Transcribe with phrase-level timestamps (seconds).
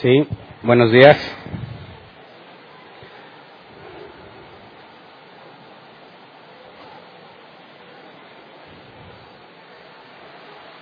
[0.00, 0.26] Sí,
[0.62, 1.18] buenos días.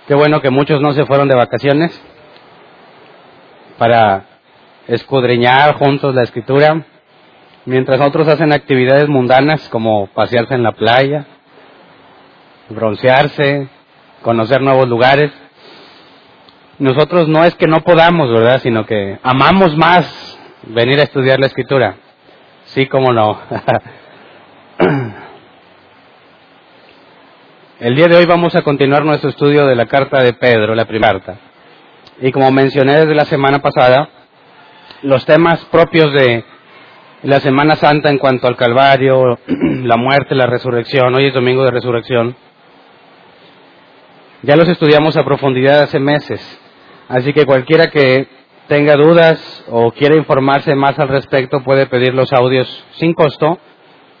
[0.07, 2.01] Qué bueno que muchos no se fueron de vacaciones
[3.77, 4.23] para
[4.87, 6.85] escudriñar juntos la escritura,
[7.65, 11.25] mientras otros hacen actividades mundanas como pasearse en la playa,
[12.69, 13.67] broncearse,
[14.21, 15.33] conocer nuevos lugares.
[16.79, 18.61] Nosotros no es que no podamos, ¿verdad?
[18.61, 21.97] Sino que amamos más venir a estudiar la escritura.
[22.67, 23.37] Sí, como no.
[27.81, 30.85] El día de hoy vamos a continuar nuestro estudio de la carta de Pedro, la
[30.85, 31.37] primera carta.
[32.21, 34.07] Y como mencioné desde la semana pasada,
[35.01, 36.45] los temas propios de
[37.23, 41.71] la Semana Santa en cuanto al Calvario, la muerte, la resurrección, hoy es domingo de
[41.71, 42.37] resurrección,
[44.43, 46.61] ya los estudiamos a profundidad hace meses.
[47.09, 48.27] Así que cualquiera que
[48.67, 53.59] tenga dudas o quiera informarse más al respecto puede pedir los audios sin costo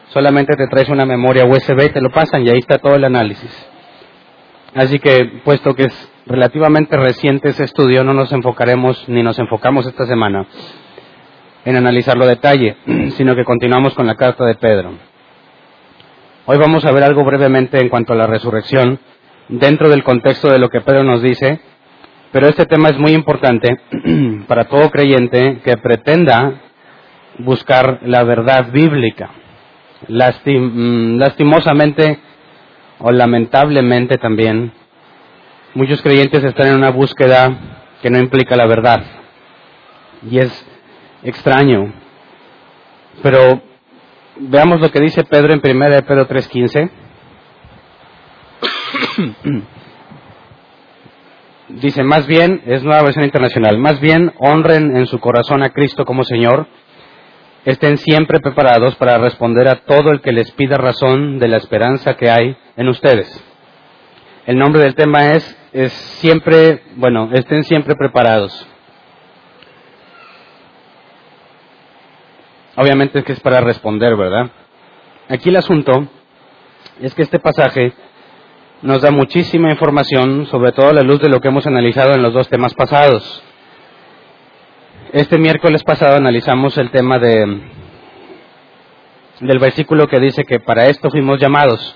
[0.09, 3.03] solamente te traes una memoria USB y te lo pasan y ahí está todo el
[3.03, 3.51] análisis.
[4.75, 9.85] Así que, puesto que es relativamente reciente ese estudio, no nos enfocaremos ni nos enfocamos
[9.87, 10.45] esta semana
[11.65, 12.77] en analizarlo a detalle,
[13.17, 14.93] sino que continuamos con la carta de Pedro.
[16.45, 18.99] Hoy vamos a ver algo brevemente en cuanto a la resurrección,
[19.49, 21.59] dentro del contexto de lo que Pedro nos dice,
[22.31, 23.79] pero este tema es muy importante
[24.47, 26.61] para todo creyente que pretenda
[27.39, 29.31] buscar la verdad bíblica.
[30.07, 32.19] Mm, lastimosamente
[32.99, 34.71] o lamentablemente también,
[35.73, 37.57] muchos creyentes están en una búsqueda
[38.01, 39.03] que no implica la verdad.
[40.29, 40.65] Y es
[41.23, 41.93] extraño.
[43.23, 43.61] Pero
[44.37, 46.91] veamos lo que dice Pedro en 1 de Pedro 3.15.
[51.69, 56.05] dice, más bien, es nueva versión internacional, más bien honren en su corazón a Cristo
[56.05, 56.67] como Señor
[57.65, 62.15] estén siempre preparados para responder a todo el que les pida razón de la esperanza
[62.15, 63.43] que hay en ustedes.
[64.45, 68.67] El nombre del tema es, es siempre, bueno, estén siempre preparados.
[72.75, 74.49] Obviamente es que es para responder, ¿verdad?
[75.27, 76.07] Aquí el asunto
[77.01, 77.93] es que este pasaje
[78.81, 82.21] nos da muchísima información, sobre todo a la luz de lo que hemos analizado en
[82.21, 83.43] los dos temas pasados.
[85.11, 87.61] Este miércoles pasado analizamos el tema de,
[89.41, 91.95] del versículo que dice que para esto fuimos llamados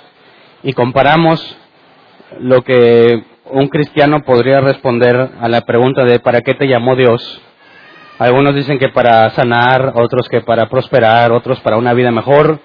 [0.62, 1.58] y comparamos
[2.40, 7.42] lo que un cristiano podría responder a la pregunta de ¿para qué te llamó Dios?
[8.20, 12.60] Algunos dicen que para sanar, otros que para prosperar, otros para una vida mejor,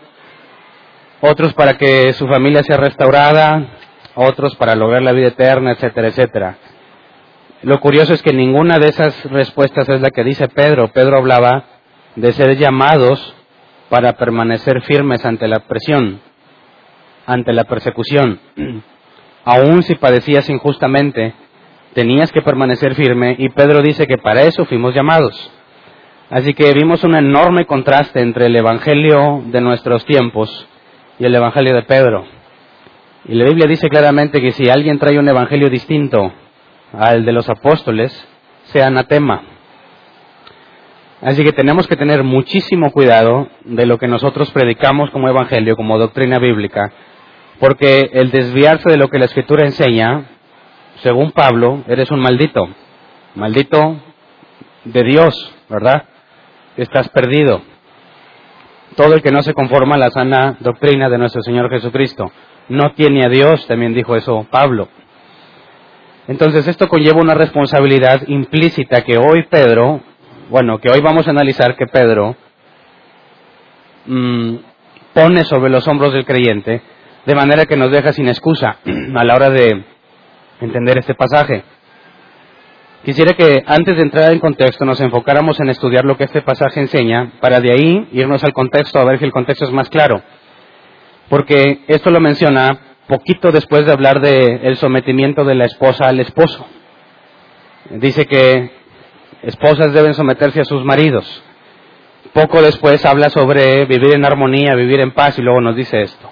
[1.20, 3.77] otros para que su familia sea restaurada,
[4.18, 6.58] otros para lograr la vida eterna, etcétera, etcétera.
[7.62, 10.88] Lo curioso es que ninguna de esas respuestas es la que dice Pedro.
[10.88, 11.64] Pedro hablaba
[12.14, 13.34] de ser llamados
[13.88, 16.20] para permanecer firmes ante la presión,
[17.26, 18.40] ante la persecución.
[19.44, 21.34] Aun si padecías injustamente,
[21.94, 25.50] tenías que permanecer firme y Pedro dice que para eso fuimos llamados.
[26.30, 30.68] Así que vimos un enorme contraste entre el Evangelio de nuestros tiempos
[31.18, 32.37] y el Evangelio de Pedro.
[33.24, 36.32] Y la Biblia dice claramente que si alguien trae un Evangelio distinto
[36.92, 38.12] al de los apóstoles
[38.64, 39.42] sea anatema.
[41.20, 45.98] Así que tenemos que tener muchísimo cuidado de lo que nosotros predicamos como evangelio, como
[45.98, 46.92] doctrina bíblica,
[47.58, 50.26] porque el desviarse de lo que la escritura enseña,
[51.02, 52.68] según Pablo, eres un maldito,
[53.34, 53.96] maldito
[54.84, 56.04] de Dios, ¿verdad?
[56.76, 57.62] Estás perdido.
[58.94, 62.30] Todo el que no se conforma a la sana doctrina de nuestro Señor Jesucristo
[62.68, 64.88] no tiene a Dios, también dijo eso Pablo.
[66.26, 70.00] Entonces esto conlleva una responsabilidad implícita que hoy Pedro,
[70.50, 72.36] bueno, que hoy vamos a analizar que Pedro
[74.06, 74.56] mm,
[75.14, 76.82] pone sobre los hombros del creyente,
[77.24, 78.76] de manera que nos deja sin excusa
[79.16, 79.84] a la hora de
[80.60, 81.64] entender este pasaje.
[83.04, 86.80] Quisiera que antes de entrar en contexto nos enfocáramos en estudiar lo que este pasaje
[86.80, 90.20] enseña, para de ahí irnos al contexto a ver si el contexto es más claro.
[91.28, 96.20] Porque esto lo menciona poquito después de hablar del el sometimiento de la esposa al
[96.20, 96.66] esposo.
[97.90, 98.70] Dice que
[99.42, 101.42] esposas deben someterse a sus maridos.
[102.32, 106.30] Poco después habla sobre vivir en armonía, vivir en paz y luego nos dice esto.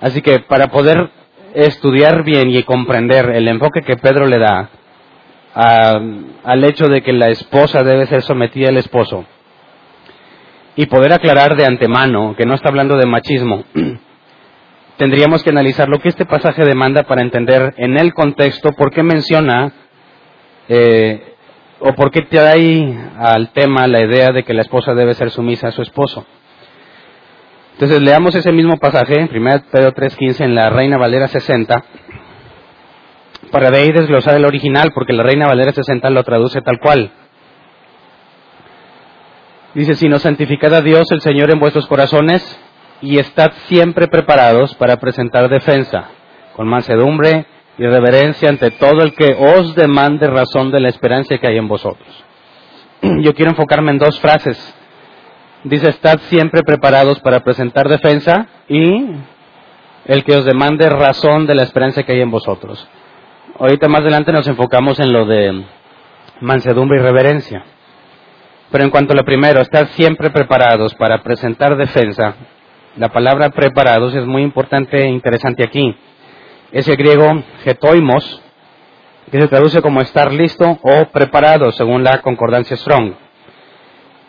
[0.00, 1.10] Así que para poder
[1.54, 4.70] estudiar bien y comprender el enfoque que Pedro le da
[5.54, 9.24] al hecho de que la esposa debe ser sometida al esposo
[10.76, 13.64] y poder aclarar de antemano que no está hablando de machismo,
[15.00, 19.02] tendríamos que analizar lo que este pasaje demanda para entender en el contexto por qué
[19.02, 19.72] menciona
[20.68, 21.36] eh,
[21.78, 25.68] o por qué trae al tema la idea de que la esposa debe ser sumisa
[25.68, 26.26] a su esposo.
[27.72, 31.82] Entonces leamos ese mismo pasaje, 1 Pedro 3.15 en la Reina Valera 60,
[33.50, 37.10] para de ahí desglosar el original, porque la Reina Valera 60 lo traduce tal cual.
[39.72, 42.60] Dice, sino santificad a Dios el Señor en vuestros corazones
[43.02, 46.08] y estad siempre preparados para presentar defensa,
[46.54, 47.46] con mansedumbre
[47.78, 51.68] y reverencia ante todo el que os demande razón de la esperanza que hay en
[51.68, 52.08] vosotros.
[53.02, 54.74] Yo quiero enfocarme en dos frases
[55.64, 59.10] Dice, estad siempre preparados para presentar defensa y
[60.06, 62.88] el que os demande razón de la esperanza que hay en vosotros.
[63.58, 65.64] Ahorita más adelante nos enfocamos en lo de
[66.40, 67.62] mansedumbre y reverencia.
[68.70, 72.34] Pero en cuanto a lo primero, estad siempre preparados para presentar defensa.
[72.96, 75.94] La palabra preparados es muy importante e interesante aquí.
[76.72, 78.42] Es el griego getoimos,
[79.30, 83.14] que se traduce como estar listo o preparado, según la concordancia Strong.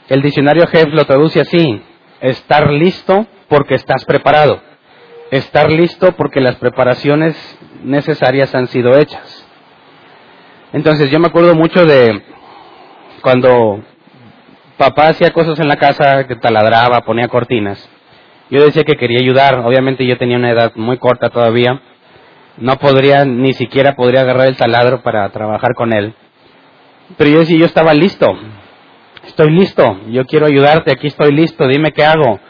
[0.10, 1.82] El diccionario Jeff lo traduce así,
[2.20, 4.62] estar listo porque estás preparado,
[5.32, 7.36] estar listo porque las preparaciones
[7.84, 9.44] necesarias han sido hechas.
[10.72, 12.22] Entonces yo me acuerdo mucho de
[13.24, 13.84] cuando
[14.78, 17.90] papá hacía cosas en la casa, que taladraba, ponía cortinas.
[18.52, 21.82] Yo decía que quería ayudar, obviamente yo tenía una edad muy corta todavía,
[22.58, 26.14] no podría, ni siquiera podría agarrar el taladro para trabajar con él.
[27.18, 28.28] Pero yo decía, yo estaba listo,
[29.26, 32.42] estoy listo, yo quiero ayudarte, aquí estoy listo, dime qué hago.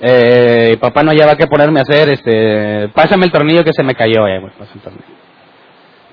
[0.00, 3.94] Eh, papá no lleva que ponerme a hacer, este, pásame el tornillo que se me
[3.94, 4.42] cayó, eh,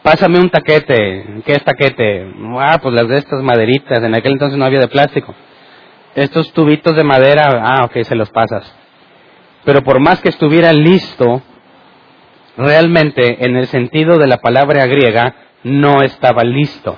[0.02, 2.32] Pásame un taquete, ¿qué es taquete?
[2.58, 5.36] Ah, pues las de estas maderitas, en aquel entonces no había de plástico.
[6.16, 8.85] Estos tubitos de madera, ah, ok, se los pasas.
[9.66, 11.42] Pero por más que estuviera listo,
[12.56, 16.98] realmente en el sentido de la palabra griega, no estaba listo.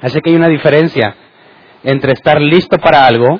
[0.00, 1.14] Así que hay una diferencia
[1.84, 3.38] entre estar listo para algo,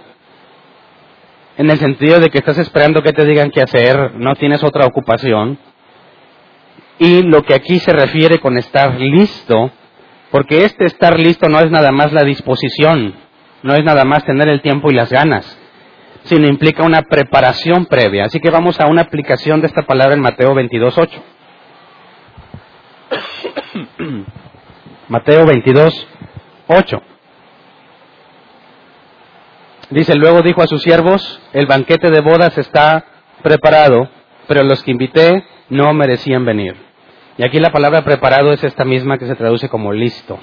[1.56, 4.86] en el sentido de que estás esperando que te digan qué hacer, no tienes otra
[4.86, 5.58] ocupación,
[6.98, 9.70] y lo que aquí se refiere con estar listo,
[10.30, 13.14] porque este estar listo no es nada más la disposición,
[13.62, 15.58] no es nada más tener el tiempo y las ganas,
[16.24, 18.24] sino implica una preparación previa.
[18.24, 21.10] Así que vamos a una aplicación de esta palabra en Mateo 22.8.
[25.08, 27.02] Mateo 22.8.
[29.90, 33.04] Dice, luego dijo a sus siervos, el banquete de bodas está
[33.42, 34.08] preparado,
[34.48, 36.74] pero los que invité no merecían venir.
[37.36, 40.38] Y aquí la palabra preparado es esta misma que se traduce como listo,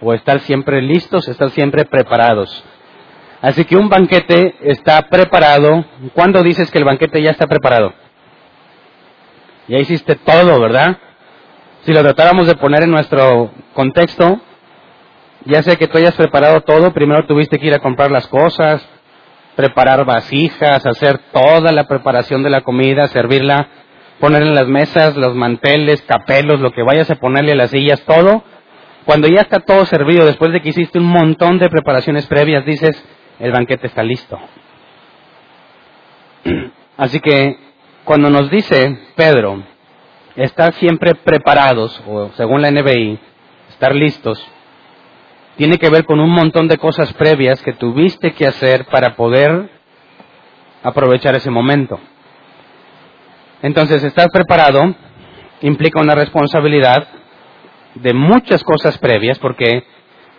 [0.00, 2.64] o estar siempre listos, estar siempre preparados.
[3.40, 5.84] Así que un banquete está preparado.
[6.14, 7.92] ¿Cuándo dices que el banquete ya está preparado?
[9.68, 10.98] Ya hiciste todo, ¿verdad?
[11.82, 14.40] Si lo tratáramos de poner en nuestro contexto,
[15.44, 18.86] ya sé que tú hayas preparado todo, primero tuviste que ir a comprar las cosas,
[19.54, 23.68] preparar vasijas, hacer toda la preparación de la comida, servirla,
[24.18, 28.02] poner en las mesas los manteles, capelos, lo que vayas a ponerle a las sillas,
[28.02, 28.42] todo.
[29.04, 33.02] Cuando ya está todo servido, después de que hiciste un montón de preparaciones previas, dices,
[33.38, 34.38] el banquete está listo.
[36.96, 37.56] Así que
[38.04, 39.62] cuando nos dice Pedro,
[40.36, 43.18] estar siempre preparados, o según la NBI,
[43.68, 44.44] estar listos,
[45.56, 49.68] tiene que ver con un montón de cosas previas que tuviste que hacer para poder
[50.82, 51.98] aprovechar ese momento.
[53.62, 54.94] Entonces, estar preparado
[55.60, 57.08] implica una responsabilidad
[57.94, 59.82] de muchas cosas previas porque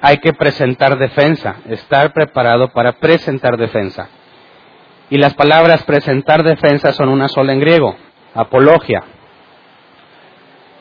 [0.01, 4.09] hay que presentar defensa, estar preparado para presentar defensa.
[5.09, 7.95] Y las palabras presentar defensa son una sola en griego,
[8.33, 9.03] apología,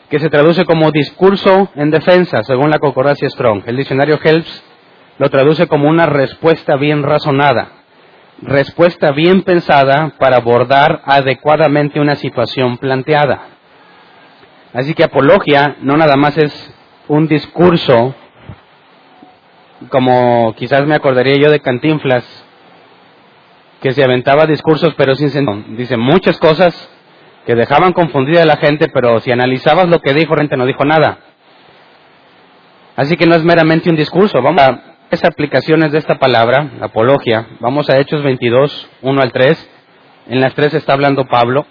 [0.09, 3.63] que se traduce como discurso en defensa, según la concordancia Strong.
[3.65, 4.63] El diccionario Helps
[5.17, 7.69] lo traduce como una respuesta bien razonada,
[8.41, 13.41] respuesta bien pensada para abordar adecuadamente una situación planteada.
[14.73, 16.73] Así que apología no nada más es
[17.07, 18.15] un discurso,
[19.87, 22.25] como quizás me acordaría yo de Cantinflas,
[23.81, 25.63] que se aventaba discursos pero sin sentido.
[25.77, 26.89] Dice muchas cosas
[27.45, 30.83] que dejaban confundida a la gente, pero si analizabas lo que dijo, gente no dijo
[30.83, 31.19] nada.
[32.95, 34.41] Así que no es meramente un discurso.
[34.41, 37.47] Vamos a las aplicaciones de esta palabra, apología.
[37.59, 39.69] Vamos a Hechos 22, 1 al 3.
[40.27, 41.65] En las 3 está hablando Pablo.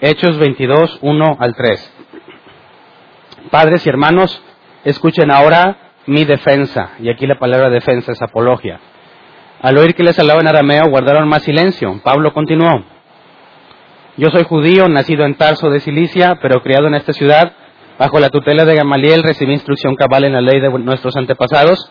[0.00, 1.94] Hechos 22, 1 al 3.
[3.50, 4.42] Padres y hermanos,
[4.90, 6.90] escuchen ahora mi defensa.
[7.00, 8.80] Y aquí la palabra defensa es apología.
[9.60, 12.00] Al oír que les hablaba en arameo, guardaron más silencio.
[12.02, 12.84] Pablo continuó.
[14.16, 17.52] Yo soy judío, nacido en Tarso de Cilicia, pero criado en esta ciudad,
[17.98, 21.90] Bajo la tutela de Gamaliel recibí instrucción cabal en la ley de nuestros antepasados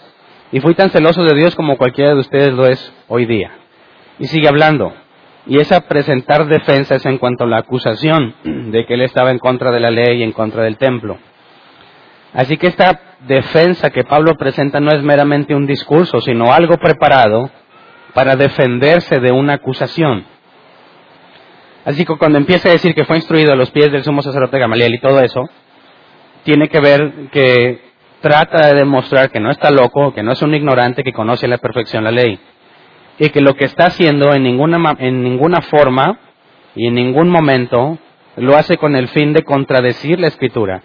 [0.54, 3.52] y fui tan celoso de Dios como cualquiera de ustedes lo es hoy día.
[4.18, 4.94] Y sigue hablando.
[5.48, 9.72] Y esa presentar defensas en cuanto a la acusación de que él estaba en contra
[9.72, 11.18] de la ley y en contra del templo.
[12.34, 17.50] Así que esta defensa que Pablo presenta no es meramente un discurso, sino algo preparado
[18.14, 20.26] para defenderse de una acusación.
[21.86, 24.60] Así que cuando empieza a decir que fue instruido a los pies del sumo sacerdote
[24.60, 25.50] Gamaliel y todo eso,
[26.44, 27.82] tiene que ver que
[28.22, 31.50] trata de demostrar que no está loco, que no es un ignorante, que conoce a
[31.50, 32.40] la perfección la ley.
[33.20, 36.20] Y que lo que está haciendo en ninguna, en ninguna forma
[36.76, 37.98] y en ningún momento
[38.36, 40.84] lo hace con el fin de contradecir la escritura,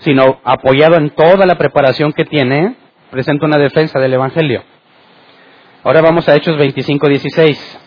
[0.00, 2.76] sino apoyado en toda la preparación que tiene,
[3.10, 4.62] presenta una defensa del Evangelio.
[5.82, 7.78] Ahora vamos a Hechos 25, 16.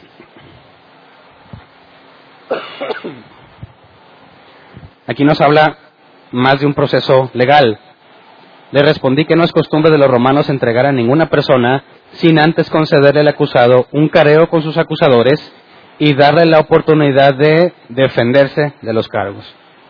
[5.07, 5.77] Aquí nos habla
[6.31, 7.79] más de un proceso legal.
[8.71, 12.69] Le respondí que no es costumbre de los romanos entregar a ninguna persona sin antes
[12.69, 15.53] concederle al acusado un careo con sus acusadores
[15.99, 19.45] y darle la oportunidad de defenderse de los cargos.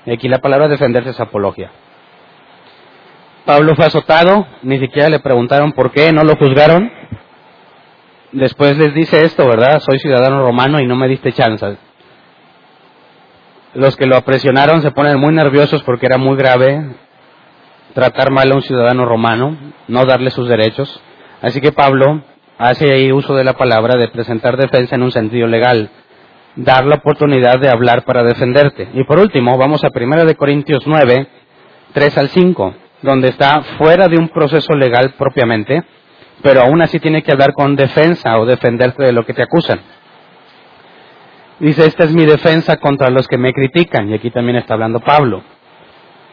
[0.06, 1.72] Y aquí la palabra defenderse es apología.
[3.46, 6.90] Pablo fue azotado, ni siquiera le preguntaron por qué, no lo juzgaron.
[8.32, 9.80] Después les dice esto, ¿verdad?
[9.80, 11.78] Soy ciudadano romano y no me diste chance.
[13.74, 16.96] Los que lo presionaron se ponen muy nerviosos porque era muy grave
[17.94, 19.58] tratar mal a un ciudadano romano,
[19.88, 21.02] no darle sus derechos.
[21.42, 22.22] Así que Pablo
[22.58, 25.90] hace ahí uso de la palabra de presentar defensa en un sentido legal,
[26.56, 28.90] dar la oportunidad de hablar para defenderte.
[28.94, 31.28] Y por último, vamos a 1 de Corintios 9,
[31.94, 35.84] 3 al 5, donde está fuera de un proceso legal propiamente,
[36.42, 39.82] pero aún así tiene que hablar con defensa o defenderte de lo que te acusan.
[41.60, 45.00] Dice, esta es mi defensa contra los que me critican, y aquí también está hablando
[45.00, 45.44] Pablo.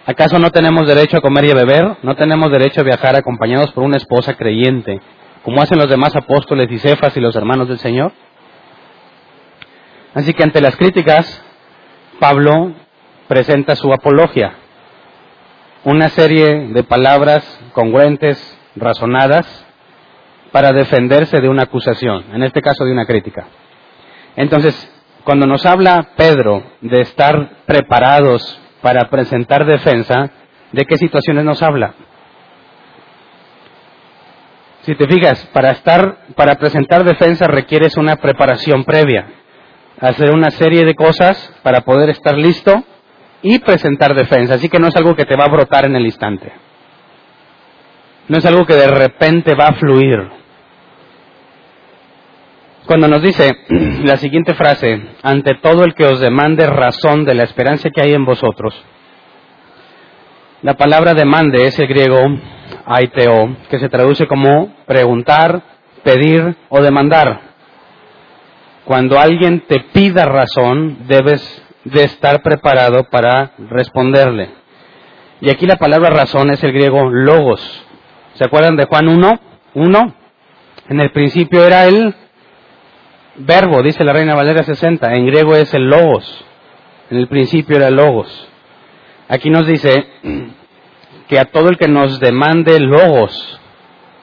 [0.07, 1.97] ¿Acaso no tenemos derecho a comer y a beber?
[2.03, 5.01] ¿No tenemos derecho a viajar acompañados por una esposa creyente,
[5.45, 8.13] como hacen los demás apóstoles y cefas y los hermanos del Señor?
[10.15, 11.45] Así que ante las críticas,
[12.19, 12.73] Pablo
[13.29, 14.55] presenta su apología,
[15.85, 19.67] una serie de palabras congruentes, razonadas,
[20.53, 23.47] para defenderse de una acusación, en este caso de una crítica.
[24.37, 24.75] Entonces,
[25.25, 30.31] cuando nos habla Pedro de estar preparados para presentar defensa,
[30.73, 31.95] ¿de qué situaciones nos habla?
[34.83, 39.27] Si te fijas, para estar, para presentar defensa requieres una preparación previa,
[40.01, 42.83] hacer una serie de cosas para poder estar listo
[43.43, 44.55] y presentar defensa.
[44.55, 46.53] Así que no es algo que te va a brotar en el instante.
[48.29, 50.29] No es algo que de repente va a fluir.
[52.87, 53.57] Cuando nos dice
[54.05, 58.15] la siguiente frase, ante todo el que os demande razón de la esperanza que hay
[58.15, 58.75] en vosotros,
[60.63, 62.19] la palabra demande es el griego
[62.85, 65.63] aiteo, que se traduce como preguntar,
[66.03, 67.41] pedir o demandar.
[68.85, 74.51] Cuando alguien te pida razón, debes de estar preparado para responderle.
[75.41, 77.61] Y aquí la palabra razón es el griego logos.
[78.35, 79.41] ¿Se acuerdan de Juan 1?
[79.75, 80.15] 1.
[80.89, 82.15] En el principio era el
[83.37, 86.45] verbo, dice la Reina Valera 60, en griego es el logos,
[87.11, 88.49] en el principio era logos.
[89.29, 90.07] Aquí nos dice
[91.29, 93.61] que a todo el que nos demande logos,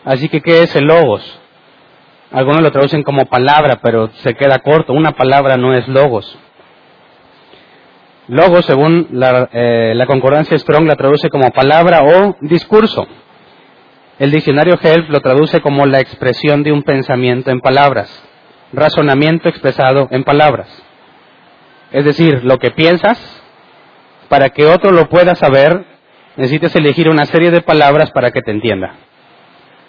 [0.03, 1.39] así que ¿qué es el logos?
[2.31, 6.37] Algunos lo traducen como palabra, pero se queda corto, una palabra no es logos.
[8.27, 13.07] Logos, según la, eh, la concordancia Strong, la traduce como palabra o discurso.
[14.19, 18.27] El diccionario Help lo traduce como la expresión de un pensamiento en palabras
[18.73, 20.67] razonamiento expresado en palabras.
[21.91, 23.19] Es decir, lo que piensas,
[24.29, 25.85] para que otro lo pueda saber,
[26.35, 28.95] necesitas elegir una serie de palabras para que te entienda.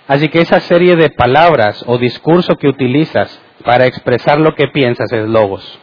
[0.06, 5.12] Así que esa serie de palabras o discurso que utilizas para expresar lo que piensas
[5.12, 5.78] es logos.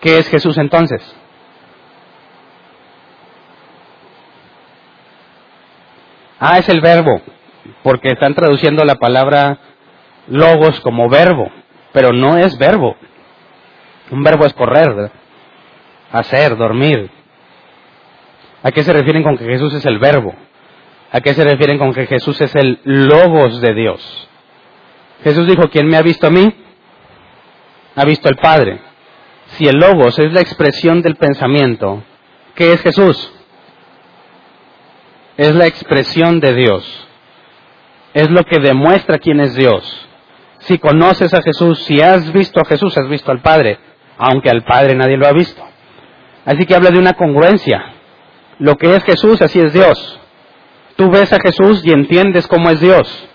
[0.00, 1.02] ¿Qué es Jesús entonces?
[6.38, 7.20] Ah, es el verbo,
[7.82, 9.58] porque están traduciendo la palabra
[10.28, 11.50] logos como verbo,
[11.92, 12.96] pero no es verbo.
[14.10, 15.10] Un verbo es correr,
[16.12, 17.10] hacer, dormir.
[18.62, 20.34] ¿A qué se refieren con que Jesús es el verbo?
[21.10, 24.28] ¿A qué se refieren con que Jesús es el logos de Dios?
[25.24, 26.54] Jesús dijo, ¿quién me ha visto a mí?
[27.94, 28.80] Ha visto al Padre.
[29.48, 32.02] Si el logos es la expresión del pensamiento,
[32.54, 33.32] ¿qué es Jesús?
[35.36, 37.08] Es la expresión de Dios.
[38.14, 40.08] Es lo que demuestra quién es Dios.
[40.60, 43.78] Si conoces a Jesús, si has visto a Jesús, has visto al Padre,
[44.18, 45.62] aunque al Padre nadie lo ha visto.
[46.44, 47.92] Así que habla de una congruencia.
[48.58, 50.18] lo que es Jesús, así es Dios.
[50.96, 53.28] Tú ves a Jesús y entiendes cómo es Dios.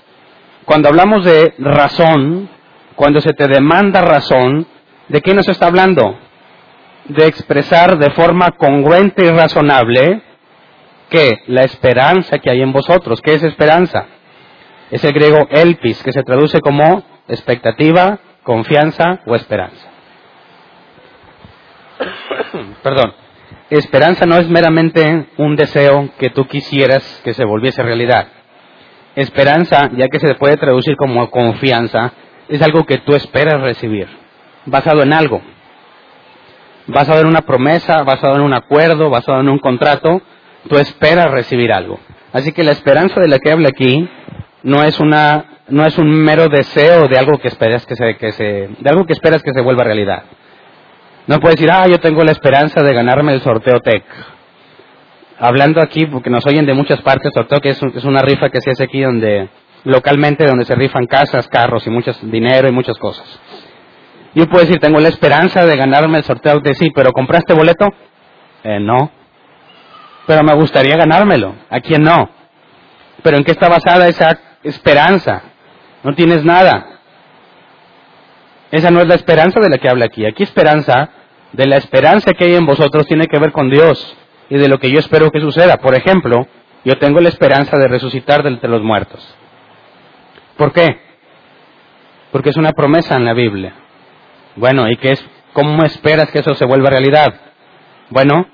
[0.65, 2.49] Cuando hablamos de razón,
[2.95, 4.65] cuando se te demanda razón,
[5.07, 6.17] ¿de qué nos está hablando?
[7.05, 10.21] De expresar de forma congruente y razonable
[11.09, 13.21] que la esperanza que hay en vosotros.
[13.21, 14.05] ¿Qué es esperanza?
[14.89, 19.87] Es el griego elpis, que se traduce como expectativa, confianza o esperanza.
[22.83, 23.13] Perdón.
[23.69, 28.27] Esperanza no es meramente un deseo que tú quisieras que se volviese realidad.
[29.15, 32.11] Esperanza, ya que se puede traducir como confianza,
[32.49, 34.09] es algo que tú esperas recibir,
[34.65, 35.41] basado en algo.
[36.87, 40.21] Basado en una promesa, basado en un acuerdo, basado en un contrato,
[40.67, 41.99] tú esperas recibir algo.
[42.33, 44.09] Así que la esperanza de la que habla aquí
[44.63, 48.31] no es una no es un mero deseo de algo que esperas que se, que
[48.33, 48.43] se
[48.77, 50.23] de algo que esperas que se vuelva realidad.
[51.27, 54.03] No puedes decir, ah, yo tengo la esperanza de ganarme el sorteo TEC.
[55.39, 58.59] Hablando aquí, porque nos oyen de muchas partes, sorteo que es, es una rifa que
[58.59, 59.49] se hace aquí donde,
[59.83, 63.39] localmente, donde se rifan casas, carros y mucho dinero y muchas cosas.
[64.33, 67.87] Yo puedo decir, tengo la esperanza de ganarme el sorteo de sí, pero ¿compraste boleto?
[68.63, 69.11] Eh, no.
[70.25, 71.55] Pero me gustaría ganármelo.
[71.69, 72.29] ¿A quién no?
[73.23, 75.43] Pero ¿en qué está basada esa esperanza?
[76.03, 76.99] No tienes nada.
[78.71, 80.25] Esa no es la esperanza de la que habla aquí.
[80.25, 81.09] Aquí esperanza,
[81.51, 84.15] de la esperanza que hay en vosotros, tiene que ver con Dios
[84.49, 85.77] y de lo que yo espero que suceda.
[85.77, 86.47] Por ejemplo,
[86.85, 89.35] yo tengo la esperanza de resucitar de entre los muertos.
[90.55, 90.99] ¿Por qué?
[92.31, 93.73] Porque es una promesa en la Biblia.
[94.55, 95.25] Bueno, ¿y qué es?
[95.53, 97.33] ¿Cómo esperas que eso se vuelva realidad?
[98.09, 98.47] Bueno,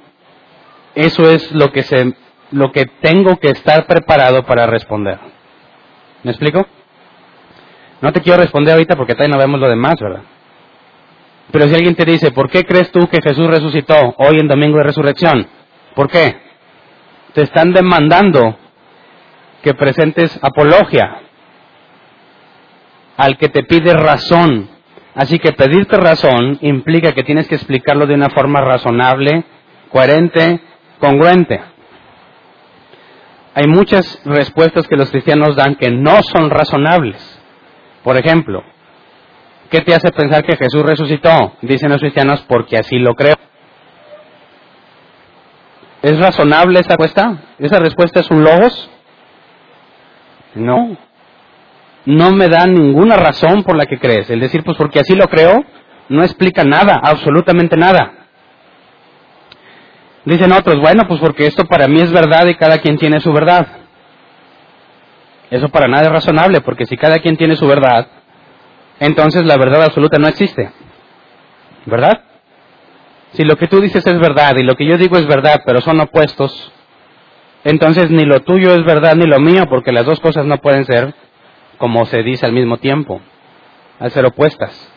[0.96, 2.13] eso es lo que se,
[2.51, 5.20] lo que tengo que estar preparado para responder.
[6.24, 6.66] ¿Me explico?
[8.01, 10.22] No te quiero responder ahorita porque todavía no vemos lo demás, ¿verdad?
[11.51, 14.77] Pero si alguien te dice, ¿por qué crees tú que Jesús resucitó hoy en Domingo
[14.77, 15.48] de Resurrección?
[15.96, 16.38] ¿Por qué?
[17.33, 18.57] Te están demandando
[19.64, 21.22] que presentes apología
[23.18, 24.70] al que te pide razón.
[25.18, 29.46] Así que pedirte razón implica que tienes que explicarlo de una forma razonable,
[29.90, 30.62] coherente,
[31.00, 31.60] congruente.
[33.56, 37.18] Hay muchas respuestas que los cristianos dan que no son razonables.
[38.03, 38.64] Por ejemplo,
[39.72, 41.53] ¿qué te hace pensar que Jesús resucitó?
[41.64, 43.38] Dicen los cristianos, porque así lo creo.
[46.03, 47.38] ¿Es razonable esa respuesta?
[47.58, 48.92] ¿Esa respuesta es un logos?
[50.53, 51.06] No.
[52.07, 54.29] No me da ninguna razón por la que crees.
[54.29, 55.65] El decir, pues porque así lo creo,
[56.07, 58.13] no explica nada, absolutamente nada.
[60.24, 63.33] Dicen otros, bueno, pues porque esto para mí es verdad y cada quien tiene su
[63.33, 63.67] verdad.
[65.51, 68.07] Eso para nada es razonable, porque si cada quien tiene su verdad,
[69.01, 70.72] entonces la verdad absoluta no existe.
[71.85, 72.22] ¿Verdad?
[73.33, 75.81] Si lo que tú dices es verdad y lo que yo digo es verdad, pero
[75.81, 76.72] son opuestos,
[77.65, 80.85] entonces ni lo tuyo es verdad ni lo mío, porque las dos cosas no pueden
[80.85, 81.13] ser
[81.77, 83.22] como se dice al mismo tiempo,
[84.00, 84.92] al ser opuestas.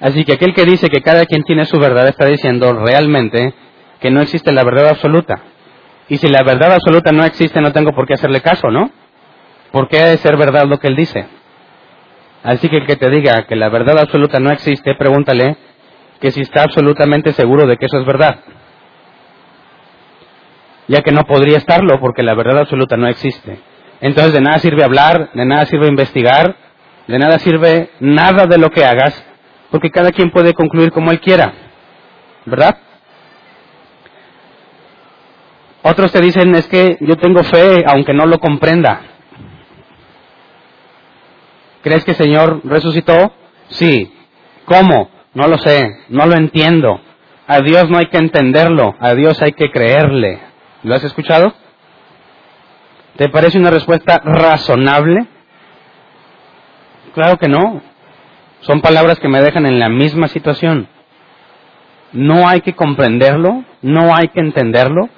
[0.00, 3.54] Así que aquel que dice que cada quien tiene su verdad está diciendo realmente
[4.00, 5.40] que no existe la verdad absoluta.
[6.08, 8.90] Y si la verdad absoluta no existe, no tengo por qué hacerle caso, ¿no?
[9.70, 11.26] ¿Por qué ha de ser verdad lo que él dice?
[12.42, 15.56] Así que el que te diga que la verdad absoluta no existe, pregúntale
[16.20, 18.40] que si está absolutamente seguro de que eso es verdad.
[20.88, 23.60] Ya que no podría estarlo porque la verdad absoluta no existe.
[24.02, 26.56] Entonces de nada sirve hablar, de nada sirve investigar,
[27.06, 29.24] de nada sirve nada de lo que hagas,
[29.70, 31.52] porque cada quien puede concluir como él quiera.
[32.44, 32.76] ¿Verdad?
[35.82, 39.02] Otros te dicen es que yo tengo fe aunque no lo comprenda.
[41.82, 43.32] ¿Crees que el Señor resucitó?
[43.68, 44.12] Sí.
[44.64, 45.10] ¿Cómo?
[45.34, 47.00] No lo sé, no lo entiendo.
[47.46, 50.40] A Dios no hay que entenderlo, a Dios hay que creerle.
[50.82, 51.54] ¿Lo has escuchado?
[53.16, 55.26] ¿Te parece una respuesta razonable?
[57.14, 57.82] Claro que no.
[58.60, 60.88] Son palabras que me dejan en la misma situación.
[62.12, 65.08] No hay que comprenderlo, no hay que entenderlo.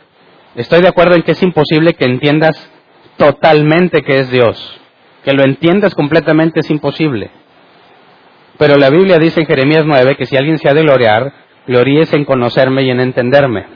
[0.55, 2.71] Estoy de acuerdo en que es imposible que entiendas
[3.17, 4.81] totalmente que es Dios.
[5.25, 7.31] Que lo entiendas completamente es imposible.
[8.59, 11.33] Pero la Biblia dice en Jeremías 9 que si alguien se ha de gloriar,
[11.67, 13.67] gloríes en conocerme y en entenderme.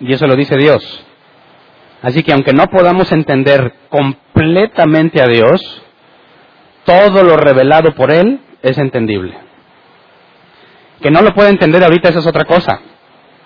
[0.00, 1.04] Y eso lo dice Dios.
[2.02, 5.82] Así que aunque no podamos entender completamente a Dios,
[6.84, 9.36] todo lo revelado por Él es entendible.
[11.00, 12.80] Que no lo pueda entender ahorita, esa es otra cosa,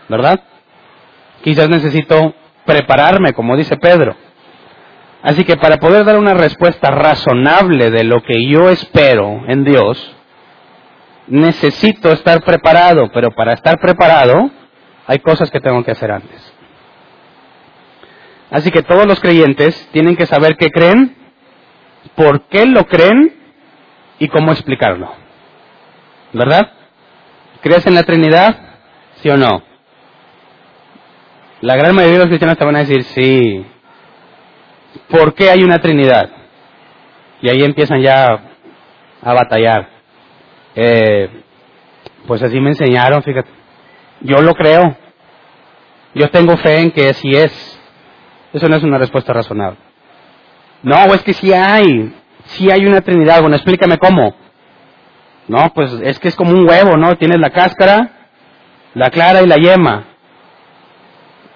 [0.08, 0.40] ¿verdad?
[1.42, 4.16] Quizás necesito prepararme, como dice Pedro.
[5.22, 10.14] Así que para poder dar una respuesta razonable de lo que yo espero en Dios,
[11.26, 14.50] necesito estar preparado, pero para estar preparado
[15.06, 16.45] hay cosas que tengo que hacer antes.
[18.50, 21.16] Así que todos los creyentes tienen que saber qué creen,
[22.14, 23.34] por qué lo creen
[24.18, 25.12] y cómo explicarlo.
[26.32, 26.72] ¿Verdad?
[27.60, 28.56] ¿Crees en la Trinidad?
[29.16, 29.62] ¿Sí o no?
[31.60, 33.66] La gran mayoría de los cristianos te van a decir sí.
[35.08, 36.30] ¿Por qué hay una Trinidad?
[37.42, 38.40] Y ahí empiezan ya
[39.22, 39.88] a batallar.
[40.74, 41.28] Eh,
[42.26, 43.50] pues así me enseñaron, fíjate.
[44.20, 44.96] Yo lo creo.
[46.14, 47.75] Yo tengo fe en que así es.
[48.56, 49.76] Eso no es una respuesta razonable.
[50.82, 52.10] No, es que sí hay.
[52.46, 53.42] Sí hay una Trinidad.
[53.42, 54.34] Bueno, explícame cómo.
[55.46, 57.16] No, pues es que es como un huevo, ¿no?
[57.16, 58.30] Tienes la cáscara,
[58.94, 60.04] la clara y la yema.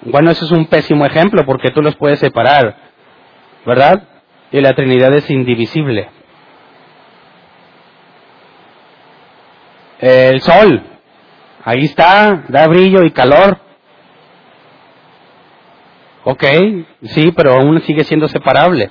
[0.03, 2.77] Bueno, eso es un pésimo ejemplo porque tú los puedes separar,
[3.65, 4.03] ¿verdad?
[4.53, 6.11] Y la Trinidad es indivisible.
[10.01, 10.83] El sol,
[11.65, 13.70] ahí está, da brillo y calor.
[16.31, 16.45] Ok,
[17.03, 18.89] sí, pero aún sigue siendo separable.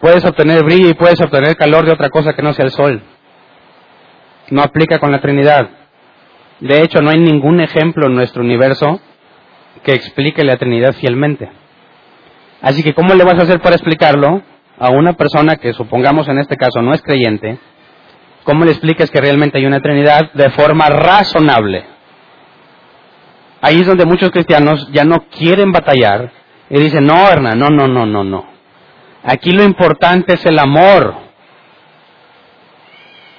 [0.00, 3.02] Puedes obtener brillo y puedes obtener calor de otra cosa que no sea el sol.
[4.48, 5.68] No aplica con la Trinidad.
[6.60, 9.02] De hecho, no hay ningún ejemplo en nuestro universo
[9.84, 11.50] que explique la Trinidad fielmente.
[12.62, 14.40] Así que, ¿cómo le vas a hacer para explicarlo
[14.78, 17.58] a una persona que supongamos en este caso no es creyente?
[18.44, 21.95] ¿Cómo le explicas que realmente hay una Trinidad de forma razonable?
[23.66, 26.30] Ahí es donde muchos cristianos ya no quieren batallar
[26.70, 28.46] y dicen, no, Hernán, no, no, no, no, no.
[29.24, 31.16] Aquí lo importante es el amor.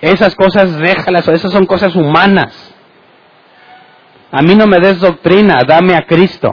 [0.02, 2.76] Esas cosas déjalas, esas son cosas humanas.
[4.30, 6.52] A mí no me des doctrina, dame a Cristo.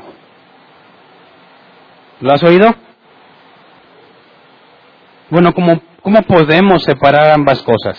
[2.21, 2.77] ¿Lo has oído?
[5.31, 7.99] Bueno, ¿cómo, cómo podemos separar ambas cosas?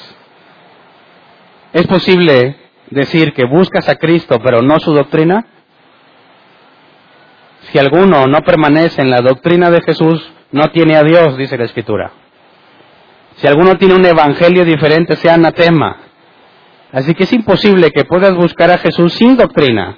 [1.74, 2.56] ¿Es posible
[2.92, 5.48] decir que buscas a Cristo pero no su doctrina?
[7.76, 11.66] Si alguno no permanece en la doctrina de Jesús, no tiene a Dios, dice la
[11.66, 12.10] Escritura.
[13.36, 15.98] Si alguno tiene un evangelio diferente, sea anatema.
[16.94, 19.98] Así que es imposible que puedas buscar a Jesús sin doctrina.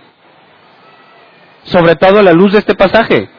[1.65, 3.29] Sobre todo a la luz de este pasaje,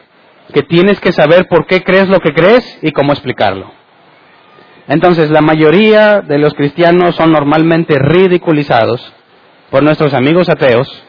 [0.53, 3.73] que tienes que saber por qué crees lo que crees y cómo explicarlo.
[4.87, 9.11] Entonces, la mayoría de los cristianos son normalmente ridiculizados
[9.69, 11.08] por nuestros amigos ateos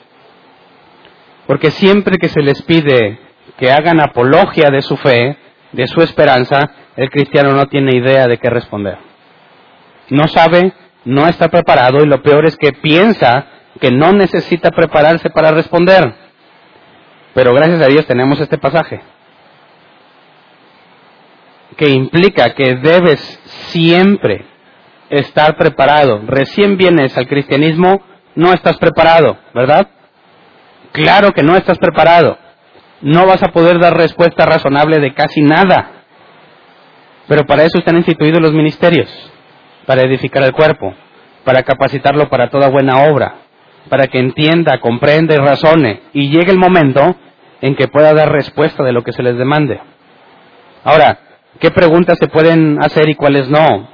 [1.50, 3.18] porque siempre que se les pide
[3.58, 5.36] que hagan apología de su fe,
[5.72, 8.98] de su esperanza, el cristiano no tiene idea de qué responder.
[10.10, 10.72] No sabe,
[11.04, 13.46] no está preparado y lo peor es que piensa
[13.80, 16.14] que no necesita prepararse para responder.
[17.34, 19.00] Pero gracias a Dios tenemos este pasaje
[21.76, 23.18] que implica que debes
[23.72, 24.44] siempre
[25.08, 26.22] estar preparado.
[26.28, 28.02] Recién vienes al cristianismo,
[28.36, 29.88] no estás preparado, ¿verdad?
[30.92, 32.38] Claro que no estás preparado.
[33.00, 36.04] No vas a poder dar respuesta razonable de casi nada.
[37.28, 39.08] Pero para eso están instituidos los ministerios,
[39.86, 40.92] para edificar el cuerpo,
[41.44, 43.36] para capacitarlo para toda buena obra,
[43.88, 47.16] para que entienda, comprenda y razone, y llegue el momento
[47.60, 49.80] en que pueda dar respuesta de lo que se les demande.
[50.82, 51.20] Ahora,
[51.60, 53.88] ¿qué preguntas se pueden hacer y cuáles no?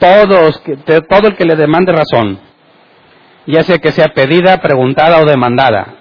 [0.00, 0.60] Todos,
[1.08, 2.40] todo el que le demande razón,
[3.46, 5.96] ya sea que sea pedida, preguntada o demandada.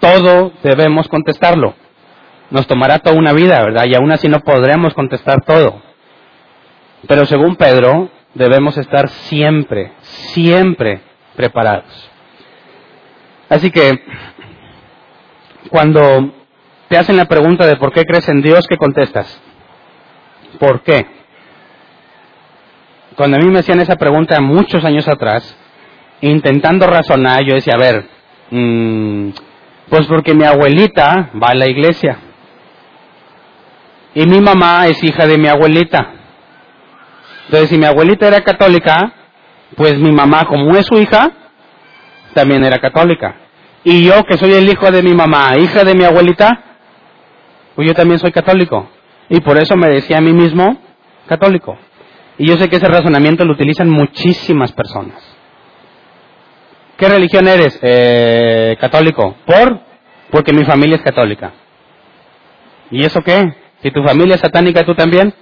[0.00, 1.74] Todo debemos contestarlo.
[2.50, 3.84] Nos tomará toda una vida, ¿verdad?
[3.86, 5.80] Y aún así no podremos contestar todo.
[7.06, 11.00] Pero según Pedro, debemos estar siempre, siempre
[11.36, 12.10] preparados.
[13.48, 14.02] Así que,
[15.70, 16.32] cuando
[16.88, 19.40] te hacen la pregunta de por qué crees en Dios, ¿qué contestas?
[20.58, 21.06] ¿Por qué?
[23.16, 25.56] Cuando a mí me hacían esa pregunta muchos años atrás,
[26.22, 28.08] intentando razonar, yo decía, a ver,
[28.50, 29.30] mmm,
[29.88, 32.18] pues porque mi abuelita va a la iglesia.
[34.14, 36.12] Y mi mamá es hija de mi abuelita.
[37.46, 39.12] Entonces, si mi abuelita era católica,
[39.76, 41.30] pues mi mamá, como es su hija,
[42.34, 43.36] también era católica.
[43.84, 46.62] Y yo, que soy el hijo de mi mamá, hija de mi abuelita,
[47.74, 48.88] pues yo también soy católico.
[49.28, 50.78] Y por eso me decía a mí mismo
[51.26, 51.76] católico.
[52.38, 55.41] Y yo sé que ese razonamiento lo utilizan muchísimas personas.
[57.02, 57.76] ¿Qué religión eres?
[57.82, 59.34] Eh, católico.
[59.44, 59.80] ¿Por?
[60.30, 61.52] Porque mi familia es católica.
[62.92, 63.56] ¿Y eso qué?
[63.82, 65.34] Si tu familia es satánica, ¿tú también?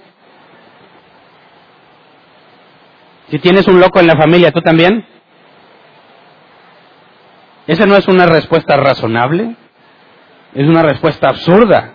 [3.29, 5.05] Si tienes un loco en la familia, ¿tú también?
[7.67, 9.55] ¿Esa no es una respuesta razonable?
[10.55, 11.91] Es una respuesta absurda.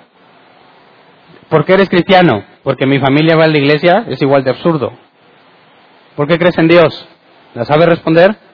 [1.49, 2.45] ¿Por qué eres cristiano?
[2.63, 4.93] Porque mi familia va a la iglesia, es igual de absurdo.
[6.15, 7.09] ¿Por qué crees en Dios?
[7.55, 8.46] ¿La sabe responder?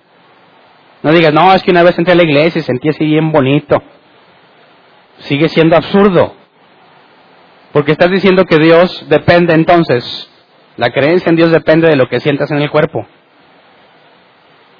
[1.03, 3.33] No digas, no, es que una vez entré a la iglesia y sentí así bien
[3.33, 3.83] bonito.
[5.19, 6.35] sigue siendo absurdo.
[7.73, 10.31] Porque estás diciendo que Dios depende entonces,
[10.77, 13.07] la creencia en Dios depende de lo que sientas en el cuerpo.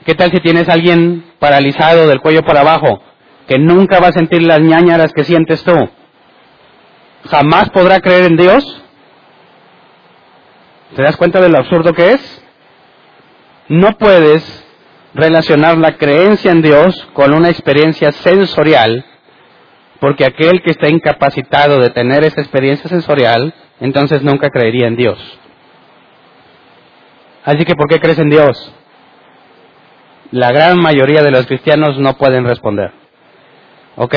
[0.05, 3.03] ¿Qué tal si tienes a alguien paralizado del cuello para abajo,
[3.47, 5.89] que nunca va a sentir las ñañaras que sientes tú?
[7.31, 8.83] ¿Jamás podrá creer en Dios?
[10.97, 12.45] ¿Te das cuenta de lo absurdo que es?
[13.69, 14.62] No puedes
[15.14, 19.05] relacionar la creencia en Dios con una experiencia sensorial,
[20.01, 25.18] porque aquel que está incapacitado de tener esa experiencia sensorial, entonces nunca creería en Dios.
[27.44, 28.72] Así que, ¿por qué crees en Dios?
[30.31, 32.92] La gran mayoría de los cristianos no pueden responder.
[33.96, 34.14] Ok,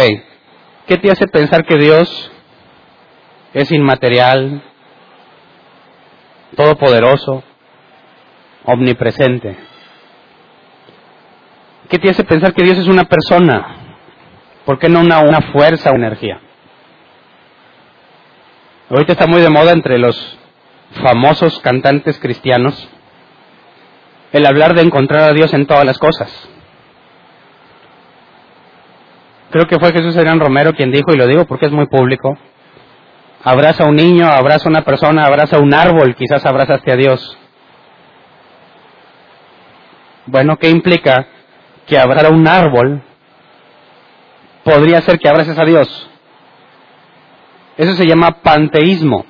[0.87, 2.31] ¿qué te hace pensar que Dios
[3.53, 4.63] es inmaterial,
[6.55, 7.43] todopoderoso,
[8.63, 9.74] omnipresente?
[11.95, 13.67] ¿Qué te hace pensar que Dios es una persona?
[14.65, 16.41] ¿Por qué no una, fuerza o energía?
[18.89, 20.37] Ahorita está muy de moda entre los
[21.01, 22.89] famosos cantantes cristianos
[24.33, 26.49] el hablar de encontrar a Dios en todas las cosas.
[29.51, 32.37] Creo que fue Jesús Adrián Romero quien dijo, y lo digo porque es muy público,
[33.41, 36.97] abraza a un niño, abraza a una persona, abraza a un árbol, quizás abrazaste a
[36.97, 37.37] Dios.
[40.25, 41.29] Bueno, ¿qué implica
[41.85, 43.01] que abrazar a un árbol
[44.63, 46.09] podría ser que abraces a Dios?
[47.77, 49.25] Eso se llama panteísmo.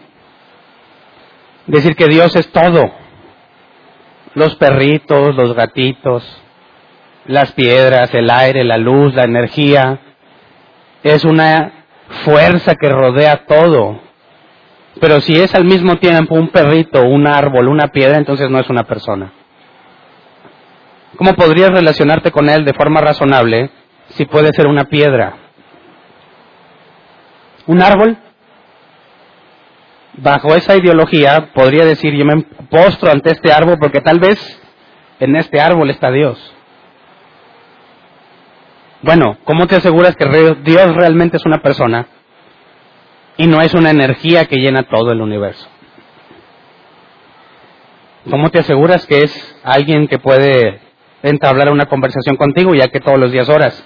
[1.68, 3.06] Decir que Dios es todo
[4.36, 6.24] los perritos, los gatitos,
[7.26, 10.00] las piedras, el aire, la luz, la energía.
[11.02, 11.86] Es una
[12.24, 14.02] fuerza que rodea todo.
[15.00, 18.70] Pero si es al mismo tiempo un perrito, un árbol, una piedra, entonces no es
[18.70, 19.32] una persona.
[21.17, 23.71] ¿Cómo podrías relacionarte con él de forma razonable
[24.10, 25.38] si puede ser una piedra?
[27.67, 28.17] ¿Un árbol?
[30.17, 34.39] bajo esa ideología podría decir yo me postro ante este árbol porque tal vez
[35.19, 36.54] en este árbol está Dios.
[39.01, 40.25] Bueno, ¿cómo te aseguras que
[40.63, 42.08] Dios realmente es una persona
[43.38, 45.67] y no es una energía que llena todo el universo?
[48.30, 50.82] ¿Cómo te aseguras que es alguien que puede
[51.30, 53.84] entablar una conversación contigo ya que todos los días oras?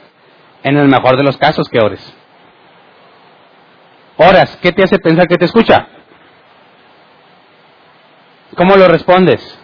[0.64, 2.14] En el mejor de los casos que ores.
[4.18, 5.88] Oras, ¿qué te hace pensar que te escucha?
[8.56, 9.58] ¿Cómo lo respondes?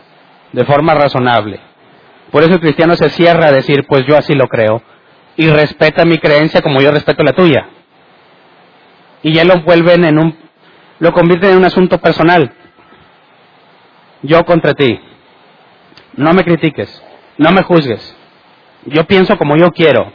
[0.53, 1.59] De forma razonable.
[2.31, 4.81] Por eso el cristiano se cierra a decir, pues yo así lo creo,
[5.35, 7.67] y respeta mi creencia como yo respeto la tuya.
[9.23, 10.37] Y ya lo vuelven en un,
[10.99, 12.53] lo convierten en un asunto personal.
[14.21, 14.99] Yo contra ti.
[16.13, 17.03] No me critiques,
[17.37, 18.15] no me juzgues.
[18.85, 20.11] Yo pienso como yo quiero.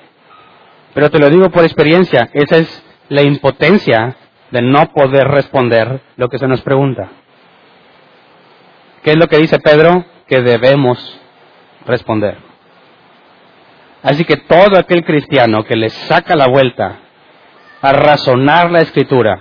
[0.94, 4.16] Pero te lo digo por experiencia, esa es la impotencia
[4.50, 7.08] de no poder responder lo que se nos pregunta.
[9.02, 10.04] ¿Qué es lo que dice Pedro?
[10.26, 11.20] Que debemos
[11.86, 12.38] responder.
[14.02, 16.98] Así que todo aquel cristiano que le saca la vuelta
[17.82, 19.40] a razonar la escritura,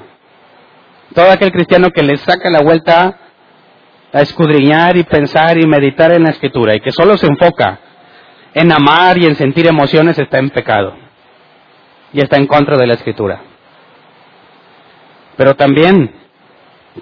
[1.14, 3.18] todo aquel cristiano que le saca la vuelta
[4.12, 7.80] a escudriñar y pensar y meditar en la escritura y que solo se enfoca
[8.54, 10.96] en amar y en sentir emociones está en pecado
[12.14, 13.42] y está en contra de la escritura.
[15.38, 16.12] Pero también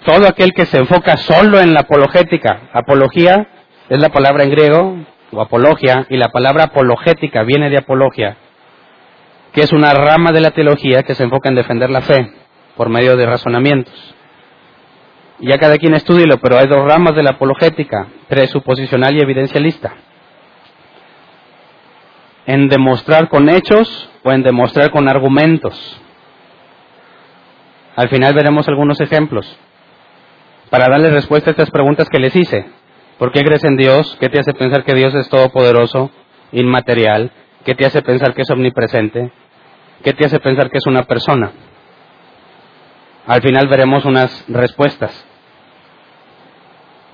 [0.05, 3.47] todo aquel que se enfoca solo en la apologética, apología
[3.89, 4.97] es la palabra en griego,
[5.31, 8.37] o apología, y la palabra apologética viene de apología,
[9.53, 12.31] que es una rama de la teología que se enfoca en defender la fe
[12.75, 14.15] por medio de razonamientos.
[15.39, 19.93] Ya cada quien estudielo, pero hay dos ramas de la apologética, presuposicional y evidencialista.
[22.45, 26.01] En demostrar con hechos o en demostrar con argumentos.
[27.95, 29.57] Al final veremos algunos ejemplos
[30.69, 32.65] para darle respuesta a estas preguntas que les hice.
[33.17, 34.17] ¿Por qué crees en Dios?
[34.19, 36.11] ¿Qué te hace pensar que Dios es todopoderoso,
[36.51, 37.31] inmaterial?
[37.63, 39.31] ¿Qué te hace pensar que es omnipresente?
[40.03, 41.51] ¿Qué te hace pensar que es una persona?
[43.25, 45.26] Al final veremos unas respuestas.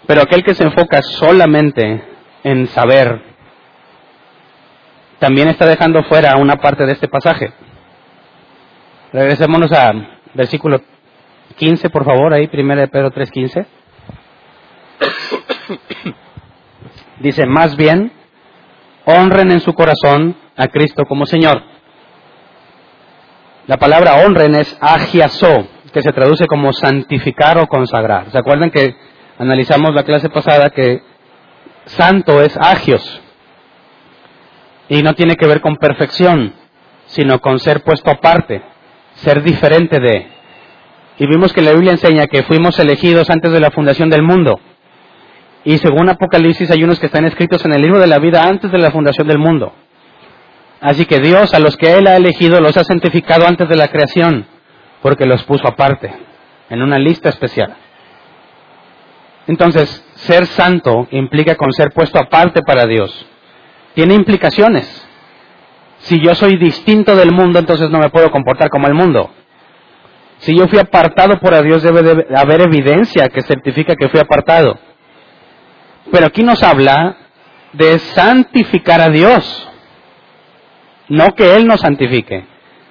[0.07, 2.03] Pero aquel que se enfoca solamente
[2.43, 3.21] en saber,
[5.19, 7.53] también está dejando fuera una parte de este pasaje.
[9.13, 9.93] Regresémonos a
[10.33, 10.81] versículo
[11.55, 13.65] 15, por favor, ahí, 1 de Pedro 3.15.
[17.19, 18.11] Dice, más bien,
[19.05, 21.63] honren en su corazón a Cristo como Señor.
[23.67, 28.29] La palabra honren es agiaso, que se traduce como santificar o consagrar.
[28.31, 28.95] ¿Se acuerdan que
[29.37, 31.01] analizamos la clase pasada que
[31.85, 33.21] santo es agios?
[34.89, 36.53] Y no tiene que ver con perfección,
[37.05, 38.61] sino con ser puesto aparte,
[39.15, 40.27] ser diferente de.
[41.17, 44.59] Y vimos que la Biblia enseña que fuimos elegidos antes de la fundación del mundo.
[45.63, 48.71] Y según Apocalipsis hay unos que están escritos en el libro de la vida antes
[48.71, 49.73] de la fundación del mundo.
[50.81, 53.87] Así que Dios a los que Él ha elegido los ha santificado antes de la
[53.87, 54.45] creación,
[55.01, 56.13] porque los puso aparte,
[56.69, 57.73] en una lista especial.
[59.47, 63.25] Entonces, ser santo implica con ser puesto aparte para Dios.
[63.93, 65.07] Tiene implicaciones.
[65.99, 69.31] Si yo soy distinto del mundo, entonces no me puedo comportar como el mundo.
[70.39, 74.77] Si yo fui apartado por Dios, debe de haber evidencia que certifica que fui apartado.
[76.11, 77.15] Pero aquí nos habla
[77.71, 79.69] de santificar a Dios,
[81.07, 82.45] no que Él nos santifique.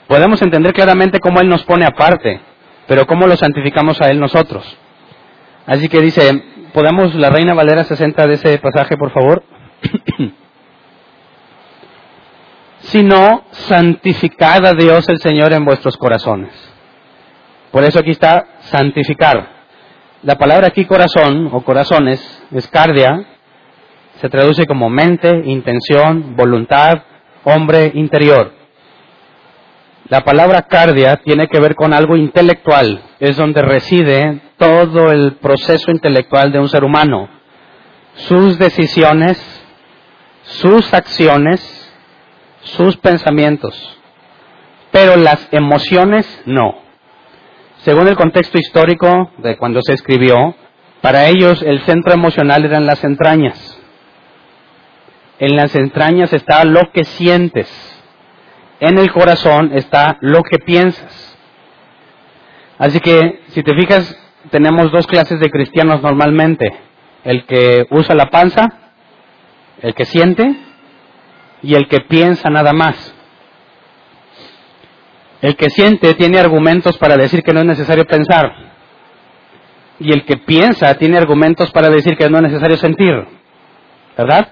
[0.07, 2.41] Podemos entender claramente cómo Él nos pone aparte,
[2.87, 4.79] pero cómo lo santificamos a Él nosotros.
[5.67, 9.45] Así que dice, ¿podemos la Reina Valera 60 de ese pasaje, por favor?
[12.83, 16.51] sino santificad a Dios el Señor en vuestros corazones.
[17.71, 19.63] Por eso aquí está santificar.
[20.23, 22.21] La palabra aquí corazón o corazones
[22.53, 23.25] es cardia,
[24.21, 27.03] se traduce como mente, intención, voluntad,
[27.45, 28.53] hombre interior.
[30.09, 35.91] La palabra cardia tiene que ver con algo intelectual, es donde reside todo el proceso
[35.91, 37.29] intelectual de un ser humano,
[38.15, 39.43] sus decisiones,
[40.45, 41.93] sus acciones,
[42.61, 43.75] sus pensamientos,
[44.93, 46.77] pero las emociones no.
[47.79, 50.55] Según el contexto histórico de cuando se escribió,
[51.01, 53.77] para ellos el centro emocional eran las entrañas.
[55.41, 57.69] En las entrañas está lo que sientes.
[58.79, 61.37] En el corazón está lo que piensas.
[62.79, 66.73] Así que, si te fijas, tenemos dos clases de cristianos normalmente.
[67.25, 68.69] El que usa la panza,
[69.81, 70.55] el que siente,
[71.63, 73.15] y el que piensa nada más.
[75.41, 78.53] El que siente tiene argumentos para decir que no es necesario pensar.
[79.99, 83.27] Y el que piensa tiene argumentos para decir que no es necesario sentir.
[84.17, 84.49] ¿Verdad?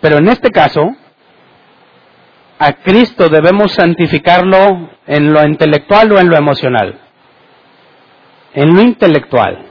[0.00, 0.82] Pero en este caso,
[2.58, 7.07] a Cristo debemos santificarlo en lo intelectual o en lo emocional.
[8.58, 9.66] En lo intelectual.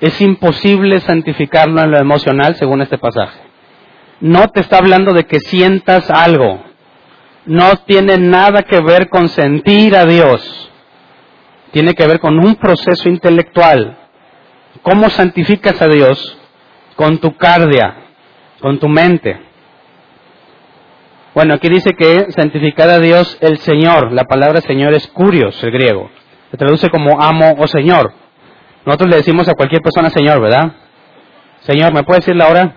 [0.00, 3.52] Es imposible santificarlo en lo emocional según este pasaje
[4.22, 6.62] no te está hablando de que sientas algo.
[7.44, 10.70] No tiene nada que ver con sentir a Dios.
[11.72, 13.98] Tiene que ver con un proceso intelectual.
[14.82, 16.38] ¿Cómo santificas a Dios?
[16.94, 17.96] Con tu cardia,
[18.60, 19.40] con tu mente.
[21.34, 24.12] Bueno, aquí dice que santificar a Dios el Señor.
[24.12, 26.10] La palabra Señor es curios, el griego.
[26.52, 28.12] Se traduce como amo o Señor.
[28.84, 30.72] Nosotros le decimos a cualquier persona Señor, ¿verdad?
[31.60, 32.74] Señor, ¿me puede decir la hora?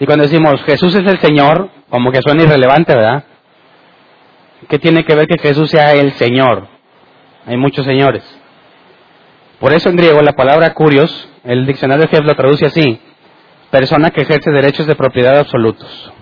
[0.00, 3.22] Y cuando decimos Jesús es el Señor, como que suena irrelevante, ¿verdad?
[4.68, 6.66] ¿Qué tiene que ver que Jesús sea el Señor?
[7.46, 8.24] Hay muchos señores.
[9.60, 13.00] Por eso en griego la palabra curios, el diccionario Jeff lo traduce así,
[13.70, 16.12] persona que ejerce derechos de propiedad absolutos.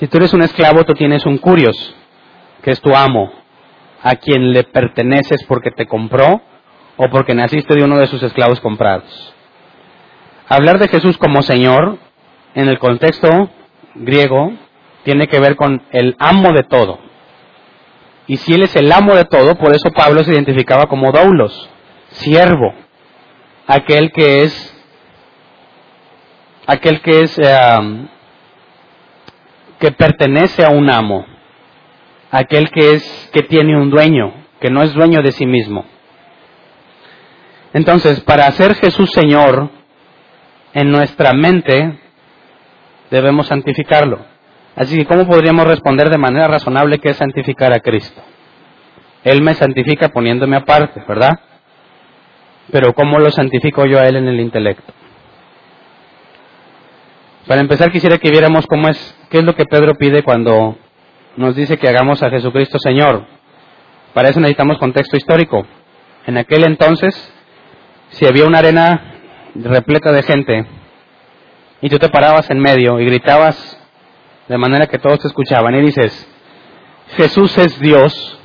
[0.00, 1.94] Si tú eres un esclavo, tú tienes un curios,
[2.62, 3.43] que es tu amo,
[4.04, 6.42] a quien le perteneces porque te compró
[6.96, 9.34] o porque naciste de uno de sus esclavos comprados.
[10.46, 11.98] Hablar de Jesús como Señor
[12.54, 13.48] en el contexto
[13.94, 14.52] griego
[15.04, 16.98] tiene que ver con el amo de todo.
[18.26, 21.70] Y si él es el amo de todo, por eso Pablo se identificaba como doulos,
[22.10, 22.74] siervo,
[23.66, 24.70] aquel que es
[26.66, 28.06] aquel que es eh,
[29.78, 31.26] que pertenece a un amo,
[32.34, 35.84] aquel que es que tiene un dueño, que no es dueño de sí mismo.
[37.72, 39.70] Entonces, para hacer Jesús Señor
[40.72, 41.96] en nuestra mente
[43.10, 44.18] debemos santificarlo.
[44.74, 48.20] Así que, ¿cómo podríamos responder de manera razonable qué es santificar a Cristo?
[49.22, 51.38] Él me santifica poniéndome aparte, ¿verdad?
[52.72, 54.92] Pero ¿cómo lo santifico yo a Él en el intelecto?
[57.46, 60.76] Para empezar, quisiera que viéramos cómo es, qué es lo que Pedro pide cuando
[61.36, 63.26] nos dice que hagamos a Jesucristo Señor.
[64.12, 65.66] Para eso necesitamos contexto histórico.
[66.26, 67.32] En aquel entonces,
[68.10, 69.14] si había una arena
[69.54, 70.66] repleta de gente,
[71.80, 73.78] y tú te parabas en medio y gritabas
[74.48, 76.28] de manera que todos te escuchaban y dices,
[77.16, 78.38] Jesús es Dios,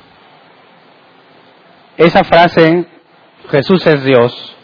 [1.96, 2.86] esa frase,
[3.50, 4.56] Jesús es Dios,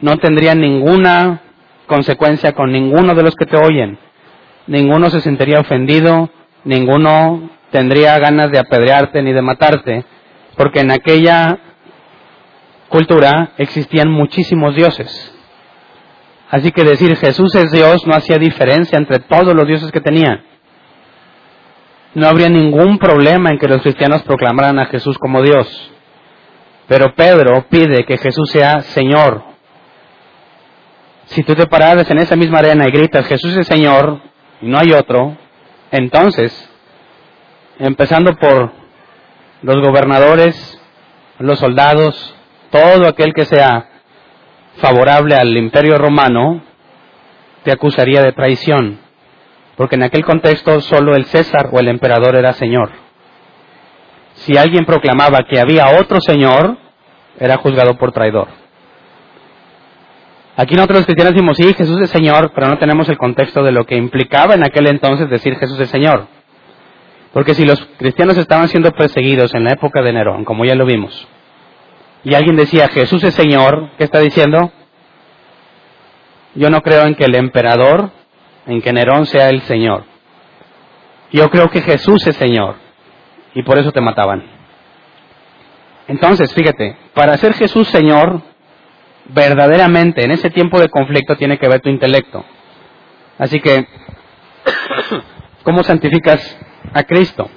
[0.00, 1.42] no tendría ninguna
[1.86, 3.98] consecuencia con ninguno de los que te oyen.
[4.66, 6.30] Ninguno se sentiría ofendido,
[6.64, 10.04] ninguno tendría ganas de apedrearte ni de matarte,
[10.56, 11.58] porque en aquella
[12.88, 15.34] cultura existían muchísimos dioses.
[16.50, 20.44] Así que decir Jesús es Dios no hacía diferencia entre todos los dioses que tenían.
[22.12, 25.92] no habría ningún problema en que los cristianos proclamaran a Jesús como Dios.
[26.88, 29.44] Pero Pedro pide que Jesús sea Señor.
[31.26, 34.20] Si tú te pararas en esa misma arena y gritas, Jesús es Señor,
[34.60, 35.36] y no hay otro,
[35.90, 36.68] entonces,
[37.78, 38.72] empezando por
[39.62, 40.80] los gobernadores,
[41.38, 42.34] los soldados,
[42.70, 43.88] todo aquel que sea
[44.76, 46.62] favorable al imperio romano,
[47.64, 49.00] te acusaría de traición,
[49.76, 52.90] porque en aquel contexto solo el César o el emperador era Señor.
[54.34, 56.78] Si alguien proclamaba que había otro Señor,
[57.38, 58.48] era juzgado por traidor.
[60.60, 63.72] Aquí nosotros los cristianos decimos, sí, Jesús es Señor, pero no tenemos el contexto de
[63.72, 66.26] lo que implicaba en aquel entonces decir Jesús es Señor.
[67.32, 70.84] Porque si los cristianos estaban siendo perseguidos en la época de Nerón, como ya lo
[70.84, 71.26] vimos,
[72.24, 74.70] y alguien decía Jesús es Señor, ¿qué está diciendo?
[76.54, 78.10] Yo no creo en que el emperador,
[78.66, 80.04] en que Nerón sea el Señor.
[81.32, 82.74] Yo creo que Jesús es Señor.
[83.54, 84.44] Y por eso te mataban.
[86.06, 88.49] Entonces, fíjate, para ser Jesús Señor,
[89.32, 92.44] verdaderamente en ese tiempo de conflicto tiene que ver tu intelecto.
[93.38, 93.86] Así que,
[95.62, 96.58] ¿cómo santificas
[96.92, 97.48] a Cristo?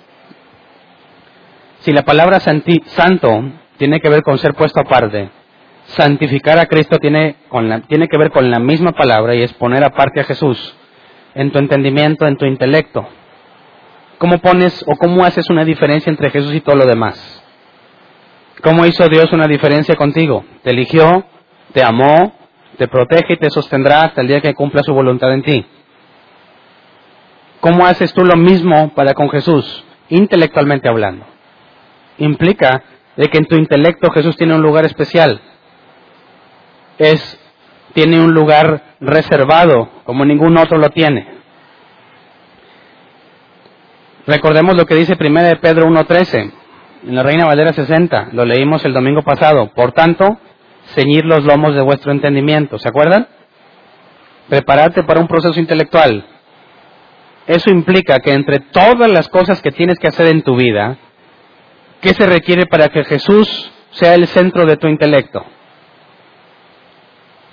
[1.80, 3.44] Si la palabra santo
[3.78, 5.30] tiene que ver con ser puesto aparte,
[5.86, 7.36] santificar a Cristo tiene,
[7.88, 10.76] tiene que ver con la misma palabra y es poner aparte a Jesús
[11.36, 13.06] en tu entendimiento, en tu intelecto.
[14.18, 17.44] ¿Cómo pones o cómo haces una diferencia entre Jesús y todo lo demás?
[18.62, 20.46] ¿Cómo hizo Dios una diferencia contigo?
[20.64, 21.26] Te eligió,
[21.74, 22.34] te amó,
[22.78, 25.66] te protege y te sostendrá hasta el día que cumpla su voluntad en ti.
[27.60, 31.26] ¿Cómo haces tú lo mismo para con Jesús, intelectualmente hablando?
[32.18, 32.84] Implica
[33.16, 35.40] de que en tu intelecto Jesús tiene un lugar especial.
[36.98, 37.40] Es,
[37.94, 41.28] tiene un lugar reservado, como ningún otro lo tiene.
[44.26, 46.52] Recordemos lo que dice 1 de Pedro 1.13,
[47.08, 49.72] en la Reina Valera 60, lo leímos el domingo pasado.
[49.74, 50.38] Por tanto,
[50.88, 52.78] ceñir los lomos de vuestro entendimiento.
[52.78, 53.28] ¿Se acuerdan?
[54.50, 56.26] Prepararte para un proceso intelectual.
[57.48, 60.98] Eso implica que entre todas las cosas que tienes que hacer en tu vida,
[62.02, 65.44] ¿qué se requiere para que Jesús sea el centro de tu intelecto?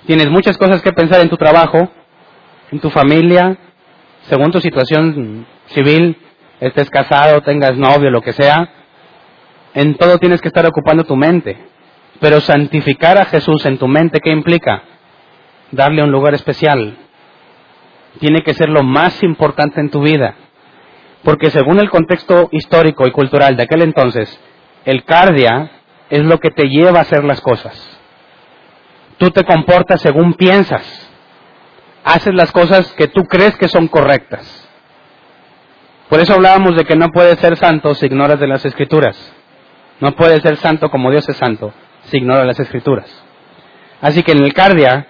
[0.06, 1.90] Tienes muchas cosas que pensar en tu trabajo,
[2.70, 3.58] en tu familia,
[4.28, 6.16] según tu situación civil,
[6.60, 8.68] estés casado, tengas novio, lo que sea.
[9.74, 11.58] En todo tienes que estar ocupando tu mente.
[12.20, 14.82] Pero santificar a Jesús en tu mente, ¿qué implica?
[15.72, 16.96] Darle un lugar especial.
[18.20, 20.34] Tiene que ser lo más importante en tu vida.
[21.24, 24.38] Porque según el contexto histórico y cultural de aquel entonces,
[24.84, 25.70] el cardia
[26.10, 27.98] es lo que te lleva a hacer las cosas.
[29.16, 31.08] Tú te comportas según piensas.
[32.04, 34.68] Haces las cosas que tú crees que son correctas.
[36.10, 39.16] Por eso hablábamos de que no puedes ser santo si ignoras de las escrituras.
[40.00, 41.72] No puedes ser santo como Dios es santo
[42.04, 43.08] se ignora las escrituras.
[44.00, 45.06] Así que en el cardia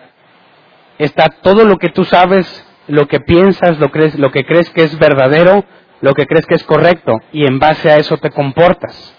[0.98, 4.82] está todo lo que tú sabes, lo que piensas, lo, crees, lo que crees que
[4.82, 5.64] es verdadero,
[6.00, 9.16] lo que crees que es correcto, y en base a eso te comportas.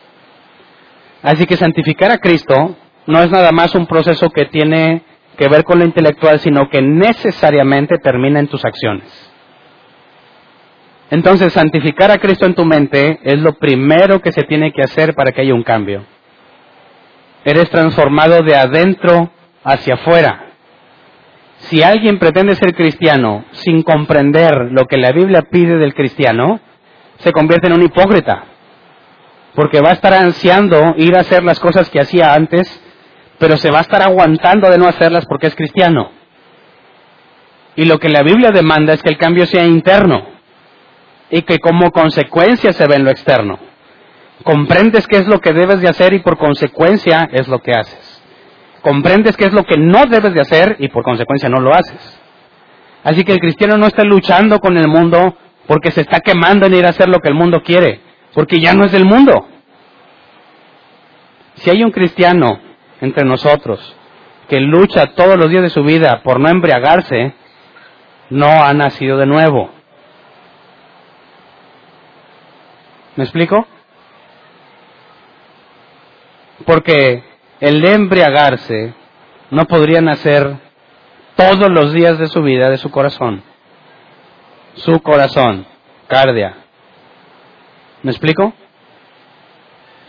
[1.23, 5.03] Así que santificar a Cristo no es nada más un proceso que tiene
[5.37, 9.31] que ver con lo intelectual, sino que necesariamente termina en tus acciones.
[11.09, 15.13] Entonces, santificar a Cristo en tu mente es lo primero que se tiene que hacer
[15.13, 16.05] para que haya un cambio.
[17.43, 19.31] Eres transformado de adentro
[19.63, 20.45] hacia afuera.
[21.57, 26.59] Si alguien pretende ser cristiano sin comprender lo que la Biblia pide del cristiano,
[27.17, 28.45] se convierte en un hipócrita.
[29.55, 32.81] Porque va a estar ansiando ir a hacer las cosas que hacía antes,
[33.37, 36.11] pero se va a estar aguantando de no hacerlas porque es cristiano.
[37.75, 40.25] Y lo que la Biblia demanda es que el cambio sea interno
[41.29, 43.70] y que como consecuencia se ve en lo externo
[44.43, 48.21] comprendes qué es lo que debes de hacer y por consecuencia es lo que haces.
[48.81, 52.19] Comprendes qué es lo que no debes de hacer y por consecuencia no lo haces.
[53.03, 55.35] Así que el cristiano no está luchando con el mundo
[55.67, 58.01] porque se está quemando en ir a hacer lo que el mundo quiere,
[58.33, 59.47] porque ya no es del mundo.
[61.55, 62.59] Si hay un cristiano
[63.01, 63.95] entre nosotros
[64.47, 67.33] que lucha todos los días de su vida por no embriagarse,
[68.29, 69.69] no ha nacido de nuevo.
[73.15, 73.67] ¿Me explico?
[76.65, 77.23] Porque
[77.59, 78.93] el embriagarse
[79.49, 80.57] no podría nacer
[81.35, 83.43] todos los días de su vida de su corazón.
[84.75, 85.65] Su corazón,
[86.07, 86.55] cardia.
[88.03, 88.53] ¿Me explico?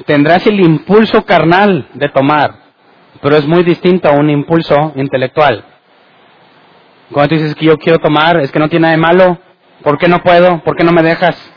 [0.07, 2.55] Tendrás el impulso carnal de tomar,
[3.21, 5.65] pero es muy distinto a un impulso intelectual.
[7.11, 9.39] Cuando tú dices que yo quiero tomar, es que no tiene nada de malo,
[9.83, 10.63] ¿por qué no puedo?
[10.65, 11.52] ¿Por qué no me dejas?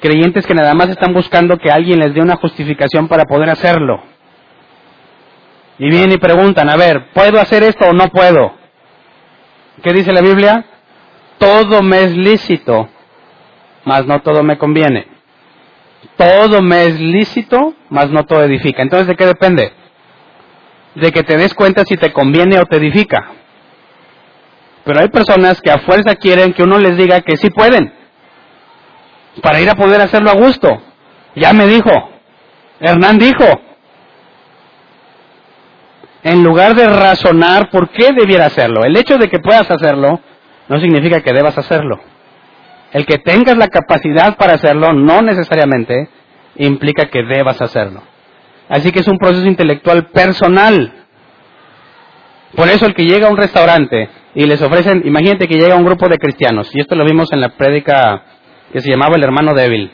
[0.00, 4.02] Creyentes que nada más están buscando que alguien les dé una justificación para poder hacerlo.
[5.78, 8.54] Y vienen y preguntan, a ver, ¿puedo hacer esto o no puedo?
[9.82, 10.64] ¿Qué dice la Biblia?
[11.38, 12.88] Todo me es lícito,
[13.84, 15.06] mas no todo me conviene.
[16.16, 18.82] Todo me es lícito, mas no todo edifica.
[18.82, 19.72] Entonces, ¿de qué depende?
[20.94, 23.32] De que te des cuenta si te conviene o te edifica.
[24.84, 27.92] Pero hay personas que a fuerza quieren que uno les diga que sí pueden,
[29.42, 30.82] para ir a poder hacerlo a gusto.
[31.34, 31.90] Ya me dijo,
[32.80, 33.44] Hernán dijo,
[36.22, 38.84] en lugar de razonar por qué debiera hacerlo.
[38.84, 40.20] El hecho de que puedas hacerlo
[40.68, 42.00] no significa que debas hacerlo.
[42.92, 46.08] El que tengas la capacidad para hacerlo no necesariamente
[46.56, 48.02] implica que debas hacerlo.
[48.68, 50.92] Así que es un proceso intelectual personal.
[52.54, 55.84] Por eso el que llega a un restaurante y les ofrecen, imagínate que llega un
[55.84, 58.22] grupo de cristianos, y esto lo vimos en la prédica
[58.72, 59.90] que se llamaba el hermano débil.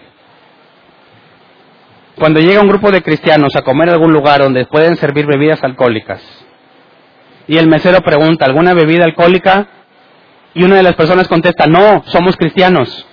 [2.16, 5.62] Cuando llega un grupo de cristianos a comer en algún lugar donde pueden servir bebidas
[5.62, 6.22] alcohólicas,
[7.48, 9.66] y el mesero pregunta, ¿alguna bebida alcohólica?
[10.54, 13.06] Y una de las personas contesta, no, somos cristianos.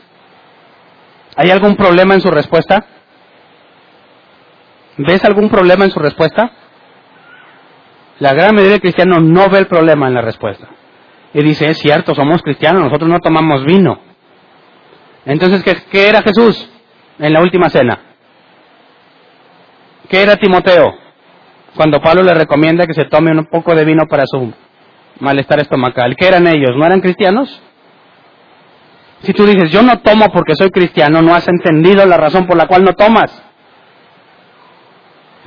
[1.35, 2.85] ¿Hay algún problema en su respuesta?
[4.97, 6.51] ¿Ves algún problema en su respuesta?
[8.19, 10.67] La gran mayoría de cristianos no ve el problema en la respuesta.
[11.33, 14.08] Y dice, es cierto, somos cristianos, nosotros no tomamos vino.
[15.25, 16.69] Entonces, ¿qué, qué era Jesús
[17.19, 17.99] en la última cena?
[20.09, 20.93] ¿Qué era Timoteo?
[21.75, 24.51] Cuando Pablo le recomienda que se tome un poco de vino para su
[25.19, 26.15] malestar estomacal.
[26.15, 26.71] ¿Qué eran ellos?
[26.75, 27.61] ¿No eran cristianos?
[29.21, 32.57] Si tú dices, yo no tomo porque soy cristiano, no has entendido la razón por
[32.57, 33.31] la cual no tomas.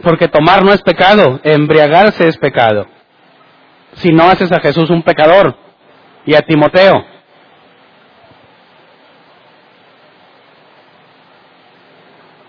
[0.02, 2.86] Porque tomar no es pecado, embriagarse es pecado.
[3.94, 5.56] Si no haces a Jesús un pecador
[6.26, 7.04] y a Timoteo.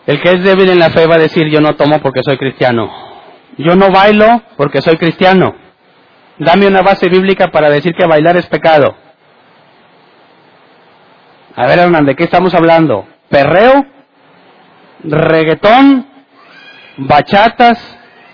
[0.06, 2.38] El que es débil en la fe va a decir, yo no tomo porque soy
[2.38, 2.92] cristiano.
[3.58, 5.56] Yo no bailo porque soy cristiano.
[6.38, 8.96] Dame una base bíblica para decir que bailar es pecado.
[11.56, 13.08] A ver, Hernán, ¿de qué estamos hablando?
[13.30, 13.86] ¿Perreo?
[15.04, 16.08] ¿Reggaetón?
[16.98, 17.80] ¿Bachatas?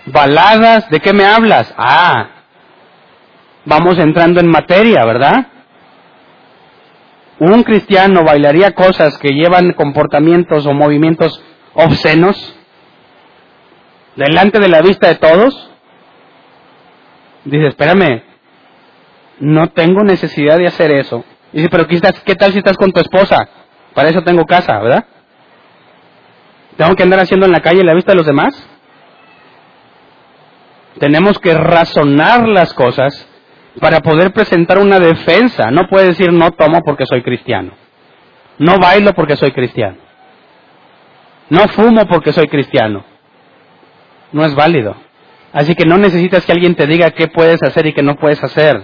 [0.06, 0.88] ¿Baladas?
[0.88, 1.72] ¿De qué me hablas?
[1.76, 2.28] Ah,
[3.64, 5.46] vamos entrando en materia, ¿verdad?
[7.38, 11.42] Un cristiano bailaría cosas que llevan comportamientos o movimientos
[11.84, 12.54] obscenos
[14.16, 15.70] delante de la vista de todos.
[17.44, 18.22] Dice, espérame,
[19.40, 21.24] no tengo necesidad de hacer eso.
[21.52, 23.48] Dice, pero ¿qué, ¿qué tal si estás con tu esposa?
[23.94, 25.04] Para eso tengo casa, ¿verdad?
[26.76, 28.54] ¿Tengo que andar haciendo en la calle la vista de los demás?
[30.98, 33.26] Tenemos que razonar las cosas
[33.80, 35.70] para poder presentar una defensa.
[35.70, 37.72] No puede decir no tomo porque soy cristiano.
[38.58, 40.09] No bailo porque soy cristiano.
[41.50, 43.04] No fumo porque soy cristiano.
[44.32, 44.96] No es válido.
[45.52, 48.42] Así que no necesitas que alguien te diga qué puedes hacer y qué no puedes
[48.42, 48.82] hacer.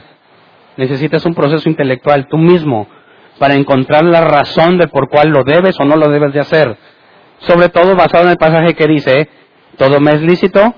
[0.76, 2.88] Necesitas un proceso intelectual tú mismo
[3.38, 6.76] para encontrar la razón de por cuál lo debes o no lo debes de hacer.
[7.38, 9.28] Sobre todo basado en el pasaje que dice,
[9.76, 10.74] todo me es lícito,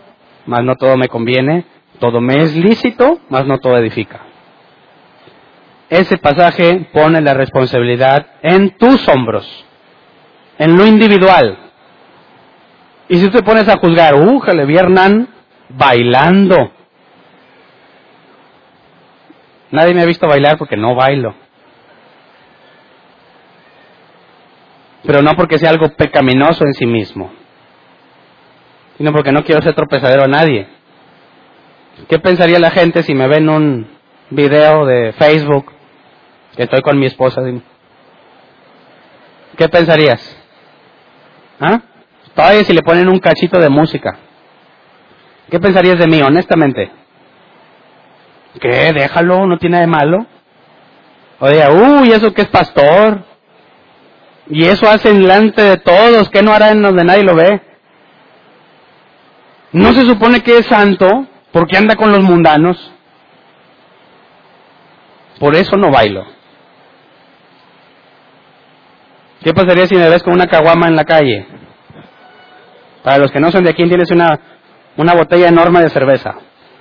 [0.47, 1.65] mas no todo me conviene,
[1.99, 4.21] todo me es lícito, mas no todo edifica.
[5.89, 9.65] Ese pasaje pone la responsabilidad en tus hombros,
[10.59, 11.68] en lo individual.
[13.09, 15.29] Y si te pones a juzgar, uh, le vi Hernán
[15.71, 16.73] bailando.
[19.71, 21.35] Nadie me ha visto bailar porque no bailo.
[25.05, 27.33] Pero no porque sea algo pecaminoso en sí mismo,
[28.99, 30.69] sino porque no quiero ser tropezadero a nadie.
[32.09, 33.89] ¿Qué pensaría la gente si me ven un
[34.31, 35.73] video de Facebook
[36.57, 37.43] que estoy con mi esposa?
[39.57, 40.37] ¿Qué pensarías?
[41.59, 41.81] ¿Ah?
[42.39, 44.17] Todavía si le ponen un cachito de música.
[45.51, 46.89] ¿Qué pensarías de mí, honestamente?
[48.61, 48.93] ¿Qué?
[48.93, 50.25] Déjalo, no tiene de malo.
[51.41, 53.25] Oye, uy, eso que es pastor.
[54.47, 57.61] Y eso hace delante de todos, ¿qué no hará en donde nadie lo ve?
[59.73, 62.93] No se supone que es santo porque anda con los mundanos.
[65.41, 66.25] Por eso no bailo.
[69.43, 71.58] ¿Qué pasaría si me ves con una caguama en la calle?
[73.03, 74.39] Para los que no son de aquí, tienes una,
[74.97, 76.35] una botella enorme de cerveza.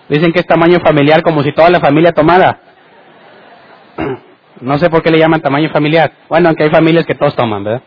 [0.10, 2.60] Dicen que es tamaño familiar, como si toda la familia tomara.
[4.60, 6.12] No sé por qué le llaman tamaño familiar.
[6.28, 7.84] Bueno, aunque hay familias que todos toman, ¿verdad?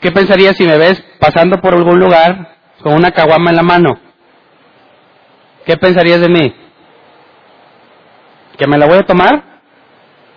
[0.00, 3.98] ¿Qué pensarías si me ves pasando por algún lugar con una caguama en la mano?
[5.66, 6.54] ¿Qué pensarías de mí?
[8.56, 9.42] ¿Que me la voy a tomar?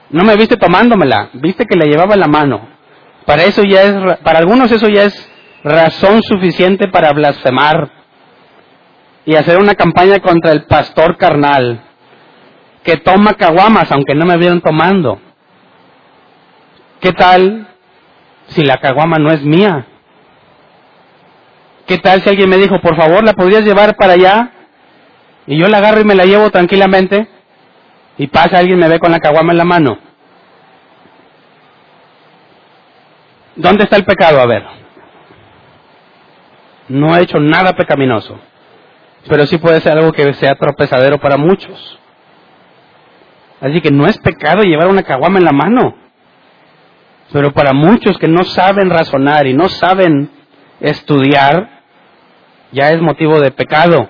[0.09, 2.67] No me viste tomándomela, viste que la llevaba en la mano.
[3.25, 5.30] Para eso ya es, para algunos eso ya es
[5.63, 7.89] razón suficiente para blasfemar
[9.25, 11.81] y hacer una campaña contra el pastor carnal
[12.83, 15.19] que toma caguamas aunque no me vieron tomando.
[16.99, 17.67] ¿Qué tal
[18.47, 19.85] si la caguama no es mía?
[21.85, 24.51] ¿Qué tal si alguien me dijo, por favor, la podrías llevar para allá?
[25.47, 27.27] Y yo la agarro y me la llevo tranquilamente
[28.17, 29.97] y pasa alguien me ve con la caguama en la mano.
[33.55, 34.39] ¿Dónde está el pecado?
[34.39, 34.80] A ver.
[36.91, 38.37] No he hecho nada pecaminoso,
[39.29, 41.97] pero sí puede ser algo que sea tropezadero para muchos.
[43.61, 45.95] Así que no es pecado llevar una caguama en la mano.
[47.31, 50.29] Pero para muchos que no saben razonar y no saben
[50.81, 51.81] estudiar,
[52.73, 54.09] ya es motivo de pecado.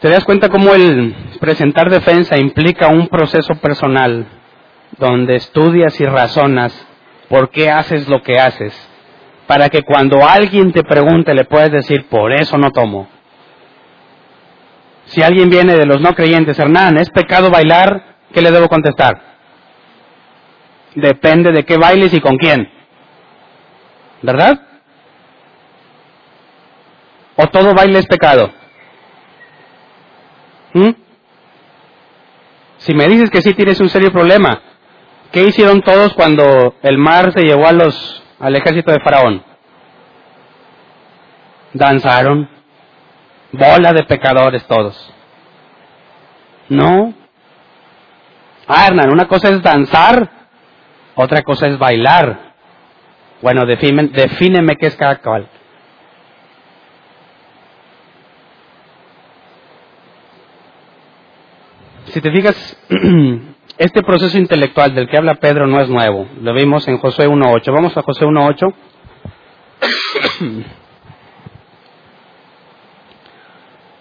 [0.00, 4.26] ¿Te das cuenta cómo el presentar defensa implica un proceso personal
[4.96, 6.86] donde estudias y razonas
[7.28, 8.95] por qué haces lo que haces?
[9.46, 13.08] Para que cuando alguien te pregunte le puedes decir, por eso no tomo.
[15.06, 18.16] Si alguien viene de los no creyentes, Hernán, ¿es pecado bailar?
[18.32, 19.20] ¿Qué le debo contestar?
[20.96, 22.68] Depende de qué bailes y con quién.
[24.22, 24.60] ¿Verdad?
[27.36, 28.50] ¿O todo baile es pecado?
[30.72, 30.90] ¿Mm?
[32.78, 34.60] Si me dices que sí tienes un serio problema,
[35.32, 39.42] ¿qué hicieron todos cuando el mar se llevó a los, al ejército de Faraón?
[41.72, 42.48] Danzaron,
[43.52, 45.12] Bola de pecadores todos.
[46.68, 47.14] No.
[48.66, 50.28] Ah, Hernán, una cosa es danzar,
[51.14, 52.54] otra cosa es bailar.
[53.40, 55.48] Bueno, defíneme, defíneme qué es cada cual.
[62.06, 62.76] Si te fijas,
[63.78, 66.26] este proceso intelectual del que habla Pedro no es nuevo.
[66.40, 67.72] Lo vimos en Josué 1.8.
[67.72, 68.74] Vamos a Josué 1.8.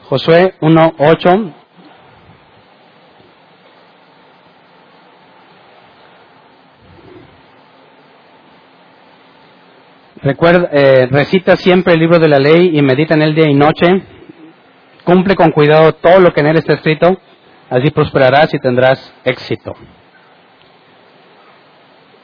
[0.09, 1.53] Josué 1.8.
[10.21, 13.53] Recuerda, eh, recita siempre el libro de la ley y medita en él día y
[13.53, 13.85] noche.
[15.03, 17.19] Cumple con cuidado todo lo que en él está escrito,
[17.69, 19.73] así prosperarás y tendrás éxito.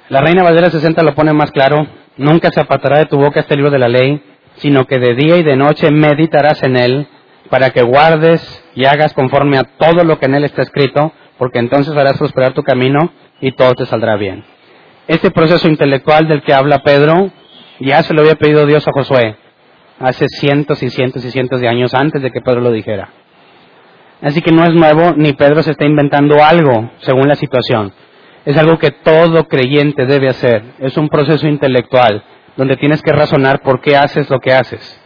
[0.10, 1.88] La Reina Valera 60 lo pone más claro,
[2.18, 4.22] nunca se apartará de tu boca este libro de la ley,
[4.56, 7.08] sino que de día y de noche meditarás en él
[7.50, 8.42] para que guardes
[8.76, 12.54] y hagas conforme a todo lo que en él está escrito, porque entonces harás prosperar
[12.54, 14.44] tu camino y todo te saldrá bien.
[15.08, 17.32] Este proceso intelectual del que habla Pedro
[17.80, 19.38] ya se lo había pedido Dios a Josué
[20.02, 23.10] hace cientos y cientos y cientos de años antes de que Pedro lo dijera.
[24.22, 27.92] Así que no es nuevo, ni Pedro se está inventando algo según la situación.
[28.46, 30.64] Es algo que todo creyente debe hacer.
[30.80, 32.24] Es un proceso intelectual
[32.56, 35.00] donde tienes que razonar por qué haces lo que haces.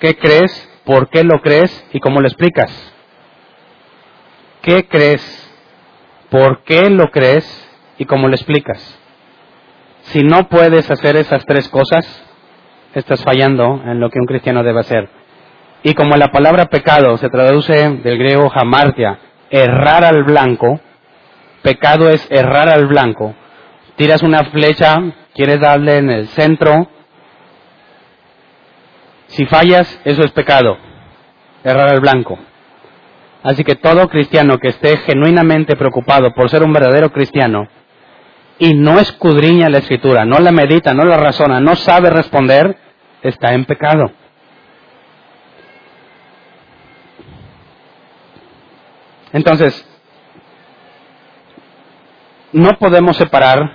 [0.00, 0.68] ¿Qué crees?
[0.84, 2.72] ¿Por qué lo crees y cómo lo explicas?
[4.62, 5.22] ¿Qué crees?
[6.30, 8.98] ¿Por qué lo crees y cómo lo explicas?
[10.02, 12.06] Si no puedes hacer esas tres cosas,
[12.94, 15.17] estás fallando en lo que un cristiano debe hacer.
[15.82, 19.18] Y como la palabra pecado se traduce del griego hamartia,
[19.50, 20.80] errar al blanco,
[21.62, 23.34] pecado es errar al blanco.
[23.96, 25.00] Tiras una flecha,
[25.34, 26.88] quieres darle en el centro,
[29.28, 30.78] si fallas, eso es pecado,
[31.62, 32.38] errar al blanco.
[33.42, 37.68] Así que todo cristiano que esté genuinamente preocupado por ser un verdadero cristiano
[38.58, 42.76] y no escudriña la escritura, no la medita, no la razona, no sabe responder,
[43.22, 44.10] está en pecado.
[49.38, 49.86] Entonces,
[52.50, 53.70] no podemos separar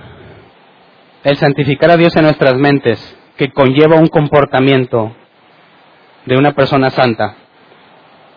[1.23, 5.15] el santificar a Dios en nuestras mentes, que conlleva un comportamiento
[6.25, 7.35] de una persona santa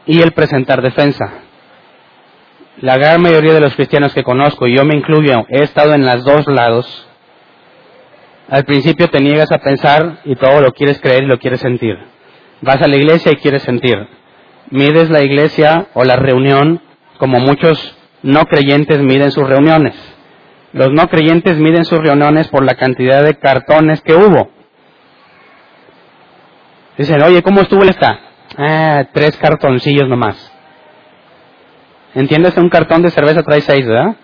[0.07, 1.33] y el presentar defensa.
[2.81, 6.07] La gran mayoría de los cristianos que conozco, y yo me incluyo, he estado en
[6.07, 7.09] los dos lados.
[8.49, 11.99] Al principio te niegas a pensar y todo lo quieres creer y lo quieres sentir.
[12.61, 13.99] Vas a la iglesia y quieres sentir.
[14.71, 16.86] Mides la iglesia o la reunión
[17.17, 19.95] como muchos no creyentes miden sus reuniones.
[20.73, 24.51] Los no creyentes miden sus reuniones por la cantidad de cartones que hubo.
[26.99, 28.21] Dicen, oye, ¿cómo estuvo esta?
[28.57, 30.53] Ah, tres cartoncillos nomás.
[32.15, 32.57] ¿Entiendes?
[32.57, 34.17] Un cartón de cerveza trae seis, ¿verdad?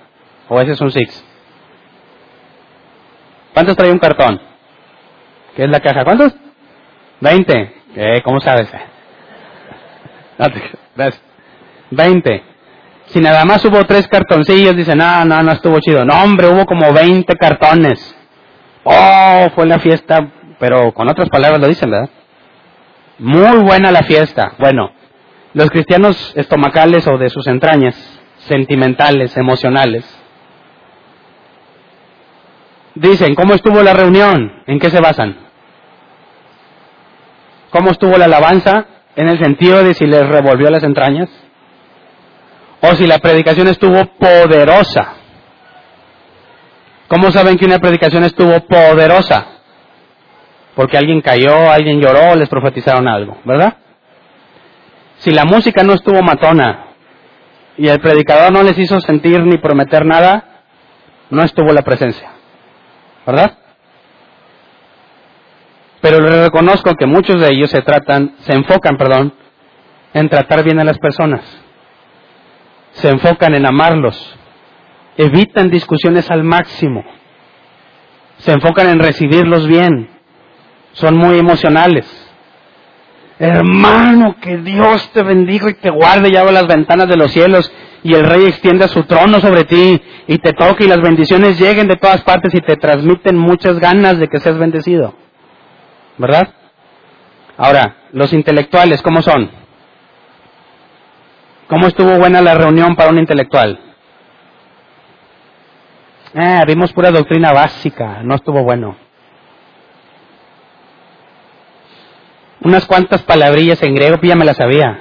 [0.49, 1.25] ¿O ese es un six?
[3.53, 4.41] ¿Cuántos trae un cartón?
[5.55, 6.05] ¿Qué es la caja?
[6.05, 6.35] ¿Cuántos?
[7.21, 7.75] Veinte.
[8.25, 8.71] ¿Cómo sabes?
[11.91, 12.52] Veinte.
[13.13, 16.03] Si nada más hubo tres cartoncillos, dicen, no, no, no estuvo chido.
[16.03, 18.17] No, hombre, hubo como 20 cartones.
[18.85, 22.09] Oh, fue la fiesta, pero con otras palabras lo dicen, ¿verdad?
[23.19, 24.55] Muy buena la fiesta.
[24.59, 24.93] Bueno,
[25.53, 27.95] los cristianos estomacales o de sus entrañas,
[28.39, 30.07] sentimentales, emocionales,
[32.95, 34.63] dicen, ¿cómo estuvo la reunión?
[34.67, 35.37] ¿En qué se basan?
[37.69, 38.87] ¿Cómo estuvo la alabanza?
[39.17, 41.29] En el sentido de si les revolvió las entrañas.
[42.83, 45.15] O si la predicación estuvo poderosa.
[47.09, 49.47] ¿Cómo saben que una predicación estuvo poderosa?
[50.75, 53.77] Porque alguien cayó, alguien lloró, les profetizaron algo, ¿verdad?
[55.19, 56.87] Si la música no estuvo matona
[57.77, 60.65] y el predicador no les hizo sentir ni prometer nada,
[61.31, 62.31] no estuvo la presencia,
[63.27, 63.59] ¿verdad?
[66.01, 69.35] Pero les reconozco que muchos de ellos se tratan, se enfocan, perdón,
[70.15, 71.62] en tratar bien a las personas.
[72.93, 74.37] Se enfocan en amarlos.
[75.17, 77.05] Evitan discusiones al máximo.
[78.39, 80.09] Se enfocan en recibirlos bien.
[80.93, 82.07] Son muy emocionales.
[83.39, 87.73] Hermano, que Dios te bendiga y te guarde y abra las ventanas de los cielos
[88.05, 91.89] y el rey extienda su trono sobre ti y te toque y las bendiciones lleguen
[91.89, 95.15] de todas partes y te transmiten muchas ganas de que seas bendecido.
[96.19, 96.55] ¿verdad?
[97.57, 99.51] Ahora, los intelectuales, ¿cómo son?
[101.73, 103.81] ¿Cómo estuvo buena la reunión para un intelectual?
[106.35, 108.95] Eh, vimos pura doctrina básica, no estuvo bueno.
[112.61, 115.01] Unas cuantas palabrillas en griego, ya me las sabía.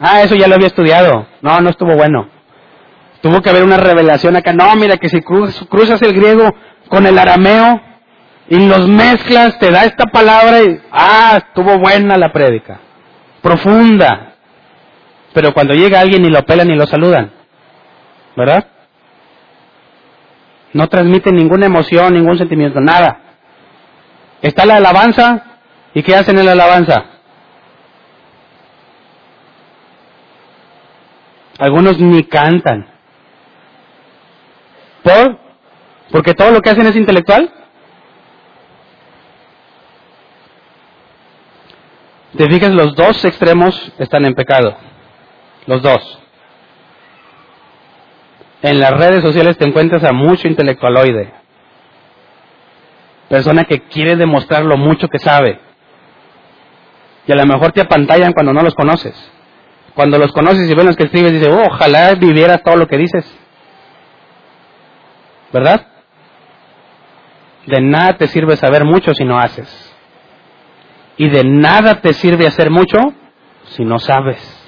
[0.00, 1.26] Ah, eso ya lo había estudiado.
[1.42, 2.30] No, no estuvo bueno.
[3.20, 4.54] Tuvo que haber una revelación acá.
[4.54, 6.48] No, mira que si cruzas el griego
[6.88, 7.78] con el arameo,
[8.48, 12.80] y los mezclas, te da esta palabra y, ah, estuvo buena la prédica,
[13.42, 14.31] profunda.
[15.32, 17.32] Pero cuando llega alguien y lo pelan y lo saludan,
[18.36, 18.66] ¿verdad?
[20.72, 23.20] No transmite ninguna emoción, ningún sentimiento, nada.
[24.40, 25.44] Está la alabanza,
[25.94, 27.04] ¿y qué hacen en la alabanza?
[31.58, 32.88] Algunos ni cantan.
[35.02, 35.38] ¿Por?
[36.10, 37.52] Porque todo lo que hacen es intelectual.
[42.36, 44.76] Te fijas, los dos extremos están en pecado.
[45.66, 46.18] Los dos.
[48.62, 51.32] En las redes sociales te encuentras a mucho intelectualoide.
[53.28, 55.60] Persona que quiere demostrar lo mucho que sabe.
[57.26, 59.14] Y a lo mejor te apantallan cuando no los conoces.
[59.94, 62.98] Cuando los conoces y ven los que escribes, dices, oh, ojalá vivieras todo lo que
[62.98, 63.24] dices.
[65.52, 65.86] ¿Verdad?
[67.66, 69.94] De nada te sirve saber mucho si no haces.
[71.16, 72.98] Y de nada te sirve hacer mucho
[73.64, 74.61] si no sabes.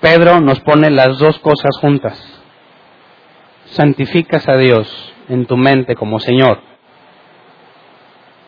[0.00, 2.18] Pedro nos pone las dos cosas juntas.
[3.66, 6.60] Santificas a Dios en tu mente como Señor.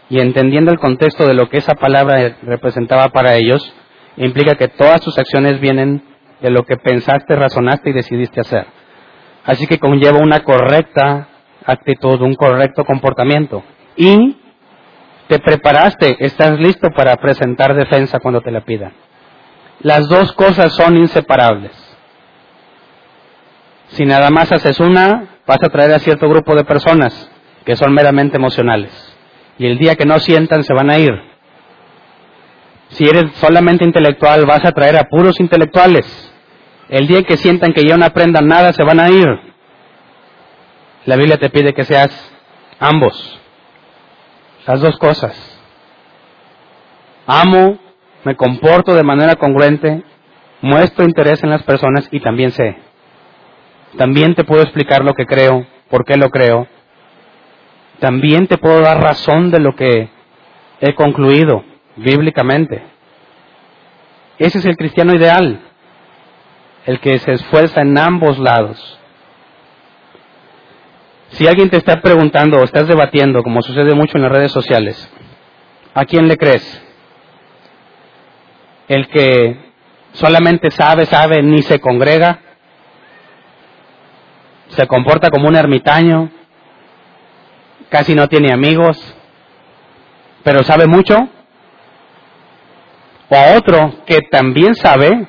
[0.09, 3.73] Y entendiendo el contexto de lo que esa palabra representaba para ellos,
[4.17, 6.03] implica que todas tus acciones vienen
[6.41, 8.67] de lo que pensaste, razonaste y decidiste hacer.
[9.45, 11.29] Así que conlleva una correcta
[11.65, 13.63] actitud, un correcto comportamiento.
[13.97, 14.37] Y
[15.29, 18.93] te preparaste, estás listo para presentar defensa cuando te la pidan.
[19.81, 21.73] Las dos cosas son inseparables.
[23.89, 27.31] Si nada más haces una, vas a traer a cierto grupo de personas
[27.65, 28.93] que son meramente emocionales.
[29.59, 31.11] Y el día que no sientan, se van a ir.
[32.91, 36.07] Si eres solamente intelectual, vas a traer a puros intelectuales.
[36.89, 39.29] El día que sientan que ya no aprendan nada, se van a ir.
[41.07, 42.11] La Biblia te pide que seas
[42.79, 43.39] ambos.
[44.67, 45.37] Las dos cosas.
[47.27, 47.79] Amo,
[48.25, 50.03] me comporto de manera congruente,
[50.61, 52.77] muestro interés en las personas y también sé.
[53.97, 56.67] También te puedo explicar lo que creo, por qué lo creo.
[57.99, 60.09] También te puedo dar razón de lo que
[60.81, 61.65] he concluido
[61.97, 62.83] bíblicamente.
[64.39, 65.61] Ese es el cristiano ideal,
[66.87, 68.99] el que se esfuerza en ambos lados.
[71.31, 75.13] Si alguien te está preguntando o estás debatiendo, como sucede mucho en las redes sociales,
[75.95, 76.83] ¿a quién le crees?
[78.91, 79.57] ¿El que
[80.13, 82.41] solamente sabe, sabe, ni se congrega?
[84.71, 86.31] ¿Se comporta como un ermitaño?
[87.89, 88.99] ¿Casi no tiene amigos?
[90.43, 91.17] ¿Pero sabe mucho?
[93.29, 95.27] ¿O a otro que también sabe,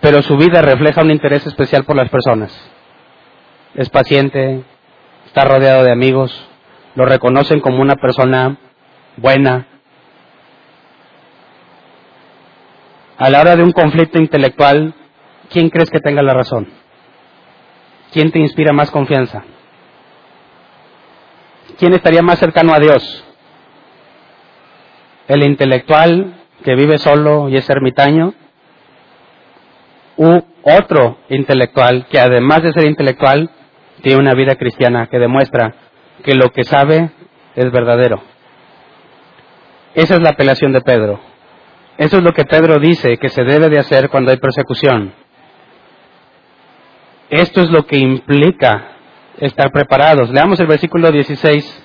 [0.00, 2.52] pero su vida refleja un interés especial por las personas?
[3.74, 4.62] es paciente,
[5.26, 6.46] está rodeado de amigos,
[6.94, 8.58] lo reconocen como una persona
[9.16, 9.66] buena.
[13.22, 14.94] A la hora de un conflicto intelectual,
[15.48, 16.66] ¿quién crees que tenga la razón?
[18.12, 19.44] ¿Quién te inspira más confianza?
[21.78, 23.24] ¿Quién estaría más cercano a Dios?
[25.28, 28.34] ¿El intelectual que vive solo y es ermitaño?
[30.16, 33.50] ¿U otro intelectual que además de ser intelectual
[34.02, 35.76] tiene una vida cristiana que demuestra
[36.24, 37.12] que lo que sabe
[37.54, 38.20] es verdadero?
[39.94, 41.31] Esa es la apelación de Pedro.
[42.02, 45.14] Eso es lo que Pedro dice que se debe de hacer cuando hay persecución.
[47.30, 48.96] Esto es lo que implica
[49.38, 50.28] estar preparados.
[50.30, 51.84] Leamos el versículo 16.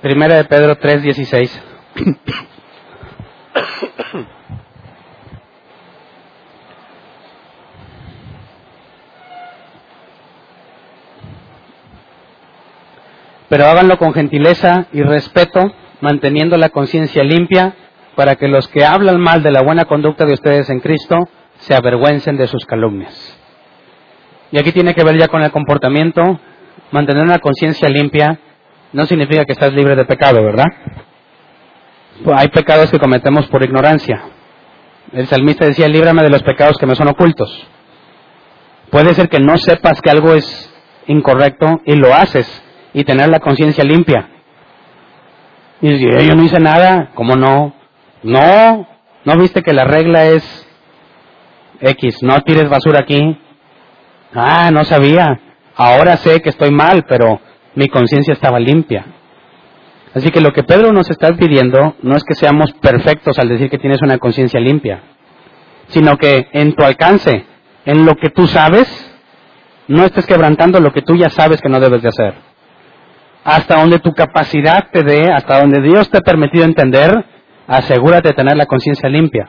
[0.00, 1.62] Primera de Pedro 3, 16.
[13.48, 17.74] Pero háganlo con gentileza y respeto, manteniendo la conciencia limpia,
[18.14, 21.16] para que los que hablan mal de la buena conducta de ustedes en Cristo
[21.58, 23.38] se avergüencen de sus calumnias.
[24.50, 26.40] Y aquí tiene que ver ya con el comportamiento.
[26.92, 28.38] Mantener una conciencia limpia
[28.92, 30.66] no significa que estás libre de pecado, ¿verdad?
[32.24, 34.22] Pues hay pecados que cometemos por ignorancia.
[35.12, 37.66] El salmista decía, líbrame de los pecados que me son ocultos.
[38.90, 40.72] Puede ser que no sepas que algo es
[41.06, 42.62] incorrecto y lo haces
[42.94, 44.35] y tener la conciencia limpia.
[45.80, 47.74] Y yo no hice nada, ¿cómo no?
[48.22, 48.88] No,
[49.24, 50.66] ¿no viste que la regla es
[51.80, 53.38] X, no tires basura aquí?
[54.34, 55.38] Ah, no sabía.
[55.74, 57.40] Ahora sé que estoy mal, pero
[57.74, 59.04] mi conciencia estaba limpia.
[60.14, 63.68] Así que lo que Pedro nos está pidiendo no es que seamos perfectos al decir
[63.68, 65.02] que tienes una conciencia limpia,
[65.88, 67.44] sino que en tu alcance,
[67.84, 68.88] en lo que tú sabes,
[69.88, 72.45] no estés quebrantando lo que tú ya sabes que no debes de hacer
[73.46, 77.12] hasta donde tu capacidad te dé, hasta donde Dios te ha permitido entender,
[77.68, 79.48] asegúrate de tener la conciencia limpia.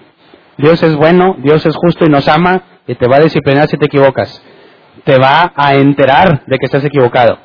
[0.55, 3.75] Dios es bueno, Dios es justo y nos ama y te va a disciplinar si
[3.75, 4.39] te equivocas.
[5.03, 7.39] Te va a enterar de que estás equivocado.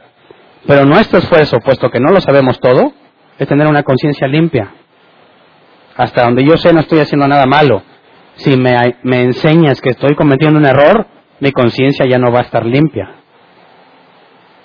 [0.66, 2.92] Pero nuestro esfuerzo, puesto que no lo sabemos todo,
[3.38, 4.74] es tener una conciencia limpia.
[5.96, 7.82] Hasta donde yo sé no estoy haciendo nada malo.
[8.34, 11.06] Si me, me enseñas que estoy cometiendo un error,
[11.40, 13.21] mi conciencia ya no va a estar limpia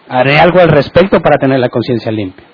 [0.10, 2.46] haré algo al respecto para tener la conciencia limpia.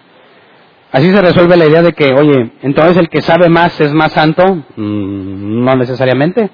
[0.92, 4.12] Así se resuelve la idea de que, oye, entonces el que sabe más es más
[4.12, 4.44] santo,
[4.76, 6.52] mm, no necesariamente.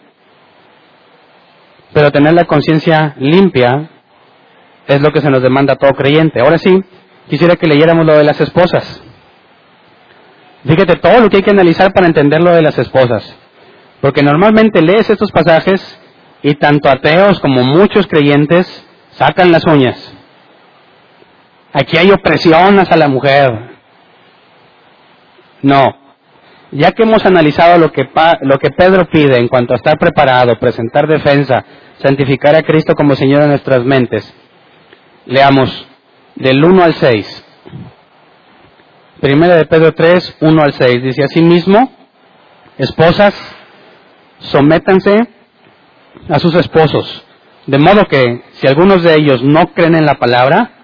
[1.92, 3.90] Pero tener la conciencia limpia
[4.88, 6.40] es lo que se nos demanda a todo creyente.
[6.40, 6.82] Ahora sí,
[7.30, 9.04] quisiera que leyéramos lo de las esposas.
[10.66, 13.36] Fíjate todo lo que hay que analizar para entender lo de las esposas.
[14.02, 16.00] Porque normalmente lees estos pasajes
[16.42, 20.14] y tanto ateos como muchos creyentes sacan las uñas.
[21.74, 23.78] Aquí hay opresión hacia la mujer.
[25.62, 25.96] No.
[26.72, 28.08] Ya que hemos analizado lo que,
[28.42, 31.66] lo que Pedro pide en cuanto a estar preparado, presentar defensa,
[31.98, 34.34] santificar a Cristo como Señor de nuestras mentes,
[35.26, 35.88] leamos
[36.36, 37.46] del 1 al 6.
[39.20, 41.04] Primera de Pedro 3, 1 al 6.
[41.04, 41.92] Dice así mismo,
[42.78, 43.36] esposas,
[44.40, 45.28] sométanse
[46.30, 47.24] a sus esposos,
[47.66, 50.79] de modo que si algunos de ellos no creen en la palabra,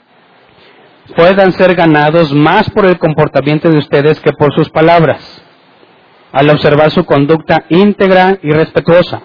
[1.14, 5.42] puedan ser ganados más por el comportamiento de ustedes que por sus palabras,
[6.32, 9.22] al observar su conducta íntegra y respetuosa.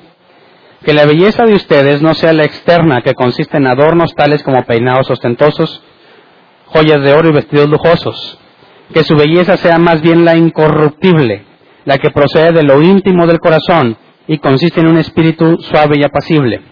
[0.84, 4.64] Que la belleza de ustedes no sea la externa, que consiste en adornos tales como
[4.64, 5.82] peinados ostentosos,
[6.66, 8.38] joyas de oro y vestidos lujosos.
[8.94, 11.44] Que su belleza sea más bien la incorruptible,
[11.84, 16.04] la que procede de lo íntimo del corazón y consiste en un espíritu suave y
[16.04, 16.62] apacible.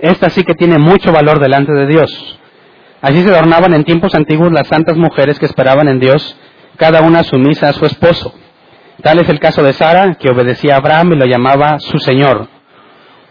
[0.00, 2.39] Esta sí que tiene mucho valor delante de Dios
[3.02, 6.36] Así se adornaban en tiempos antiguos las santas mujeres que esperaban en Dios,
[6.76, 8.34] cada una sumisa a su esposo.
[9.02, 12.48] Tal es el caso de Sara, que obedecía a Abraham y lo llamaba su Señor.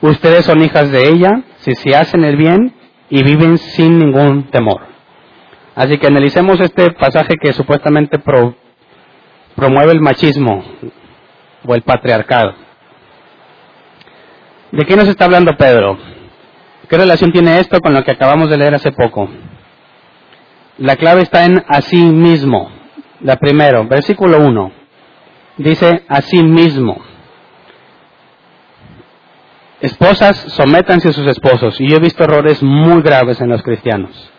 [0.02, 2.74] Ustedes son hijas de ella, si se hacen el bien
[3.10, 4.82] y viven sin ningún temor.
[5.76, 8.20] Así que analicemos este pasaje que supuestamente
[9.56, 10.64] promueve el machismo
[11.66, 12.56] o el patriarcado.
[14.72, 15.98] ¿De qué nos está hablando Pedro?
[16.88, 19.30] ¿Qué relación tiene esto con lo que acabamos de leer hace poco?
[20.80, 22.72] La clave está en así mismo.
[23.22, 24.72] La primero, versículo 1.
[25.58, 27.02] Dice así mismo.
[29.82, 31.80] Esposas, sométanse a sus esposos.
[31.82, 34.32] Y yo he visto errores muy graves en los cristianos.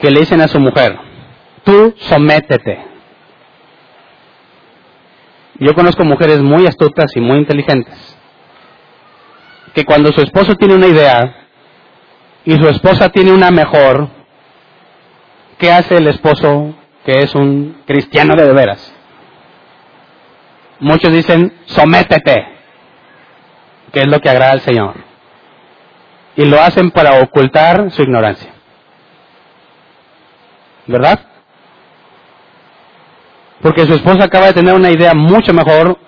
[0.00, 0.98] Que le dicen a su mujer,
[1.62, 2.82] tú sométete.
[5.58, 8.16] Yo conozco mujeres muy astutas y muy inteligentes.
[9.74, 11.48] Que cuando su esposo tiene una idea
[12.46, 14.19] y su esposa tiene una mejor,
[15.60, 18.94] ¿qué hace el esposo que es un cristiano de veras?
[20.80, 22.46] muchos dicen sométete,
[23.92, 24.94] que es lo que agrada al Señor.
[26.36, 28.50] Y lo hacen para ocultar su ignorancia.
[30.86, 31.20] ¿Verdad?
[33.60, 35.98] Porque su esposa acaba de tener una idea mucho mejor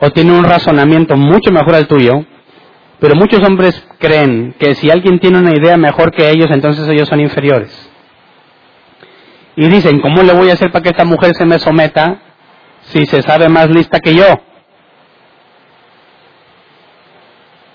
[0.00, 2.24] o tiene un razonamiento mucho mejor al tuyo,
[3.00, 7.08] pero muchos hombres creen que si alguien tiene una idea mejor que ellos, entonces ellos
[7.08, 7.90] son inferiores.
[9.56, 12.18] Y dicen, ¿cómo le voy a hacer para que esta mujer se me someta
[12.82, 14.26] si se sabe más lista que yo?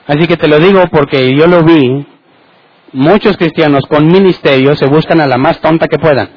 [0.08, 2.06] Así que te lo digo porque yo lo vi,
[2.94, 6.30] muchos cristianos con ministerio se buscan a la más tonta que puedan,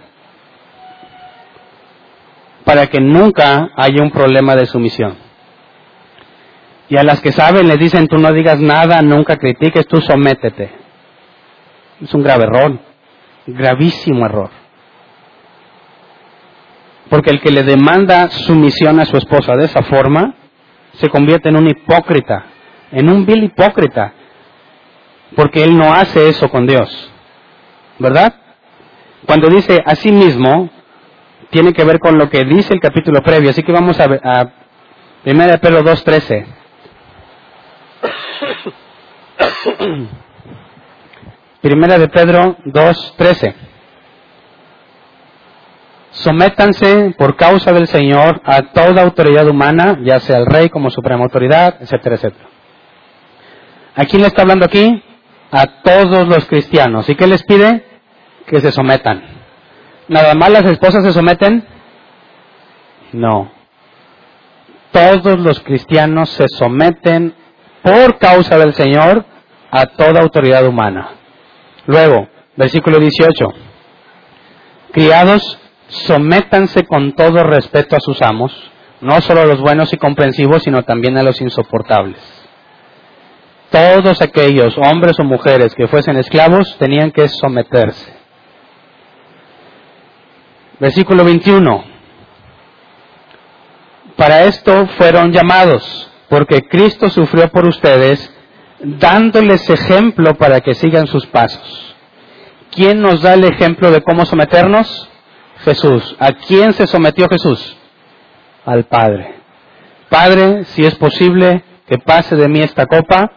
[2.65, 5.17] para que nunca haya un problema de sumisión.
[6.89, 10.71] Y a las que saben les dicen, tú no digas nada, nunca critiques, tú sométete.
[12.03, 12.79] Es un grave error,
[13.47, 14.64] gravísimo error.
[17.11, 20.35] Porque el que le demanda sumisión a su esposa de esa forma,
[20.95, 22.47] se convierte en un hipócrita,
[22.93, 24.13] en un vil hipócrita,
[25.37, 27.11] porque él no hace eso con Dios.
[27.99, 28.35] ¿Verdad?
[29.27, 30.71] Cuando dice a sí mismo,
[31.51, 33.51] tiene que ver con lo que dice el capítulo previo.
[33.51, 34.53] Así que vamos a, a
[35.25, 36.47] 1 Pedro 2.13.
[41.61, 43.55] Primera de Pedro 2.13.
[46.15, 51.25] Sométanse por causa del Señor a toda autoridad humana, ya sea el rey como suprema
[51.25, 52.49] autoridad, etcétera, etcétera.
[53.97, 55.03] ¿A quién le está hablando aquí?
[55.51, 57.09] A todos los cristianos.
[57.09, 57.85] ¿Y qué les pide?
[58.47, 59.23] Que se sometan.
[60.09, 61.65] ¿Nada más las esposas se someten?
[63.12, 63.51] No.
[64.93, 67.35] Todos los cristianos se someten
[67.83, 69.25] por causa del Señor
[69.71, 71.11] a toda autoridad humana.
[71.87, 73.47] Luego, versículo 18.
[74.93, 75.59] Criados,
[75.89, 78.53] sométanse con todo respeto a sus amos,
[79.01, 82.18] no solo a los buenos y comprensivos, sino también a los insoportables.
[83.70, 88.12] Todos aquellos hombres o mujeres que fuesen esclavos tenían que someterse.
[90.78, 91.85] Versículo 21.
[94.16, 98.32] Para esto fueron llamados porque Cristo sufrió por ustedes,
[98.80, 101.97] dándoles ejemplo para que sigan sus pasos.
[102.70, 105.09] ¿Quién nos da el ejemplo de cómo someternos?
[105.65, 106.17] Jesús.
[106.19, 107.77] ¿A quién se sometió Jesús?
[108.65, 109.35] Al Padre.
[110.09, 113.31] Padre, si es posible que pase de mí esta copa,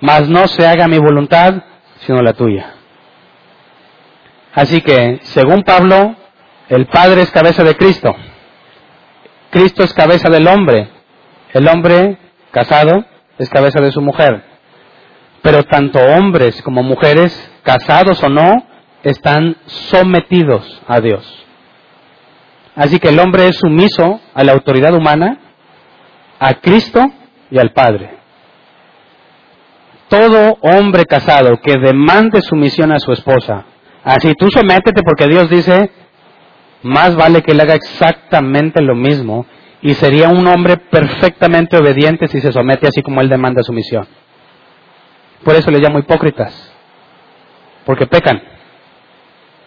[0.00, 1.62] mas no se haga mi voluntad,
[2.00, 2.74] sino la tuya.
[4.54, 6.16] Así que, según Pablo,
[6.68, 8.14] el Padre es cabeza de Cristo.
[9.50, 10.88] Cristo es cabeza del hombre.
[11.52, 12.18] El hombre
[12.50, 13.04] casado
[13.38, 14.42] es cabeza de su mujer.
[15.42, 18.67] Pero tanto hombres como mujeres, casados o no,
[19.02, 21.46] están sometidos a Dios.
[22.74, 25.38] Así que el hombre es sumiso a la autoridad humana,
[26.38, 27.00] a Cristo
[27.50, 28.18] y al Padre.
[30.08, 33.64] Todo hombre casado que demande sumisión a su esposa,
[34.04, 35.90] así tú sométete porque Dios dice,
[36.82, 39.44] más vale que él haga exactamente lo mismo
[39.82, 44.06] y sería un hombre perfectamente obediente si se somete así como él demanda sumisión.
[45.44, 46.72] Por eso le llamo hipócritas,
[47.84, 48.40] porque pecan,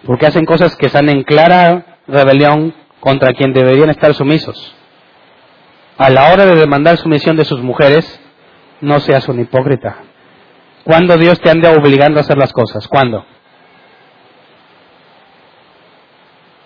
[0.06, 4.76] porque hacen cosas que están en clara rebelión contra quien deberían estar sumisos.
[5.98, 8.20] A la hora de demandar sumisión de sus mujeres,
[8.82, 9.98] no seas un hipócrita.
[10.84, 12.88] ¿Cuándo Dios te anda obligando a hacer las cosas?
[12.88, 13.26] ¿Cuándo?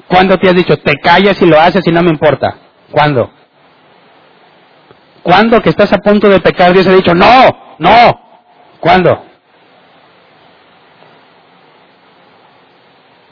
[0.07, 2.55] ¿Cuándo te has dicho, te callas y lo haces y no me importa?
[2.91, 3.31] ¿Cuándo?
[5.23, 8.19] ¿Cuándo que estás a punto de pecar Dios ha dicho, no, no?
[8.79, 9.25] ¿Cuándo?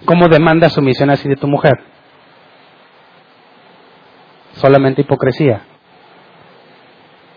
[0.06, 1.74] ¿Cómo demanda sumisión así de tu mujer?
[4.54, 5.62] Solamente hipocresía.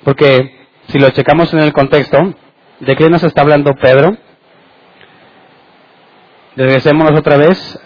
[0.04, 2.34] Porque si lo checamos en el contexto,
[2.80, 4.16] ¿de qué nos está hablando Pedro?
[6.56, 7.78] Regresémonos otra vez.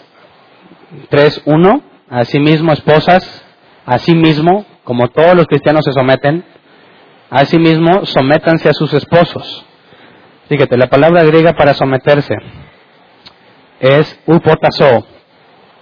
[1.10, 1.82] 3.1.
[2.08, 3.44] Asimismo, esposas,
[3.86, 6.44] Asimismo, como todos los cristianos se someten,
[7.28, 9.66] asimismo sométanse a sus esposos.
[10.48, 12.34] Fíjate, la palabra griega para someterse
[13.80, 15.06] es upotazo,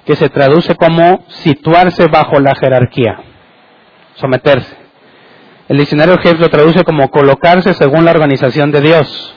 [0.07, 3.18] que se traduce como situarse bajo la jerarquía,
[4.14, 4.76] someterse.
[5.68, 9.34] El diccionario Jeff lo traduce como colocarse según la organización de Dios.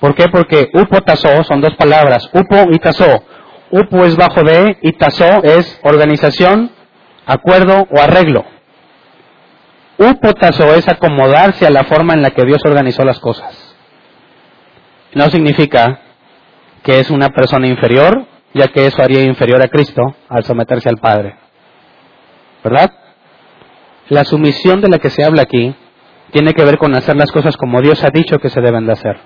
[0.00, 0.28] ¿Por qué?
[0.28, 3.24] Porque upotazo son dos palabras, upo y tazo.
[3.70, 6.72] Upo es bajo de y tazo es organización,
[7.24, 8.44] acuerdo o arreglo.
[9.96, 13.76] Upotazo es acomodarse a la forma en la que Dios organizó las cosas.
[15.14, 16.00] No significa
[16.82, 20.98] que es una persona inferior, ya que eso haría inferior a Cristo al someterse al
[20.98, 21.36] Padre.
[22.62, 22.92] ¿Verdad?
[24.08, 25.74] La sumisión de la que se habla aquí
[26.32, 28.92] tiene que ver con hacer las cosas como Dios ha dicho que se deben de
[28.92, 29.18] hacer.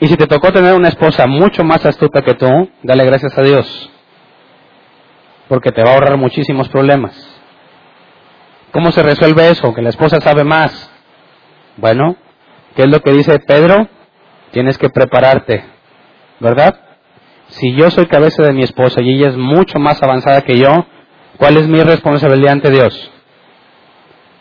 [0.00, 3.42] Y si te tocó tener una esposa mucho más astuta que tú, dale gracias a
[3.42, 3.90] Dios,
[5.48, 7.14] porque te va a ahorrar muchísimos problemas.
[8.72, 9.72] ¿Cómo se resuelve eso?
[9.74, 10.90] Que la esposa sabe más.
[11.76, 12.16] Bueno,
[12.74, 13.86] ¿qué es lo que dice Pedro?
[14.50, 15.64] Tienes que prepararte,
[16.42, 16.74] ¿verdad?
[17.48, 20.86] Si yo soy cabeza de mi esposa y ella es mucho más avanzada que yo,
[21.38, 23.10] ¿cuál es mi responsabilidad ante Dios?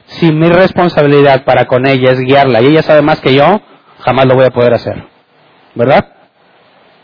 [0.08, 3.62] Si mi responsabilidad para con ella es guiarla y ella sabe más que yo,
[4.00, 5.08] jamás lo voy a poder hacer.
[5.76, 6.06] ¿Verdad?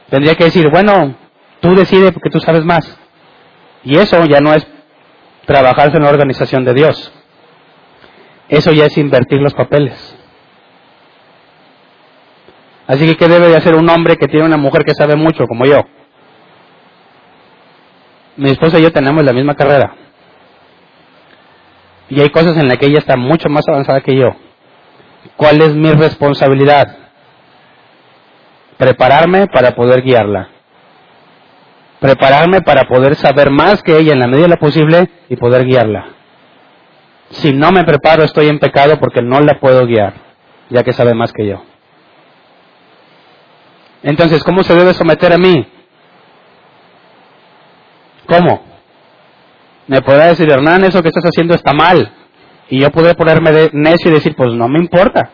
[0.10, 1.16] Tendría que decir, bueno,
[1.62, 2.98] tú decides porque tú sabes más.
[3.84, 4.66] Y eso ya no es
[5.46, 7.14] trabajarse en la organización de Dios.
[8.50, 10.16] Eso ya es invertir los papeles.
[12.88, 15.46] Así que, ¿qué debe de hacer un hombre que tiene una mujer que sabe mucho,
[15.46, 15.82] como yo?
[18.38, 19.94] Mi esposa y yo tenemos la misma carrera.
[22.10, 24.30] Y hay cosas en las que ella está mucho más avanzada que yo.
[25.36, 26.96] ¿Cuál es mi responsabilidad?
[28.78, 30.50] Prepararme para poder guiarla.
[32.00, 35.66] Prepararme para poder saber más que ella en la medida de lo posible y poder
[35.66, 36.06] guiarla.
[37.32, 40.14] Si no me preparo estoy en pecado porque no la puedo guiar,
[40.70, 41.64] ya que sabe más que yo.
[44.08, 45.68] Entonces, ¿cómo se debe someter a mí?
[48.26, 48.64] ¿Cómo?
[49.86, 52.14] Me podrá decir, Hernán, eso que estás haciendo está mal.
[52.70, 55.30] Y yo podré ponerme de necio y decir, pues no me importa.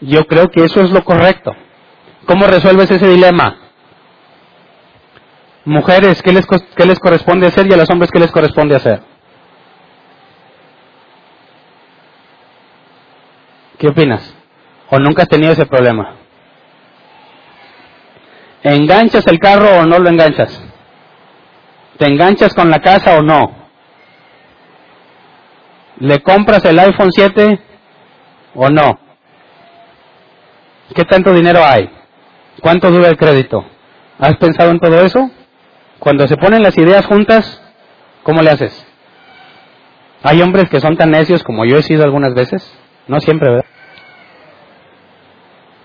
[0.00, 1.54] Yo creo que eso es lo correcto.
[2.24, 3.58] ¿Cómo resuelves ese dilema?
[5.66, 9.02] Mujeres, ¿qué les, ¿qué les corresponde hacer y a los hombres qué les corresponde hacer?
[13.76, 14.34] ¿Qué opinas?
[14.88, 16.25] ¿O nunca has tenido ese problema?
[18.62, 20.62] ¿Enganchas el carro o no lo enganchas?
[21.98, 23.54] ¿Te enganchas con la casa o no?
[25.98, 27.60] ¿Le compras el iPhone 7
[28.54, 28.98] o no?
[30.94, 31.90] ¿Qué tanto dinero hay?
[32.60, 33.64] ¿Cuánto dura el crédito?
[34.18, 35.30] ¿Has pensado en todo eso?
[35.98, 37.62] Cuando se ponen las ideas juntas,
[38.22, 38.86] ¿cómo le haces?
[40.22, 42.70] Hay hombres que son tan necios como yo he sido algunas veces,
[43.06, 43.66] no siempre, ¿verdad?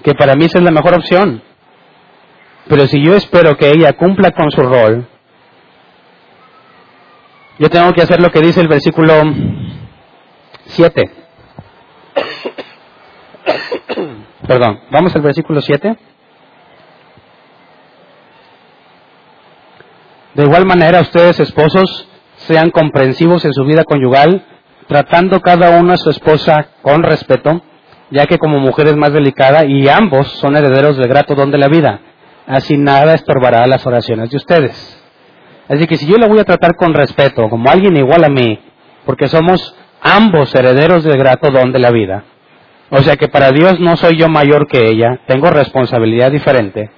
[0.04, 1.44] Que para mí esa es la mejor opción.
[2.72, 5.06] Pero si yo espero que ella cumpla con su rol,
[7.60, 9.14] yo tengo que hacer lo que dice el versículo
[10.68, 11.04] 7.
[14.48, 15.98] Perdón, vamos al versículo 7.
[20.36, 22.08] De igual manera, ustedes esposos
[22.38, 24.46] sean comprensivos en su vida conyugal,
[24.88, 27.64] tratando cada uno a su esposa con respeto,
[28.12, 31.58] ya que como mujer es más delicada y ambos son herederos del grato don de
[31.58, 32.00] la vida.
[32.52, 35.02] Así nada estorbará las oraciones de ustedes.
[35.70, 38.60] Así que si yo la voy a tratar con respeto, como alguien igual a mí,
[39.06, 42.26] porque somos ambos herederos del grato don de la vida,
[42.90, 46.92] o sea que para Dios no soy yo mayor que ella, tengo responsabilidad diferente,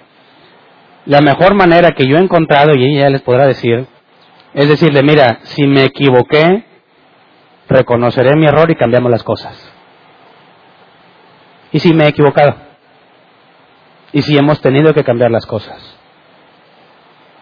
[1.06, 3.86] la mejor manera que yo he encontrado, y ella les podrá decir,
[4.56, 6.66] es decirle, mira, si me equivoqué,
[7.70, 9.72] reconoceré mi error y cambiamos las cosas.
[11.72, 12.73] Y si me he equivocado.
[14.14, 15.77] Y si hemos tenido que cambiar las cosas.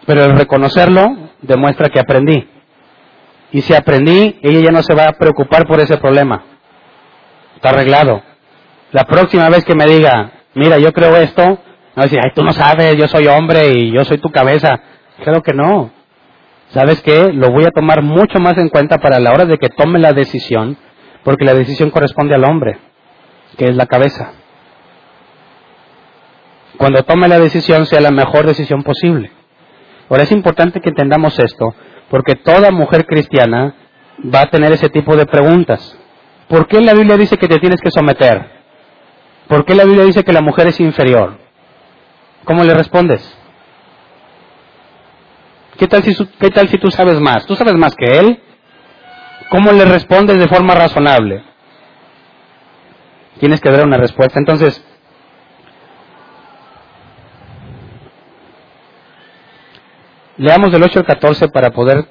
[0.06, 2.48] Pero el reconocerlo demuestra que aprendí.
[3.52, 6.42] Y si aprendí, ella ya no se va a preocupar por ese problema.
[7.56, 8.22] Está arreglado.
[8.92, 11.58] La próxima vez que me diga, mira, yo creo esto,
[11.94, 14.80] no decir, ay, tú no sabes, yo soy hombre y yo soy tu cabeza.
[15.22, 15.90] Creo que no.
[16.70, 17.32] ¿Sabes qué?
[17.32, 20.14] Lo voy a tomar mucho más en cuenta para la hora de que tome la
[20.14, 20.78] decisión,
[21.22, 22.78] porque la decisión corresponde al hombre,
[23.58, 24.32] que es la cabeza.
[26.76, 29.30] Cuando tome la decisión sea la mejor decisión posible.
[30.08, 31.74] Ahora es importante que entendamos esto,
[32.10, 33.74] porque toda mujer cristiana
[34.22, 35.96] va a tener ese tipo de preguntas.
[36.48, 38.46] ¿Por qué la Biblia dice que te tienes que someter?
[39.48, 41.38] ¿Por qué la Biblia dice que la mujer es inferior?
[42.44, 43.38] ¿Cómo le respondes?
[45.78, 47.46] ¿Qué tal, si, ¿Qué tal si tú sabes más?
[47.46, 48.40] ¿Tú sabes más que él?
[49.50, 51.42] ¿Cómo le respondes de forma razonable?
[53.38, 54.38] Tienes que dar una respuesta.
[54.38, 54.84] Entonces,
[60.42, 62.06] leamos del 8 al 14 para poder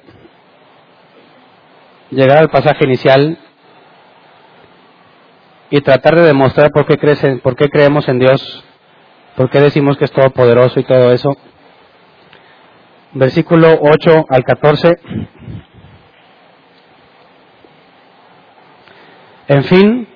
[2.10, 3.38] llegar al pasaje inicial
[5.70, 8.64] y tratar de demostrar por qué, crecen, por qué creemos en Dios
[9.36, 11.34] ¿Por qué decimos que es todopoderoso y todo eso?
[13.12, 14.92] Versículo 8 al 14.
[19.48, 20.08] En fin,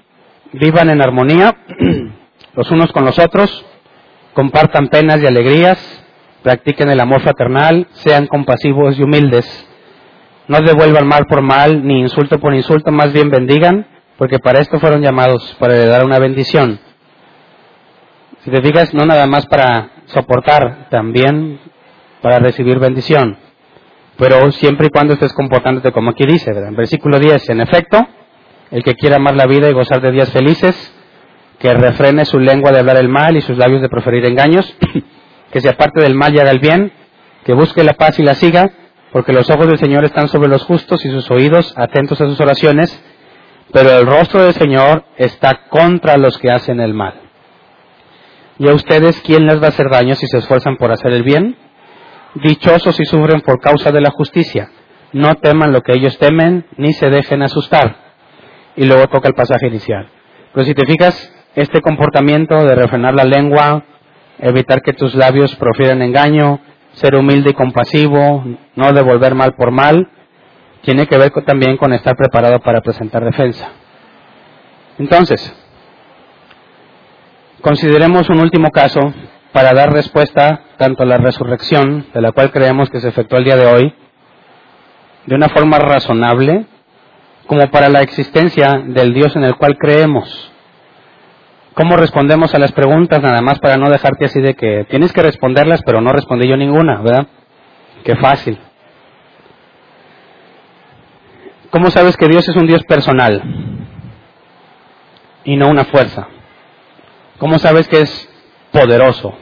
[0.52, 1.56] vivan en armonía
[2.54, 3.64] los unos con los otros,
[4.34, 6.05] compartan penas y alegrías,
[6.46, 9.44] practiquen el amor fraternal, sean compasivos y humildes.
[10.46, 13.84] No devuelvan mal por mal, ni insulto por insulto, más bien bendigan,
[14.16, 16.78] porque para esto fueron llamados, para dar una bendición.
[18.44, 21.58] Si te fijas, no nada más para soportar, también
[22.22, 23.36] para recibir bendición.
[24.16, 26.70] Pero siempre y cuando estés comportándote como aquí dice, ¿verdad?
[26.76, 28.06] Versículo 10, en efecto,
[28.70, 30.94] el que quiera amar la vida y gozar de días felices,
[31.58, 34.72] que refrene su lengua de hablar el mal y sus labios de proferir engaños,
[35.56, 36.92] que se aparte del mal y haga el bien,
[37.42, 38.72] que busque la paz y la siga,
[39.10, 42.38] porque los ojos del Señor están sobre los justos y sus oídos atentos a sus
[42.42, 43.02] oraciones,
[43.72, 47.14] pero el rostro del Señor está contra los que hacen el mal.
[48.58, 51.22] ¿Y a ustedes quién les va a hacer daño si se esfuerzan por hacer el
[51.22, 51.56] bien?
[52.34, 54.68] Dichosos si sufren por causa de la justicia.
[55.14, 57.96] No teman lo que ellos temen, ni se dejen asustar.
[58.76, 60.06] Y luego toca el pasaje inicial.
[60.52, 63.84] Pero si te fijas, este comportamiento de refrenar la lengua,
[64.38, 66.60] evitar que tus labios profieran engaño,
[66.92, 68.44] ser humilde y compasivo,
[68.74, 70.08] no devolver mal por mal,
[70.82, 73.68] tiene que ver también con estar preparado para presentar defensa.
[74.98, 75.54] Entonces,
[77.60, 79.00] consideremos un último caso
[79.52, 83.44] para dar respuesta tanto a la resurrección, de la cual creemos que se efectuó el
[83.44, 83.94] día de hoy,
[85.26, 86.66] de una forma razonable,
[87.46, 90.52] como para la existencia del Dios en el cual creemos.
[91.76, 93.20] ¿Cómo respondemos a las preguntas?
[93.20, 96.56] Nada más para no dejarte así de que tienes que responderlas, pero no respondí yo
[96.56, 97.26] ninguna, ¿verdad?
[98.02, 98.58] Qué fácil.
[101.68, 103.42] ¿Cómo sabes que Dios es un Dios personal
[105.44, 106.28] y no una fuerza?
[107.36, 108.30] ¿Cómo sabes que es
[108.72, 109.34] poderoso?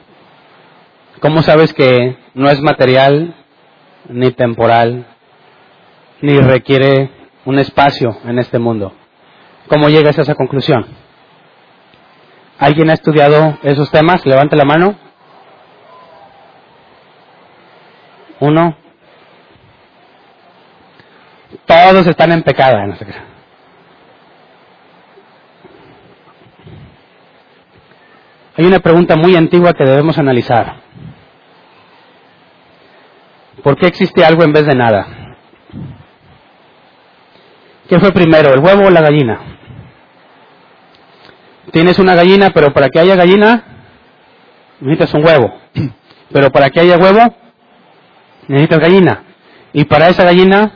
[1.20, 3.32] ¿Cómo sabes que no es material
[4.08, 5.06] ni temporal
[6.20, 7.10] ni requiere
[7.44, 8.92] un espacio en este mundo?
[9.68, 11.03] ¿Cómo llegas a esa conclusión?
[12.64, 14.24] ¿Alguien ha estudiado esos temas?
[14.24, 14.94] Levante la mano.
[18.40, 18.74] Uno.
[21.66, 22.78] Todos están en pecado.
[28.56, 30.76] Hay una pregunta muy antigua que debemos analizar.
[33.62, 35.36] ¿Por qué existe algo en vez de nada?
[37.90, 39.53] ¿Qué fue primero, el huevo o la gallina?
[41.72, 43.64] Tienes una gallina, pero para que haya gallina
[44.80, 45.54] necesitas un huevo.
[46.32, 47.34] Pero para que haya huevo
[48.48, 49.22] necesitas gallina.
[49.72, 50.72] Y para esa gallina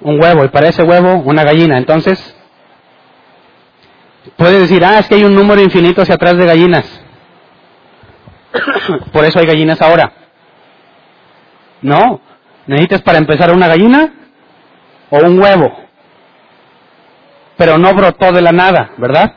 [0.00, 1.78] un huevo y para ese huevo una gallina.
[1.78, 2.36] Entonces,
[4.36, 7.02] puede decir, ah, es que hay un número infinito hacia atrás de gallinas.
[9.12, 10.12] Por eso hay gallinas ahora.
[11.80, 12.20] No,
[12.66, 14.12] necesitas para empezar una gallina
[15.10, 15.72] o un huevo.
[17.56, 19.34] Pero no brotó de la nada, ¿verdad?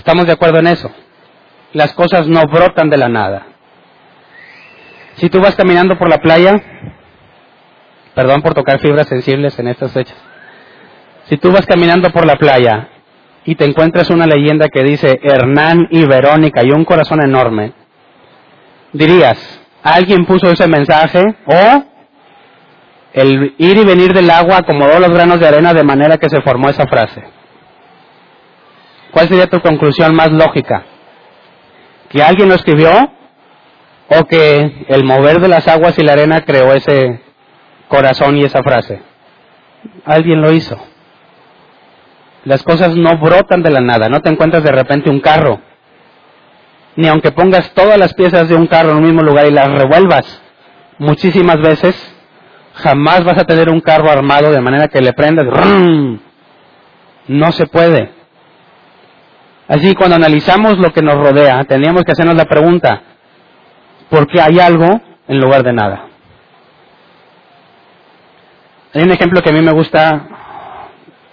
[0.00, 0.90] Estamos de acuerdo en eso.
[1.74, 3.46] Las cosas no brotan de la nada.
[5.16, 6.54] Si tú vas caminando por la playa
[8.14, 10.16] Perdón por tocar fibras sensibles en estas fechas.
[11.24, 12.88] Si tú vas caminando por la playa
[13.44, 17.72] y te encuentras una leyenda que dice Hernán y Verónica y un corazón enorme,
[18.92, 19.38] dirías,
[19.82, 21.22] ¿alguien puso ese mensaje?
[21.46, 21.84] ¿O
[23.12, 26.42] el ir y venir del agua acomodó los granos de arena de manera que se
[26.42, 27.22] formó esa frase?
[29.12, 30.84] ¿Cuál sería tu conclusión más lógica?
[32.08, 32.90] ¿Que alguien lo escribió?
[34.08, 37.20] ¿O que el mover de las aguas y la arena creó ese
[37.90, 39.02] corazón y esa frase.
[40.06, 40.78] Alguien lo hizo.
[42.44, 45.60] Las cosas no brotan de la nada, no te encuentras de repente un carro.
[46.96, 49.68] Ni aunque pongas todas las piezas de un carro en un mismo lugar y las
[49.68, 50.40] revuelvas
[50.98, 51.94] muchísimas veces,
[52.74, 55.46] jamás vas a tener un carro armado de manera que le prendas.
[57.26, 58.19] No se puede.
[59.70, 63.02] Así cuando analizamos lo que nos rodea, teníamos que hacernos la pregunta,
[64.08, 66.08] ¿por qué hay algo en lugar de nada?
[68.92, 70.26] Hay un ejemplo que a mí me gusta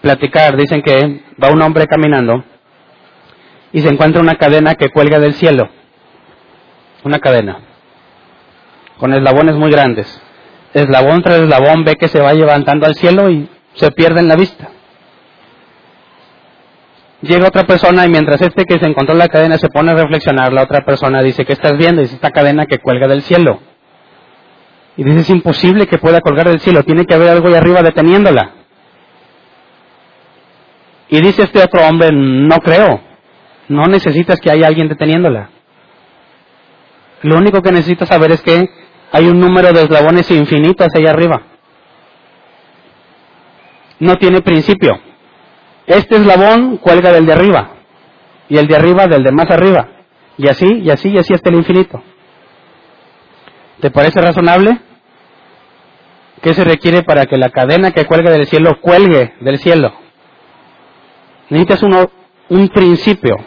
[0.02, 0.56] platicar.
[0.56, 2.44] Dicen que va un hombre caminando
[3.74, 5.70] y se encuentra una cadena que cuelga del cielo.
[7.04, 7.58] Una cadena.
[9.00, 10.22] Con eslabones muy grandes.
[10.76, 14.36] Eslabón tras eslabón ve que se va levantando al cielo y se pierde en la
[14.36, 14.70] vista.
[17.28, 20.54] Llega otra persona y mientras este que se encontró la cadena se pone a reflexionar,
[20.54, 22.02] la otra persona dice, ¿qué estás viendo?
[22.02, 23.60] Dice, esta cadena que cuelga del cielo.
[24.96, 27.84] Y dice, es imposible que pueda colgar del cielo, tiene que haber algo ahí arriba
[27.84, 28.52] deteniéndola.
[31.10, 33.02] Y dice este otro hombre, no creo,
[33.68, 35.50] no necesitas que haya alguien deteniéndola.
[37.24, 38.70] Lo único que necesitas saber es que
[39.12, 41.42] hay un número de eslabones infinitos allá arriba.
[44.00, 45.07] No tiene principio.
[45.88, 47.72] Este eslabón cuelga del de arriba
[48.50, 49.88] y el de arriba del de más arriba.
[50.38, 52.02] Y así, y así, y así hasta el infinito.
[53.80, 54.80] ¿Te parece razonable?
[56.42, 59.94] ¿Qué se requiere para que la cadena que cuelgue del cielo cuelgue del cielo?
[61.50, 63.38] Necesitas un principio,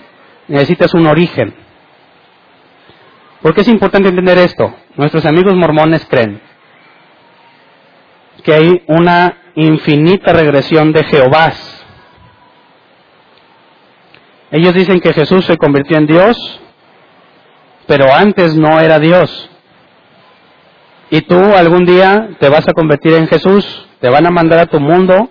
[0.48, 1.54] necesitas un origen.
[3.42, 4.74] ¿Por qué es importante entender esto?
[4.96, 6.40] Nuestros amigos mormones creen
[8.42, 11.52] que hay una infinita regresión de Jehová.
[14.50, 16.60] Ellos dicen que Jesús se convirtió en Dios,
[17.86, 19.48] pero antes no era Dios.
[21.10, 24.66] Y tú algún día te vas a convertir en Jesús, te van a mandar a
[24.66, 25.30] tu mundo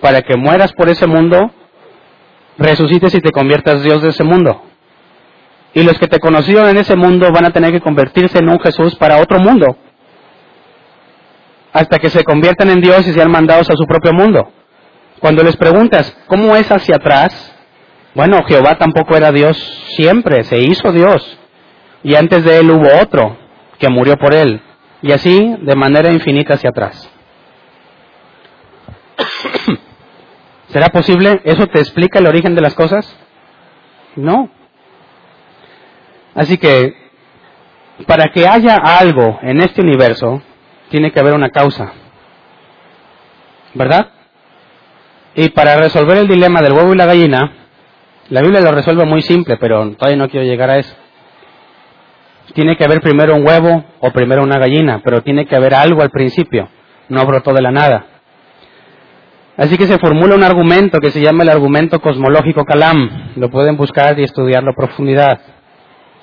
[0.00, 1.50] para que mueras por ese mundo,
[2.58, 4.62] resucites y te conviertas Dios de ese mundo.
[5.72, 8.58] Y los que te conocieron en ese mundo van a tener que convertirse en un
[8.60, 9.76] Jesús para otro mundo.
[11.72, 14.50] Hasta que se conviertan en Dios y sean mandados a su propio mundo.
[15.20, 17.54] Cuando les preguntas, ¿cómo es hacia atrás?
[18.14, 19.56] Bueno, Jehová tampoco era Dios
[19.96, 21.38] siempre, se hizo Dios.
[22.02, 23.36] Y antes de él hubo otro
[23.78, 24.60] que murió por él.
[25.02, 27.10] Y así de manera infinita hacia atrás.
[30.68, 31.40] ¿Será posible?
[31.44, 33.16] ¿Eso te explica el origen de las cosas?
[34.16, 34.50] No.
[36.34, 36.94] Así que,
[38.06, 40.42] para que haya algo en este universo,
[40.90, 41.92] tiene que haber una causa.
[43.74, 44.10] ¿Verdad?
[45.34, 47.59] Y para resolver el dilema del huevo y la gallina,
[48.30, 50.94] la Biblia lo resuelve muy simple, pero todavía no quiero llegar a eso.
[52.54, 56.02] Tiene que haber primero un huevo o primero una gallina, pero tiene que haber algo
[56.02, 56.68] al principio,
[57.08, 58.06] no brotó de la nada.
[59.56, 63.32] Así que se formula un argumento que se llama el argumento cosmológico Calam.
[63.36, 65.40] Lo pueden buscar y estudiarlo a profundidad.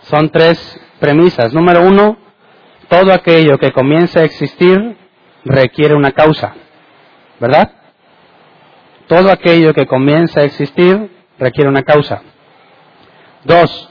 [0.04, 1.54] Son tres premisas.
[1.54, 2.18] Número uno,
[2.88, 4.98] todo aquello que comienza a existir
[5.46, 6.56] requiere una causa,
[7.40, 7.72] ¿verdad?
[9.08, 12.22] Todo aquello que comienza a existir requiere una causa.
[13.44, 13.90] Dos,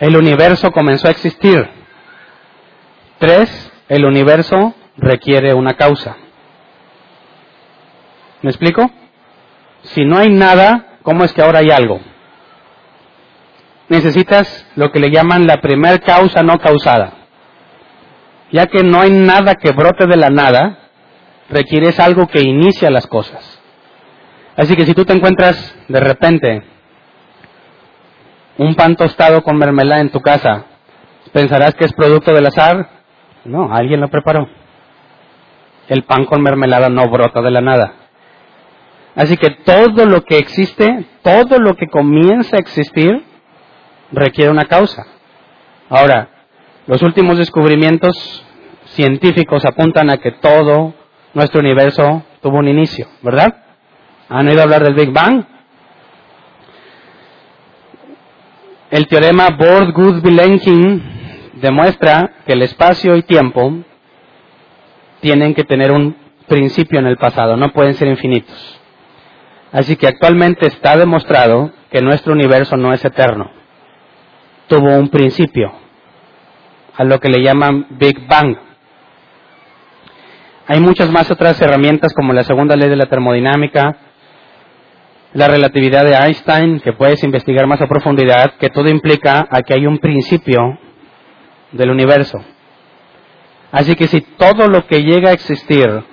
[0.00, 1.68] el universo comenzó a existir.
[3.18, 6.16] Tres, el universo requiere una causa.
[8.42, 8.90] ¿Me explico?
[9.82, 12.00] Si no hay nada, ¿cómo es que ahora hay algo?
[13.88, 17.12] necesitas lo que le llaman la primer causa no causada.
[18.50, 20.90] Ya que no hay nada que brote de la nada,
[21.50, 23.60] requieres algo que inicia las cosas.
[24.56, 26.62] Así que si tú te encuentras de repente
[28.58, 30.64] un pan tostado con mermelada en tu casa,
[31.32, 32.88] ¿pensarás que es producto del azar?
[33.44, 34.48] No, alguien lo preparó.
[35.88, 37.92] El pan con mermelada no brota de la nada.
[39.16, 43.24] Así que todo lo que existe, todo lo que comienza a existir,
[44.12, 45.06] requiere una causa.
[45.88, 46.28] Ahora,
[46.86, 48.44] los últimos descubrimientos
[48.86, 50.94] científicos apuntan a que todo
[51.32, 53.54] nuestro universo tuvo un inicio, ¿verdad?
[54.28, 55.44] ¿Han oído hablar del Big Bang?
[58.94, 61.02] El teorema Borde-Guth-Vilenkin
[61.60, 63.80] demuestra que el espacio y tiempo
[65.20, 66.16] tienen que tener un
[66.46, 68.80] principio en el pasado, no pueden ser infinitos.
[69.72, 73.50] Así que actualmente está demostrado que nuestro universo no es eterno
[74.68, 75.72] tuvo un principio,
[76.96, 78.56] a lo que le llaman Big Bang.
[80.68, 83.96] Hay muchas más otras herramientas como la segunda ley de la termodinámica,
[85.34, 89.74] la relatividad de Einstein, que puedes investigar más a profundidad, que todo implica a que
[89.74, 90.78] hay un principio
[91.72, 92.38] del universo.
[93.72, 96.04] Así que si todo lo que llega a existir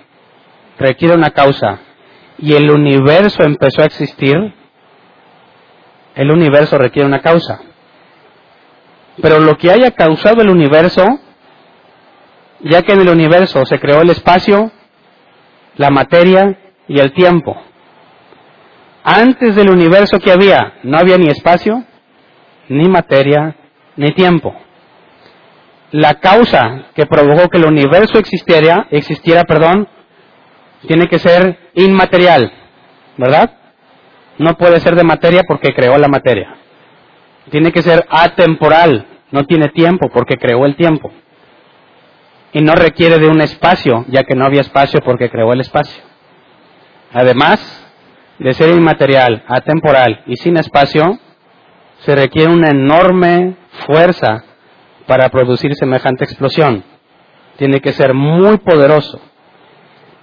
[0.80, 1.80] requiere una causa
[2.40, 4.36] y el universo empezó a existir,
[6.16, 7.62] el universo requiere una causa.
[9.22, 11.06] Pero lo que haya causado el universo,
[12.62, 14.72] ya que en el universo se creó el espacio,
[15.76, 16.58] la materia
[16.88, 17.71] y el tiempo.
[19.04, 21.84] Antes del universo que había, no había ni espacio,
[22.70, 23.56] ni materia,
[23.96, 24.56] ni tiempo.
[25.92, 29.88] La causa que provocó que el universo existiera, existiera, perdón,
[30.88, 32.52] tiene que ser inmaterial,
[33.18, 33.52] ¿verdad?
[34.38, 36.56] No puede ser de materia porque creó la materia.
[37.50, 41.12] Tiene que ser atemporal, no tiene tiempo porque creó el tiempo.
[42.54, 46.04] Y no requiere de un espacio, ya que no había espacio porque creó el espacio.
[47.14, 47.81] Además
[48.42, 51.20] de ser inmaterial, atemporal y sin espacio,
[52.00, 53.56] se requiere una enorme
[53.86, 54.44] fuerza
[55.06, 56.84] para producir semejante explosión.
[57.58, 59.22] Tiene que ser muy poderoso.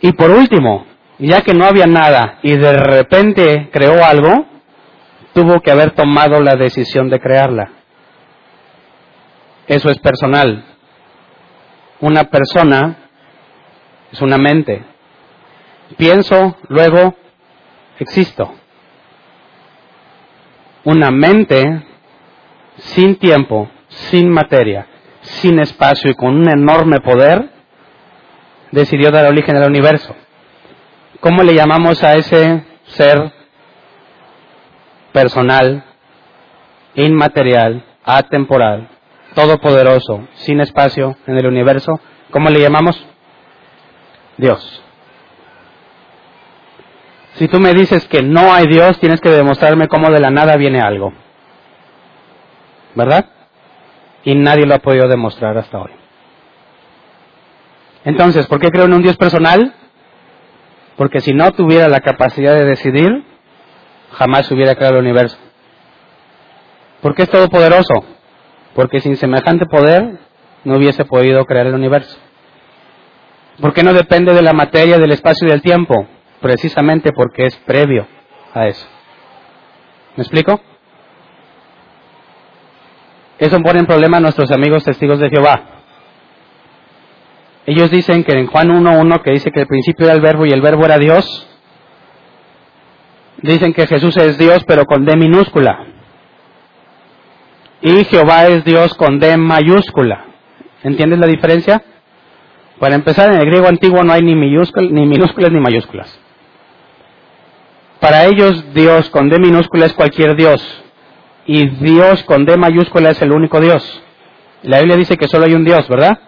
[0.01, 0.85] Y por último,
[1.20, 4.47] ya que no había nada y de repente creó algo,
[5.32, 7.70] tuvo que haber tomado la decisión de crearla.
[9.69, 10.65] Eso es personal.
[12.01, 12.97] Una persona
[14.11, 14.82] es una mente.
[15.97, 17.15] Pienso, luego
[17.99, 18.53] existo.
[20.85, 21.83] Una mente
[22.77, 24.87] sin tiempo, sin materia,
[25.20, 27.51] sin espacio y con un enorme poder,
[28.70, 30.15] decidió dar origen al universo.
[31.20, 33.33] ¿Cómo le llamamos a ese ser
[35.12, 35.85] personal,
[36.95, 38.89] inmaterial, atemporal,
[39.35, 42.01] todopoderoso, sin espacio en el universo?
[42.31, 43.05] ¿Cómo le llamamos?
[44.37, 44.83] Dios.
[47.39, 50.56] Si tú me dices que no hay Dios, tienes que demostrarme cómo de la nada
[50.56, 51.12] viene algo.
[52.97, 53.27] ¿Verdad?
[54.24, 55.93] Y nadie lo ha podido demostrar hasta hoy.
[58.05, 59.73] Entonces, ¿por qué creo en un Dios personal?
[60.97, 63.23] Porque si no tuviera la capacidad de decidir,
[64.15, 65.39] jamás hubiera creado el universo.
[67.01, 68.05] ¿Por qué es todopoderoso?
[68.74, 70.19] Porque sin semejante poder
[70.65, 72.19] no hubiese podido crear el universo.
[73.60, 76.09] ¿Por qué no depende de la materia, del espacio y del tiempo?
[76.40, 78.06] Precisamente porque es previo
[78.55, 78.86] a eso.
[80.16, 80.60] ¿Me explico?
[83.39, 85.62] Eso pone en problema a nuestros amigos testigos de Jehová.
[87.66, 90.51] Ellos dicen que en Juan 1.1, que dice que el principio era el verbo y
[90.51, 91.47] el verbo era Dios,
[93.43, 95.86] dicen que Jesús es Dios pero con D minúscula.
[97.81, 100.24] Y Jehová es Dios con D mayúscula.
[100.82, 101.82] ¿Entiendes la diferencia?
[102.81, 106.19] Para empezar, en el griego antiguo no hay ni, ni minúsculas ni mayúsculas.
[108.01, 110.62] Para ellos Dios con D minúscula es cualquier Dios
[111.47, 114.03] y Dios con D mayúscula es el único Dios.
[114.62, 116.19] La Biblia dice que solo hay un Dios, ¿verdad?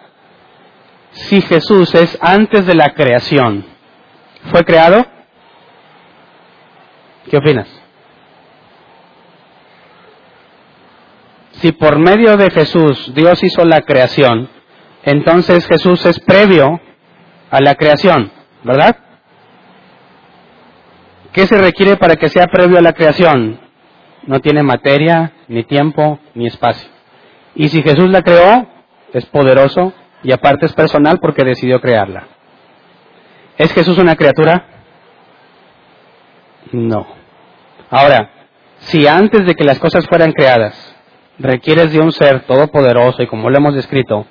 [1.11, 3.65] Si Jesús es antes de la creación,
[4.51, 5.05] ¿fue creado?
[7.29, 7.67] ¿Qué opinas?
[11.53, 14.49] Si por medio de Jesús Dios hizo la creación,
[15.03, 16.81] entonces Jesús es previo
[17.49, 18.31] a la creación,
[18.63, 18.97] ¿verdad?
[21.33, 23.59] ¿Qué se requiere para que sea previo a la creación?
[24.27, 26.89] No tiene materia, ni tiempo, ni espacio.
[27.55, 28.67] Y si Jesús la creó,
[29.13, 29.93] es poderoso
[30.23, 32.27] y aparte es personal porque decidió crearla.
[33.57, 34.65] ¿Es Jesús una criatura?
[36.71, 37.07] No.
[37.89, 38.29] Ahora,
[38.79, 40.95] si antes de que las cosas fueran creadas
[41.39, 44.25] requieres de un ser todopoderoso y como lo hemos descrito,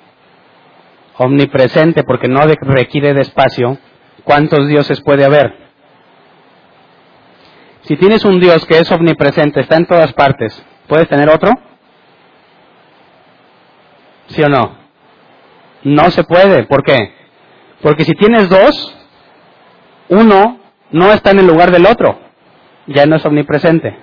[1.17, 3.77] omnipresente porque no requiere de espacio,
[4.23, 5.60] ¿cuántos dioses puede haber?
[7.91, 11.51] Si tienes un Dios que es omnipresente, está en todas partes, ¿puedes tener otro?
[14.27, 14.77] ¿Sí o no?
[15.83, 16.63] No se puede.
[16.67, 17.13] ¿Por qué?
[17.81, 18.95] Porque si tienes dos,
[20.07, 20.61] uno
[20.91, 22.17] no está en el lugar del otro.
[22.87, 23.93] Ya no es omnipresente.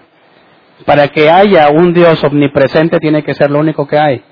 [0.84, 4.22] Para que haya un Dios omnipresente tiene que ser lo único que hay.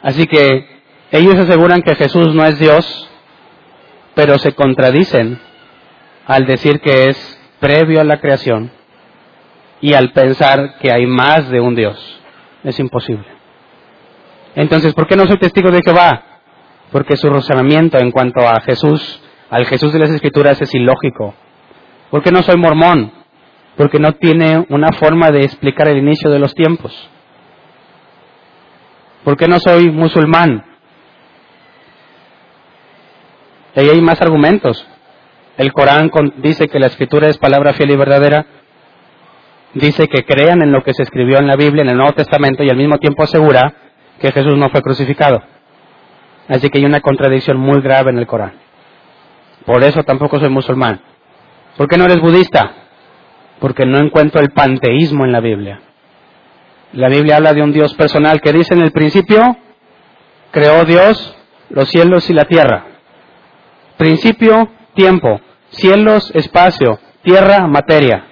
[0.00, 0.66] Así que
[1.10, 3.10] ellos aseguran que Jesús no es Dios,
[4.14, 5.38] pero se contradicen
[6.26, 8.70] al decir que es previo a la creación
[9.80, 12.20] y al pensar que hay más de un Dios.
[12.64, 13.26] Es imposible.
[14.54, 16.24] Entonces, ¿por qué no soy testigo de Jehová?
[16.90, 19.20] Porque su razonamiento en cuanto a Jesús,
[19.50, 21.34] al Jesús de las Escrituras, es ilógico.
[22.10, 23.12] ¿Por qué no soy mormón?
[23.76, 26.92] Porque no tiene una forma de explicar el inicio de los tiempos.
[29.22, 30.64] ¿Por qué no soy musulmán?
[33.76, 34.84] Ahí hay más argumentos
[35.58, 38.46] el Corán dice que la escritura es palabra fiel y verdadera,
[39.74, 42.62] dice que crean en lo que se escribió en la Biblia, en el Nuevo Testamento,
[42.62, 43.74] y al mismo tiempo asegura
[44.20, 45.42] que Jesús no fue crucificado.
[46.46, 48.52] Así que hay una contradicción muy grave en el Corán.
[49.66, 51.00] Por eso tampoco soy musulmán.
[51.76, 52.74] ¿Por qué no eres budista?
[53.58, 55.80] Porque no encuentro el panteísmo en la Biblia.
[56.92, 59.56] La Biblia habla de un Dios personal que dice en el principio,
[60.52, 61.36] creó Dios
[61.68, 62.86] los cielos y la tierra.
[63.96, 65.40] Principio, tiempo
[65.78, 68.24] cielos, espacio, tierra, materia.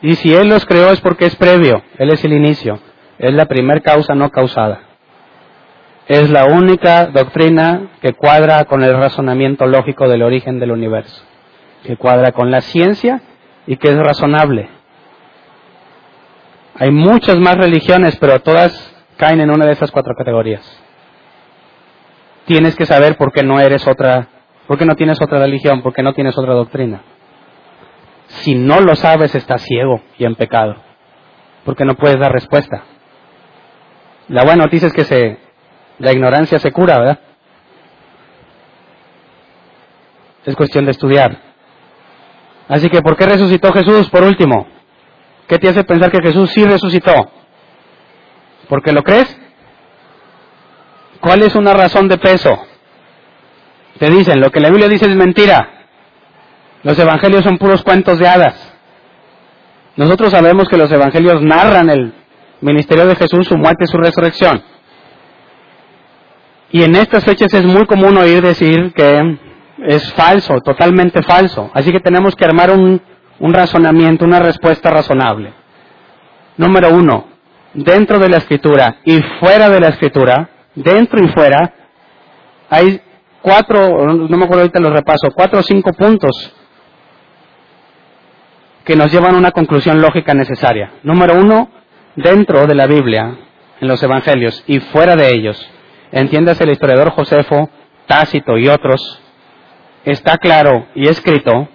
[0.00, 2.78] Y si Él los creó es porque es previo, Él es el inicio,
[3.18, 4.80] es la primer causa no causada.
[6.08, 11.22] Es la única doctrina que cuadra con el razonamiento lógico del origen del universo,
[11.84, 13.22] que cuadra con la ciencia
[13.66, 14.68] y que es razonable.
[16.74, 18.72] Hay muchas más religiones, pero todas
[19.16, 20.62] caen en una de esas cuatro categorías.
[22.46, 24.28] Tienes que saber por qué no eres otra
[24.72, 25.82] ¿Por qué no tienes otra religión?
[25.82, 27.02] ¿Por qué no tienes otra doctrina?
[28.26, 30.76] Si no lo sabes, estás ciego y en pecado,
[31.66, 32.82] porque no puedes dar respuesta.
[34.28, 35.38] La buena noticia es que se,
[35.98, 37.20] la ignorancia se cura, ¿verdad?
[40.46, 41.38] Es cuestión de estudiar.
[42.66, 44.66] Así que, ¿por qué resucitó Jesús por último?
[45.48, 47.12] ¿Qué te hace pensar que Jesús sí resucitó?
[48.70, 49.38] ¿Porque lo crees?
[51.20, 52.71] ¿Cuál es una razón de peso?
[53.98, 55.68] Te dicen, lo que la Biblia dice es mentira.
[56.82, 58.72] Los evangelios son puros cuentos de hadas.
[59.96, 62.12] Nosotros sabemos que los evangelios narran el
[62.60, 64.62] ministerio de Jesús, su muerte y su resurrección.
[66.70, 69.38] Y en estas fechas es muy común oír decir que
[69.84, 71.70] es falso, totalmente falso.
[71.74, 73.00] Así que tenemos que armar un,
[73.38, 75.52] un razonamiento, una respuesta razonable.
[76.56, 77.26] Número uno,
[77.74, 81.74] dentro de la escritura y fuera de la escritura, dentro y fuera,
[82.70, 83.00] hay
[83.42, 86.54] cuatro, no me acuerdo ahorita los repaso, cuatro o cinco puntos
[88.84, 90.92] que nos llevan a una conclusión lógica necesaria.
[91.02, 91.70] Número uno,
[92.16, 93.36] dentro de la Biblia,
[93.80, 95.70] en los evangelios y fuera de ellos,
[96.10, 97.68] entiéndase el historiador Josefo,
[98.06, 99.20] Tácito y otros,
[100.04, 101.68] está claro y escrito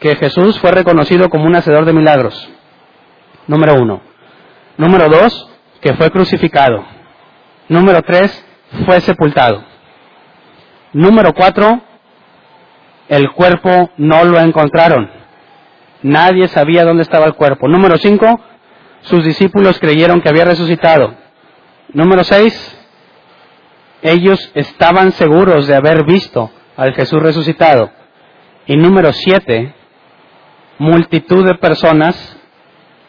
[0.00, 2.48] que Jesús fue reconocido como un hacedor de milagros.
[3.46, 4.00] Número uno.
[4.76, 5.50] Número dos,
[5.80, 6.84] que fue crucificado.
[7.68, 8.44] Número tres,
[8.84, 9.62] fue sepultado.
[10.96, 11.82] Número cuatro,
[13.10, 15.10] el cuerpo no lo encontraron.
[16.00, 17.68] Nadie sabía dónde estaba el cuerpo.
[17.68, 18.40] Número cinco,
[19.02, 21.14] sus discípulos creyeron que había resucitado.
[21.92, 22.54] Número seis,
[24.00, 27.90] ellos estaban seguros de haber visto al Jesús resucitado.
[28.66, 29.74] Y número siete,
[30.78, 32.38] multitud de personas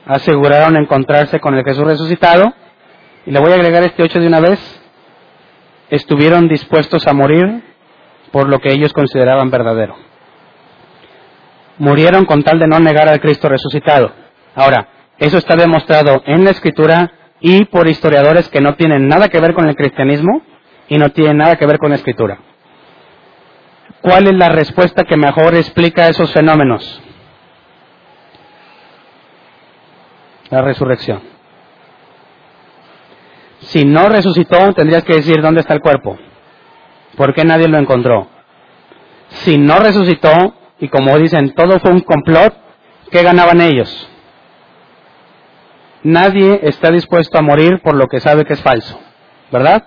[0.05, 2.53] aseguraron encontrarse con el Jesús resucitado.
[3.25, 4.59] Y le voy a agregar este ocho de una vez.
[5.89, 7.63] Estuvieron dispuestos a morir
[8.31, 9.95] por lo que ellos consideraban verdadero.
[11.77, 14.11] Murieron con tal de no negar al Cristo resucitado.
[14.55, 14.87] Ahora,
[15.17, 19.53] eso está demostrado en la Escritura y por historiadores que no tienen nada que ver
[19.53, 20.41] con el cristianismo
[20.87, 22.39] y no tienen nada que ver con la Escritura.
[24.01, 27.01] ¿Cuál es la respuesta que mejor explica esos fenómenos?
[30.49, 31.21] La resurrección.
[33.59, 36.17] Si no resucitó, tendrías que decir dónde está el cuerpo.
[37.17, 38.27] ¿Por qué nadie lo encontró?
[39.29, 42.53] Si no resucitó, y como dicen, todo fue un complot,
[43.11, 44.07] ¿qué ganaban ellos?
[46.03, 48.99] Nadie está dispuesto a morir por lo que sabe que es falso,
[49.51, 49.83] ¿verdad?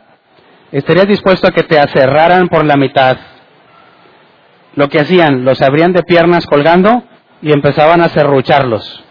[0.72, 3.16] ¿Estarías dispuesto a que te aserraran por la mitad?
[4.74, 7.04] Lo que hacían, los abrían de piernas colgando
[7.42, 9.04] y empezaban a serrucharlos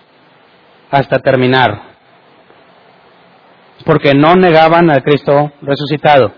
[0.91, 1.81] hasta terminar.
[3.85, 6.33] Porque no negaban al Cristo resucitado.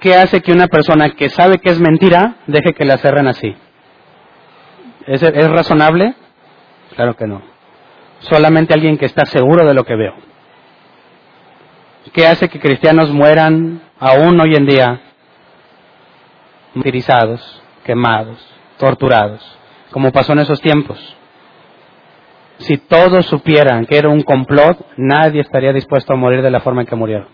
[0.00, 3.56] ¿Qué hace que una persona que sabe que es mentira deje que la cerren así?
[5.06, 6.14] ¿Es, ¿Es, razonable?
[6.94, 7.42] Claro que no.
[8.20, 10.14] Solamente alguien que está seguro de lo que veo.
[12.12, 15.00] ¿Qué hace que cristianos mueran aún hoy en día
[16.74, 18.38] martirizados, quemados,
[18.78, 19.58] torturados,
[19.90, 21.16] como pasó en esos tiempos?
[22.58, 26.82] Si todos supieran que era un complot, nadie estaría dispuesto a morir de la forma
[26.82, 27.28] en que murieron.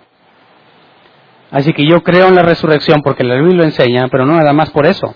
[1.53, 4.55] Así que yo creo en la resurrección porque la Biblia lo enseña, pero no nada
[4.55, 5.15] más por eso,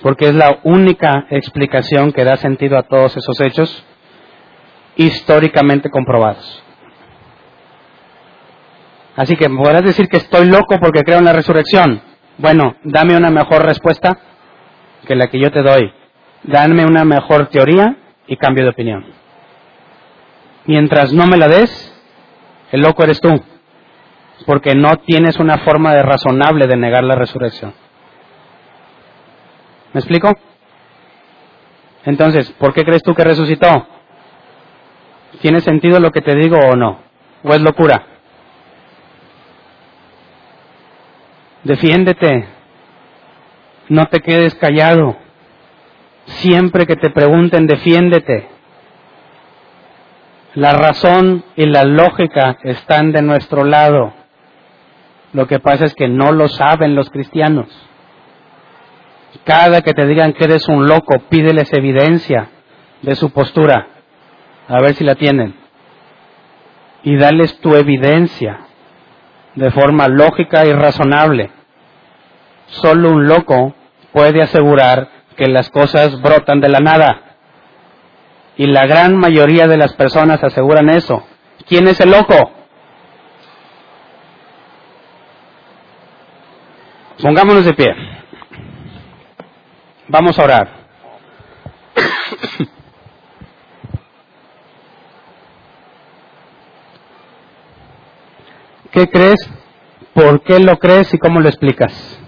[0.00, 3.84] porque es la única explicación que da sentido a todos esos hechos
[4.96, 6.62] históricamente comprobados.
[9.14, 12.00] Así que podrás decir que estoy loco porque creo en la resurrección.
[12.38, 14.18] Bueno, dame una mejor respuesta
[15.06, 15.92] que la que yo te doy.
[16.44, 17.94] Dame una mejor teoría
[18.26, 19.04] y cambio de opinión.
[20.64, 21.94] Mientras no me la des,
[22.72, 23.38] el loco eres tú
[24.46, 27.74] porque no tienes una forma razonable de negar la resurrección.
[29.92, 30.32] ¿Me explico?
[32.04, 33.86] Entonces, ¿por qué crees tú que resucitó?
[35.40, 37.00] ¿Tiene sentido lo que te digo o no?
[37.42, 38.06] ¿O es locura?
[41.62, 42.46] Defiéndete.
[43.88, 45.16] No te quedes callado.
[46.26, 48.48] Siempre que te pregunten, defiéndete.
[50.54, 54.12] La razón y la lógica están de nuestro lado.
[55.34, 57.66] Lo que pasa es que no lo saben los cristianos.
[59.42, 62.50] Cada que te digan que eres un loco, pídeles evidencia
[63.02, 63.88] de su postura,
[64.68, 65.56] a ver si la tienen.
[67.02, 68.60] Y dales tu evidencia
[69.56, 71.50] de forma lógica y razonable.
[72.68, 73.74] Solo un loco
[74.12, 77.22] puede asegurar que las cosas brotan de la nada.
[78.56, 81.26] Y la gran mayoría de las personas aseguran eso.
[81.66, 82.52] ¿Quién es el loco?
[87.24, 87.86] Pongámonos de pie.
[90.08, 90.68] Vamos a orar.
[98.90, 99.40] ¿Qué crees?
[100.12, 102.20] ¿Por qué lo crees y cómo lo explicas?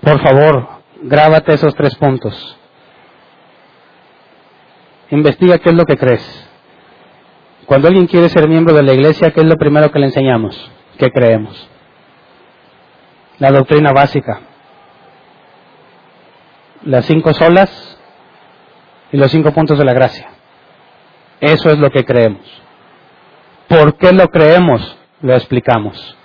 [0.00, 0.68] Por favor,
[1.02, 2.56] grábate esos tres puntos.
[5.10, 6.48] Investiga qué es lo que crees.
[7.66, 10.70] Cuando alguien quiere ser miembro de la iglesia, ¿qué es lo primero que le enseñamos?
[10.96, 11.68] ¿Qué creemos?
[13.40, 14.40] La doctrina básica.
[16.84, 17.98] Las cinco solas
[19.10, 20.28] y los cinco puntos de la gracia.
[21.40, 22.42] Eso es lo que creemos.
[23.66, 24.96] ¿Por qué lo creemos?
[25.22, 26.16] Lo explicamos.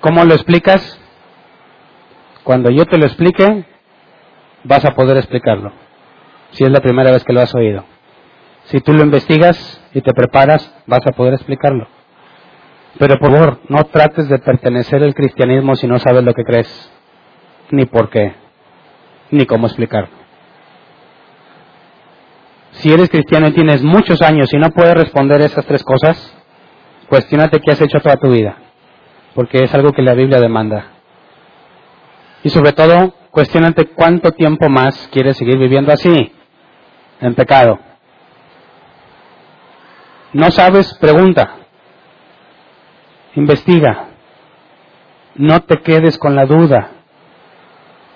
[0.00, 0.98] ¿Cómo lo explicas?
[2.42, 3.64] Cuando yo te lo explique,
[4.64, 5.72] vas a poder explicarlo,
[6.50, 7.84] si es la primera vez que lo has oído.
[8.64, 11.93] Si tú lo investigas y te preparas, vas a poder explicarlo.
[12.98, 16.92] Pero por favor, no trates de pertenecer al cristianismo si no sabes lo que crees,
[17.70, 18.34] ni por qué,
[19.30, 20.14] ni cómo explicarlo.
[22.72, 26.36] Si eres cristiano y tienes muchos años y no puedes responder esas tres cosas,
[27.08, 28.56] cuestionate qué has hecho toda tu vida,
[29.34, 30.92] porque es algo que la Biblia demanda.
[32.44, 36.32] Y sobre todo, cuestionate cuánto tiempo más quieres seguir viviendo así,
[37.20, 37.80] en pecado.
[40.32, 41.63] No sabes, pregunta.
[43.36, 44.08] Investiga.
[45.34, 46.90] No te quedes con la duda.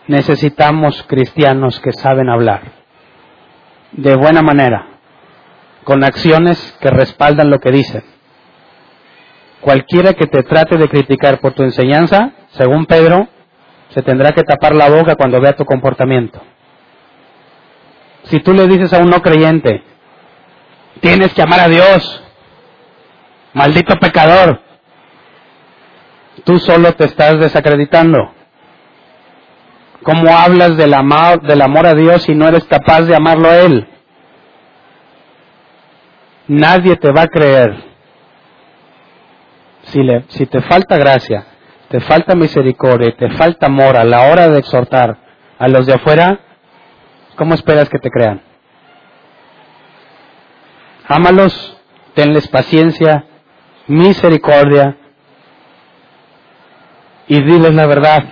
[0.06, 2.78] Necesitamos cristianos que saben hablar
[3.92, 4.86] de buena manera,
[5.84, 8.04] con acciones que respaldan lo que dicen.
[9.60, 13.28] Cualquiera que te trate de criticar por tu enseñanza, según Pedro,
[13.90, 16.40] se tendrá que tapar la boca cuando vea tu comportamiento.
[18.24, 19.82] Si tú le dices a un no creyente,
[21.00, 22.22] tienes que amar a Dios,
[23.54, 24.60] maldito pecador,
[26.44, 28.32] tú solo te estás desacreditando.
[30.02, 33.58] ¿Cómo hablas del amor, del amor a Dios si no eres capaz de amarlo a
[33.58, 33.88] Él?
[36.46, 37.88] Nadie te va a creer.
[40.28, 41.46] Si, te falta gracia,
[41.88, 45.16] te falta misericordia, te falta amor a la hora de exhortar
[45.58, 46.40] a los de afuera,
[47.36, 48.42] ¿cómo esperas que te crean?
[51.06, 51.80] Ámalos,
[52.14, 53.24] tenles paciencia,
[53.86, 54.97] misericordia
[57.28, 58.24] y diles la verdad.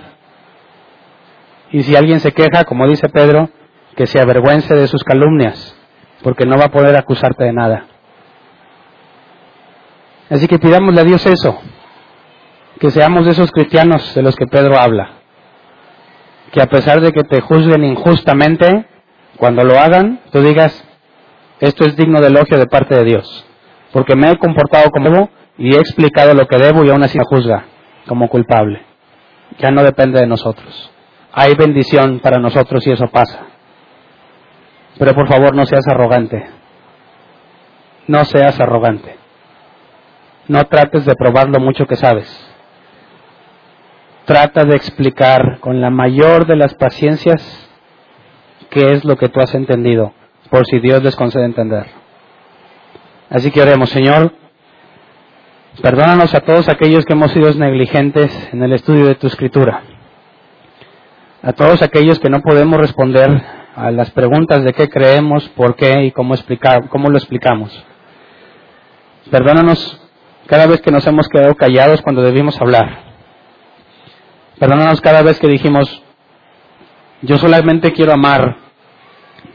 [1.71, 3.49] Y si alguien se queja, como dice Pedro,
[3.95, 5.75] que se avergüence de sus calumnias,
[6.23, 7.85] porque no va a poder acusarte de nada.
[10.29, 11.59] Así que pidámosle a Dios eso,
[12.79, 15.11] que seamos de esos cristianos de los que Pedro habla,
[16.51, 18.85] que a pesar de que te juzguen injustamente,
[19.37, 20.83] cuando lo hagan, tú digas,
[21.59, 23.45] esto es digno de elogio de parte de Dios,
[23.93, 27.17] porque me he comportado como debo y he explicado lo que debo y aún así
[27.17, 27.65] me juzga
[28.07, 28.86] como culpable.
[29.59, 30.91] Ya no depende de nosotros.
[31.31, 33.45] Hay bendición para nosotros si eso pasa.
[34.97, 36.47] Pero por favor no seas arrogante.
[38.07, 39.15] No seas arrogante.
[40.47, 42.27] No trates de probar lo mucho que sabes.
[44.25, 47.69] Trata de explicar con la mayor de las paciencias
[48.69, 50.13] qué es lo que tú has entendido,
[50.49, 51.85] por si Dios les concede entender.
[53.29, 54.33] Así que oremos, Señor,
[55.81, 59.83] perdónanos a todos aquellos que hemos sido negligentes en el estudio de tu escritura,
[61.41, 63.41] a todos aquellos que no podemos responder
[63.75, 67.85] a las preguntas de qué creemos, por qué y cómo, explicar, cómo lo explicamos.
[69.29, 70.01] Perdónanos
[70.47, 73.03] cada vez que nos hemos quedado callados cuando debimos hablar.
[74.57, 76.01] Perdónanos cada vez que dijimos,
[77.21, 78.57] yo solamente quiero amar,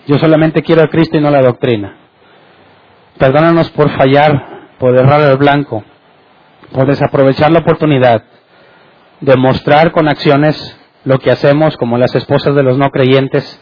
[0.07, 1.97] yo solamente quiero a Cristo y no la doctrina.
[3.19, 5.85] Perdónanos por fallar, por errar el blanco,
[6.73, 8.24] por desaprovechar la oportunidad
[9.20, 13.61] de mostrar con acciones lo que hacemos como las esposas de los no creyentes,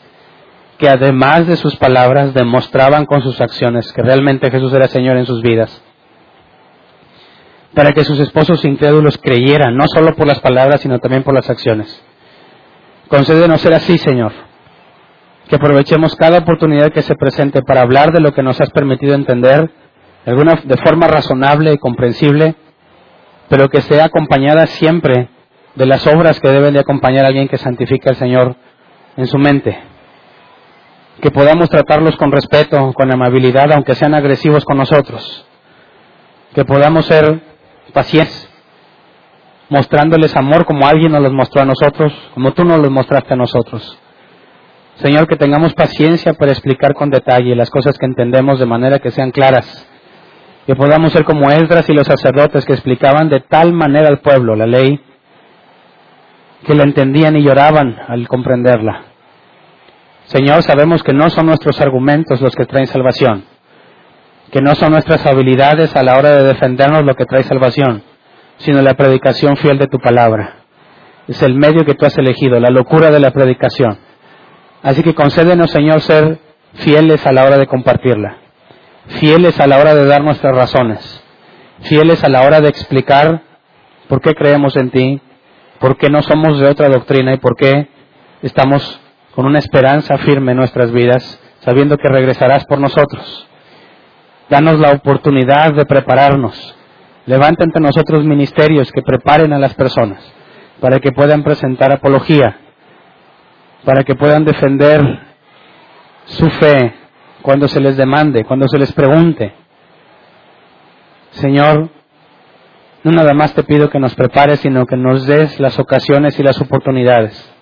[0.79, 5.27] que además de sus palabras demostraban con sus acciones que realmente Jesús era Señor en
[5.27, 5.83] sus vidas
[7.75, 11.49] para que sus esposos incrédulos creyeran, no solo por las palabras, sino también por las
[11.49, 12.03] acciones.
[13.09, 14.33] Concédenos ser así, Señor,
[15.49, 19.15] que aprovechemos cada oportunidad que se presente para hablar de lo que nos has permitido
[19.15, 19.71] entender
[20.25, 22.55] de forma razonable y comprensible,
[23.51, 25.29] pero que sea acompañada siempre
[25.75, 28.55] de las obras que deben de acompañar a alguien que santifica al Señor
[29.17, 29.77] en su mente.
[31.21, 35.45] Que podamos tratarlos con respeto, con amabilidad, aunque sean agresivos con nosotros.
[36.55, 37.41] Que podamos ser
[37.93, 38.49] pacientes,
[39.69, 43.37] mostrándoles amor como alguien nos los mostró a nosotros, como tú nos los mostraste a
[43.37, 43.99] nosotros.
[45.03, 49.11] Señor, que tengamos paciencia para explicar con detalle las cosas que entendemos de manera que
[49.11, 49.90] sean claras,
[50.67, 54.55] que podamos ser como Esdras y los sacerdotes que explicaban de tal manera al pueblo
[54.55, 55.01] la ley,
[56.67, 59.05] que la entendían y lloraban al comprenderla.
[60.25, 63.45] Señor, sabemos que no son nuestros argumentos los que traen salvación,
[64.53, 68.03] que no son nuestras habilidades a la hora de defendernos lo que trae salvación,
[68.59, 70.59] sino la predicación fiel de tu palabra.
[71.27, 73.99] Es el medio que tú has elegido, la locura de la predicación.
[74.83, 76.39] Así que concédenos, Señor, ser
[76.75, 78.37] fieles a la hora de compartirla,
[79.19, 81.23] fieles a la hora de dar nuestras razones,
[81.83, 83.43] fieles a la hora de explicar
[84.09, 85.21] por qué creemos en ti,
[85.79, 87.89] por qué no somos de otra doctrina y por qué
[88.43, 89.01] estamos
[89.35, 93.47] con una esperanza firme en nuestras vidas, sabiendo que regresarás por nosotros.
[94.49, 96.77] Danos la oportunidad de prepararnos,
[97.27, 100.21] Levanta ante nosotros ministerios que preparen a las personas
[100.81, 102.59] para que puedan presentar apología,
[103.85, 105.01] para que puedan defender
[106.25, 106.95] su fe
[107.43, 109.55] cuando se les demande, cuando se les pregunte.
[111.31, 111.91] Señor,
[113.03, 116.43] no nada más te pido que nos prepares, sino que nos des las ocasiones y
[116.43, 117.53] las oportunidades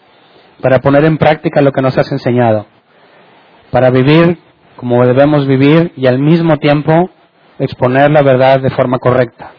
[0.60, 2.66] para poner en práctica lo que nos has enseñado,
[3.70, 4.38] para vivir
[4.78, 7.10] como debemos vivir y al mismo tiempo
[7.59, 9.50] exponer la verdad de forma correcta.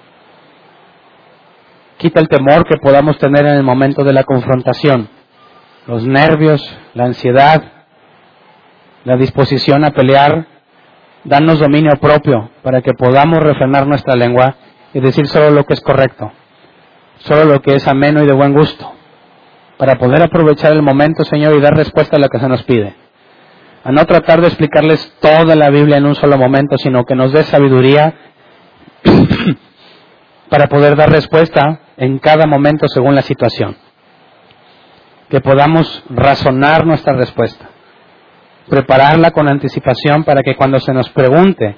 [1.98, 5.10] Quita el temor que podamos tener en el momento de la confrontación,
[5.88, 7.79] los nervios, la ansiedad,
[9.10, 10.46] la disposición a pelear.
[11.24, 14.56] Danos dominio propio para que podamos refrenar nuestra lengua
[14.94, 16.32] y decir solo lo que es correcto,
[17.18, 18.94] solo lo que es ameno y de buen gusto,
[19.78, 22.94] para poder aprovechar el momento, Señor, y dar respuesta a lo que se nos pide.
[23.84, 27.34] A no tratar de explicarles toda la Biblia en un solo momento, sino que nos
[27.34, 28.14] dé sabiduría
[30.50, 33.76] para poder dar respuesta en cada momento según la situación.
[35.30, 37.69] Que podamos razonar nuestra respuesta,
[38.70, 41.76] prepararla con anticipación para que cuando se nos pregunte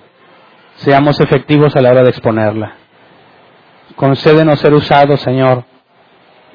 [0.75, 2.73] seamos efectivos a la hora de exponerla.
[3.95, 5.63] Concédenos ser usados, Señor,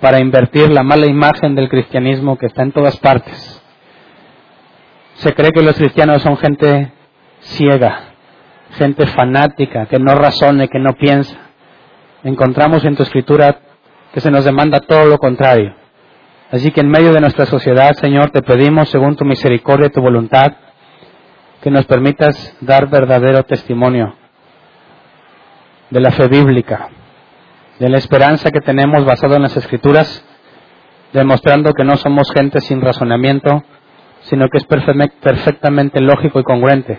[0.00, 3.62] para invertir la mala imagen del cristianismo que está en todas partes.
[5.14, 6.92] Se cree que los cristianos son gente
[7.40, 8.10] ciega,
[8.72, 11.46] gente fanática, que no razone, que no piensa
[12.26, 13.56] encontramos en tu escritura
[14.12, 15.75] que se nos demanda todo lo contrario.
[16.50, 20.00] Así que en medio de nuestra sociedad, Señor, te pedimos, según tu misericordia y tu
[20.00, 20.52] voluntad,
[21.60, 24.14] que nos permitas dar verdadero testimonio
[25.90, 26.88] de la fe bíblica,
[27.80, 30.24] de la esperanza que tenemos basado en las escrituras,
[31.12, 33.64] demostrando que no somos gente sin razonamiento,
[34.22, 36.98] sino que es perfectamente lógico y congruente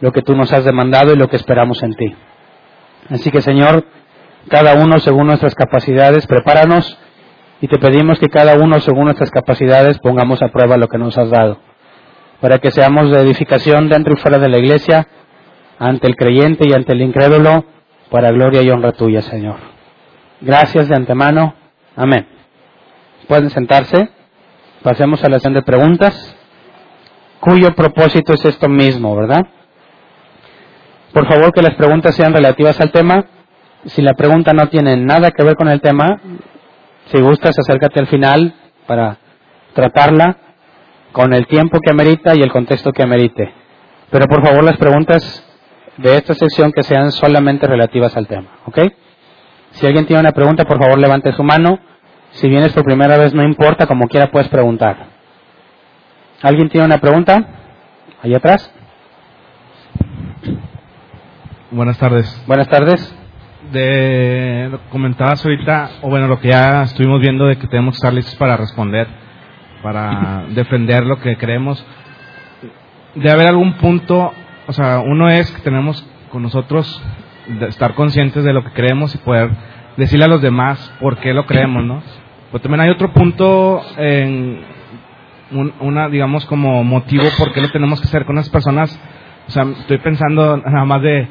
[0.00, 2.14] lo que tú nos has demandado y lo que esperamos en ti.
[3.10, 3.84] Así que, Señor,
[4.48, 6.98] cada uno según nuestras capacidades, prepáranos
[7.60, 11.16] y te pedimos que cada uno según nuestras capacidades pongamos a prueba lo que nos
[11.18, 11.58] has dado,
[12.40, 15.06] para que seamos de edificación dentro y fuera de la iglesia,
[15.78, 17.64] ante el creyente y ante el incrédulo,
[18.10, 19.56] para gloria y honra tuya, Señor.
[20.40, 21.54] Gracias de antemano.
[21.94, 22.26] Amén.
[23.26, 24.08] Pueden sentarse.
[24.82, 26.36] Pasemos a la sesión de preguntas,
[27.40, 29.46] cuyo propósito es esto mismo, ¿verdad?
[31.12, 33.26] Por favor, que las preguntas sean relativas al tema
[33.86, 36.20] si la pregunta no tiene nada que ver con el tema,
[37.10, 38.54] si gustas, acércate al final
[38.86, 39.18] para
[39.74, 40.36] tratarla
[41.12, 43.52] con el tiempo que amerita y el contexto que amerite.
[44.10, 45.44] Pero por favor, las preguntas
[45.96, 48.78] de esta sección que sean solamente relativas al tema, ¿ok?
[49.72, 51.78] Si alguien tiene una pregunta, por favor, levante su mano.
[52.30, 55.06] Si vienes por primera vez, no importa, como quiera puedes preguntar.
[56.42, 57.42] ¿Alguien tiene una pregunta?
[58.22, 58.72] Allá atrás.
[61.70, 62.42] Buenas tardes.
[62.46, 63.17] Buenas tardes
[63.72, 67.94] de lo que comentabas ahorita, o bueno, lo que ya estuvimos viendo de que tenemos
[67.94, 69.06] que estar listos para responder,
[69.82, 71.84] para defender lo que creemos,
[73.14, 74.32] de haber algún punto,
[74.66, 77.02] o sea, uno es que tenemos con nosotros
[77.68, 79.50] estar conscientes de lo que creemos y poder
[79.96, 82.02] decirle a los demás por qué lo creemos, ¿no?
[82.52, 84.60] Pero también hay otro punto en
[85.80, 88.98] una, digamos, como motivo por qué lo tenemos que hacer con las personas.
[89.46, 91.28] O sea, estoy pensando nada más de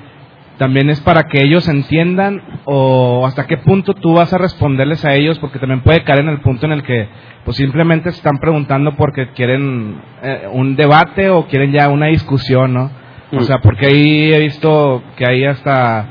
[0.58, 5.14] también es para que ellos entiendan o hasta qué punto tú vas a responderles a
[5.14, 7.08] ellos, porque también puede caer en el punto en el que
[7.46, 12.74] pues simplemente se están preguntando porque quieren eh, un debate o quieren ya una discusión,
[12.74, 12.92] ¿no?
[13.32, 16.08] O sea, porque ahí he visto que hay hasta,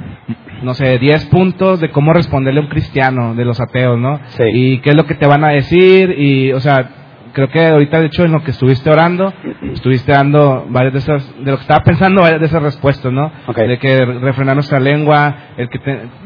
[0.63, 4.21] no sé, 10 puntos de cómo responderle a un cristiano de los ateos, ¿no?
[4.27, 4.45] Sí.
[4.53, 7.06] Y qué es lo que te van a decir y, o sea,
[7.37, 9.31] creo que ahorita, de hecho, en lo que estuviste orando,
[9.75, 13.31] estuviste dando varias de esas, de lo que estaba pensando, varias de esas respuestas, ¿no?
[13.55, 15.79] De que refrenar nuestra lengua, el que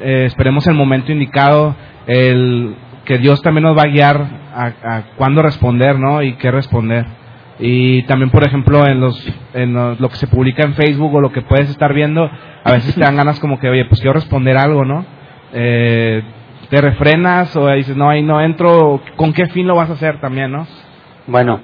[0.03, 1.74] eh, esperemos el momento indicado,
[2.07, 4.24] el que Dios también nos va a guiar
[4.55, 6.23] a, a cuándo responder, ¿no?
[6.23, 7.05] Y qué responder.
[7.59, 9.20] Y también, por ejemplo, en, los,
[9.53, 12.31] en lo que se publica en Facebook o lo que puedes estar viendo,
[12.62, 15.05] a veces te dan ganas como que, oye, pues quiero responder algo, ¿no?
[15.53, 16.23] Eh,
[16.69, 20.20] te refrenas o dices, no, ahí no entro, ¿con qué fin lo vas a hacer
[20.20, 20.69] también, no?
[21.26, 21.60] Bueno,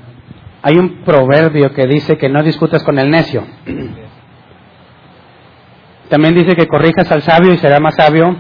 [0.63, 3.45] hay un proverbio que dice que no discutas con el necio.
[6.09, 8.37] También dice que corrijas al sabio y será más sabio.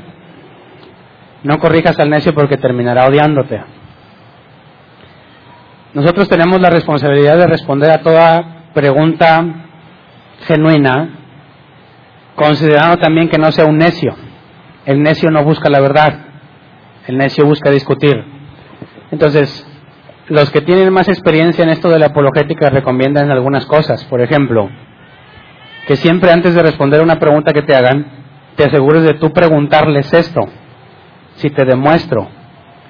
[1.42, 3.60] No corrijas al necio porque terminará odiándote.
[5.94, 9.44] Nosotros tenemos la responsabilidad de responder a toda pregunta
[10.46, 11.08] genuina,
[12.34, 14.14] considerando también que no sea un necio.
[14.84, 16.26] El necio no busca la verdad,
[17.06, 18.22] el necio busca discutir.
[19.10, 19.66] Entonces,
[20.28, 24.04] los que tienen más experiencia en esto de la apologética recomiendan algunas cosas.
[24.04, 24.68] Por ejemplo,
[25.86, 28.06] que siempre antes de responder una pregunta que te hagan,
[28.56, 30.48] te asegures de tú preguntarles esto.
[31.36, 32.28] Si te demuestro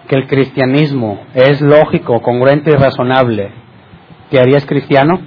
[0.09, 3.53] que el cristianismo es lógico, congruente y razonable,
[4.31, 5.21] ¿te harías cristiano?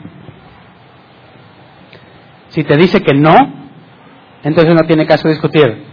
[2.50, 3.36] Si te dice que no,
[4.44, 5.84] entonces no tiene caso discutir,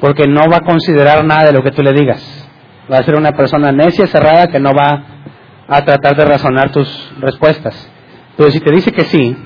[0.00, 2.48] porque no va a considerar nada de lo que tú le digas.
[2.90, 5.21] Va a ser una persona necia, cerrada, que no va
[5.68, 7.90] a tratar de razonar tus respuestas.
[8.36, 9.36] Pero si te dice que sí,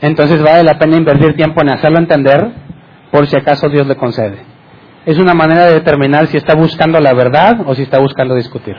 [0.00, 2.52] entonces vale la pena invertir tiempo en hacerlo entender
[3.10, 4.38] por si acaso Dios le concede.
[5.06, 8.76] Es una manera de determinar si está buscando la verdad o si está buscando discutir.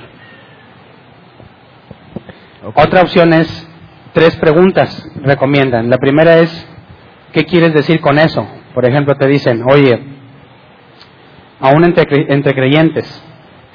[2.73, 3.69] Otra opción es
[4.13, 5.89] tres preguntas, recomiendan.
[5.89, 6.67] La primera es,
[7.31, 8.47] ¿qué quieres decir con eso?
[8.73, 10.01] Por ejemplo, te dicen, oye,
[11.59, 13.23] aún entre, entre creyentes,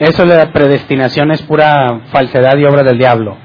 [0.00, 3.36] eso de la predestinación es pura falsedad y obra del diablo.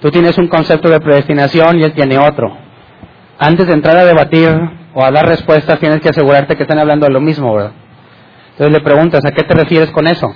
[0.00, 2.56] Tú tienes un concepto de predestinación y él tiene otro.
[3.38, 4.48] Antes de entrar a debatir
[4.94, 7.72] o a dar respuestas, tienes que asegurarte que están hablando de lo mismo, ¿verdad?
[8.52, 10.34] Entonces le preguntas, ¿a qué te refieres con eso?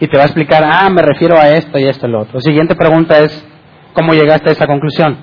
[0.00, 2.34] Y te va a explicar, ah, me refiero a esto y esto y lo otro.
[2.34, 3.46] La siguiente pregunta es,
[3.92, 5.18] ¿cómo llegaste a esa conclusión?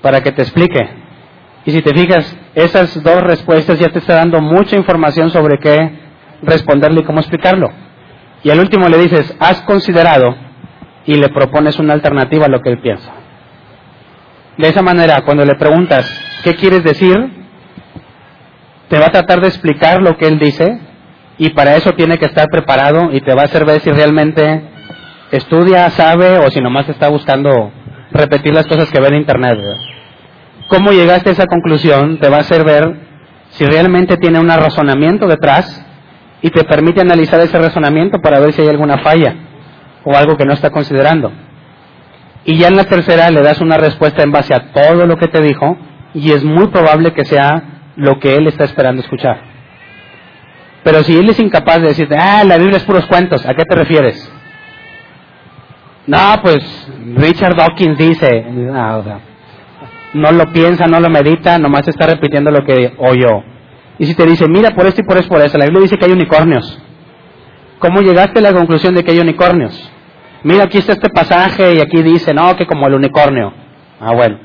[0.00, 0.88] Para que te explique.
[1.66, 6.03] Y si te fijas, esas dos respuestas ya te está dando mucha información sobre qué
[6.46, 7.70] responderle y cómo explicarlo.
[8.42, 10.36] Y al último le dices, ¿has considerado?
[11.06, 13.10] Y le propones una alternativa a lo que él piensa.
[14.56, 16.06] De esa manera, cuando le preguntas,
[16.44, 17.16] ¿qué quieres decir?
[18.88, 20.78] Te va a tratar de explicar lo que él dice
[21.38, 24.62] y para eso tiene que estar preparado y te va a hacer ver si realmente
[25.32, 27.72] estudia, sabe o si nomás está buscando
[28.12, 29.58] repetir las cosas que ve en internet.
[30.68, 32.18] ¿Cómo llegaste a esa conclusión?
[32.18, 32.94] Te va a hacer ver
[33.50, 35.84] si realmente tiene un razonamiento detrás
[36.44, 39.34] y te permite analizar ese razonamiento para ver si hay alguna falla
[40.04, 41.32] o algo que no está considerando.
[42.44, 45.28] Y ya en la tercera le das una respuesta en base a todo lo que
[45.28, 45.78] te dijo
[46.12, 47.62] y es muy probable que sea
[47.96, 49.40] lo que él está esperando escuchar.
[50.82, 53.64] Pero si él es incapaz de decirte, ah, la Biblia es puros cuentos, ¿a qué
[53.64, 54.30] te refieres?
[56.06, 56.62] No, pues
[57.16, 58.44] Richard Dawkins dice,
[60.12, 63.53] no lo piensa, no lo medita, nomás está repitiendo lo que oyó.
[63.98, 65.96] Y si te dice, mira, por esto y por eso, por eso, la Biblia dice
[65.96, 66.78] que hay unicornios.
[67.78, 69.90] ¿Cómo llegaste a la conclusión de que hay unicornios?
[70.42, 73.52] Mira, aquí está este pasaje y aquí dice, no, que como el unicornio.
[74.00, 74.38] Ah, bueno.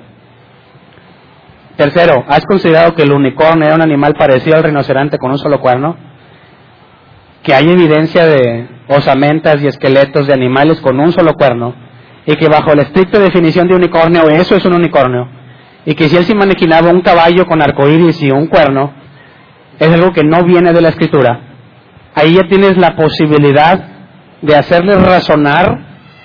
[1.76, 5.60] Tercero, ¿has considerado que el unicornio era un animal parecido al rinoceronte con un solo
[5.60, 5.96] cuerno?
[7.42, 11.74] Que hay evidencia de osamentas y esqueletos de animales con un solo cuerno
[12.26, 15.28] y que bajo la estricta definición de unicornio eso es un unicornio
[15.86, 18.94] y que si él se imaginaba un caballo con arcoíris y un cuerno
[19.80, 21.40] es algo que no viene de la escritura.
[22.16, 23.80] Ahí ya tienes la posibilidad
[24.42, 25.80] de hacerle razonar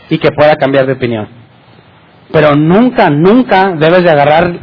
[0.09, 1.29] y que pueda cambiar de opinión.
[2.33, 4.59] Pero nunca, nunca debes de agarrar,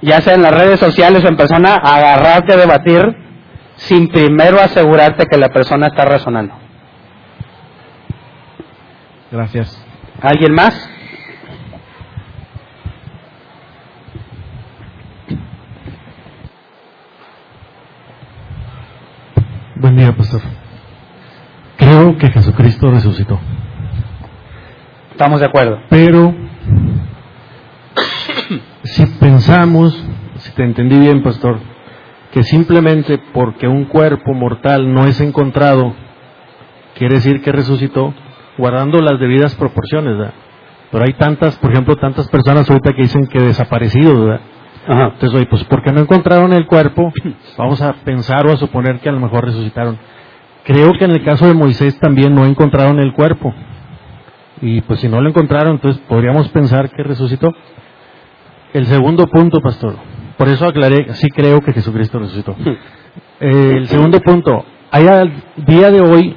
[0.00, 3.16] ya sea en las redes sociales o en persona, agarrarte a debatir
[3.76, 6.54] sin primero asegurarte que la persona está razonando.
[9.30, 9.84] Gracias.
[10.20, 10.90] ¿Alguien más?
[19.80, 20.42] Buen día, pastor.
[21.78, 23.40] Creo que Jesucristo resucitó.
[25.12, 25.80] Estamos de acuerdo.
[25.88, 26.34] Pero
[28.84, 29.98] si pensamos,
[30.40, 31.60] si te entendí bien, pastor,
[32.30, 35.94] que simplemente porque un cuerpo mortal no es encontrado,
[36.98, 38.12] quiere decir que resucitó,
[38.58, 40.34] guardando las debidas proporciones, ¿verdad?
[40.92, 44.40] Pero hay tantas, por ejemplo, tantas personas ahorita que dicen que desaparecido, ¿verdad?
[44.86, 45.04] Ajá.
[45.14, 47.12] Entonces, oye, pues porque no encontraron el cuerpo,
[47.58, 49.98] vamos a pensar o a suponer que a lo mejor resucitaron.
[50.64, 53.54] Creo que en el caso de Moisés también no encontraron el cuerpo.
[54.62, 57.54] Y pues si no lo encontraron, entonces podríamos pensar que resucitó.
[58.72, 59.96] El segundo punto, pastor.
[60.36, 62.54] Por eso aclaré, sí creo que Jesucristo resucitó.
[63.40, 66.36] Eh, el segundo punto, hay al día de hoy,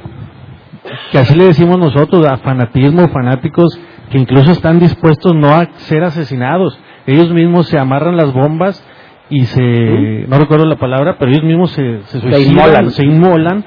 [1.12, 3.78] que así le decimos nosotros, a fanatismo, fanáticos,
[4.10, 6.78] que incluso están dispuestos no a ser asesinados.
[7.06, 8.84] Ellos mismos se amarran las bombas
[9.30, 12.90] y se, no recuerdo la palabra, pero ellos mismos se, se suicidan, inmolan.
[12.92, 13.66] se inmolan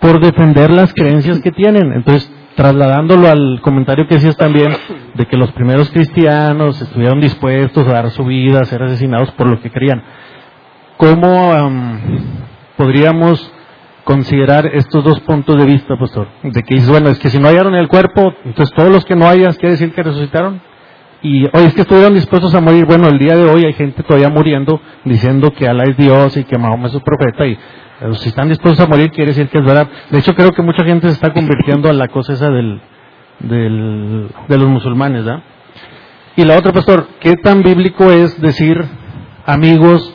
[0.00, 1.92] por defender las creencias que tienen.
[1.92, 4.74] Entonces, trasladándolo al comentario que decías también,
[5.14, 9.48] de que los primeros cristianos estuvieron dispuestos a dar su vida, a ser asesinados por
[9.48, 10.02] lo que creían.
[10.96, 12.00] ¿Cómo am,
[12.76, 13.52] podríamos
[14.02, 16.28] considerar estos dos puntos de vista, pastor?
[16.42, 19.14] De que dices, bueno, es que si no hallaron el cuerpo, entonces todos los que
[19.14, 20.60] no hayas, quiere decir que resucitaron.
[21.22, 22.86] Y oye, es que estuvieron dispuestos a morir.
[22.86, 26.44] Bueno, el día de hoy hay gente todavía muriendo diciendo que Alá es Dios y
[26.44, 27.46] que Mahoma es su profeta.
[27.46, 27.58] Y
[28.14, 29.88] si están dispuestos a morir, quiere decir que es verdad.
[30.10, 32.80] De hecho, creo que mucha gente se está convirtiendo a la cosa esa del,
[33.40, 35.24] de los musulmanes.
[36.36, 38.84] Y la otra, pastor, ¿qué tan bíblico es decir,
[39.44, 40.14] amigos,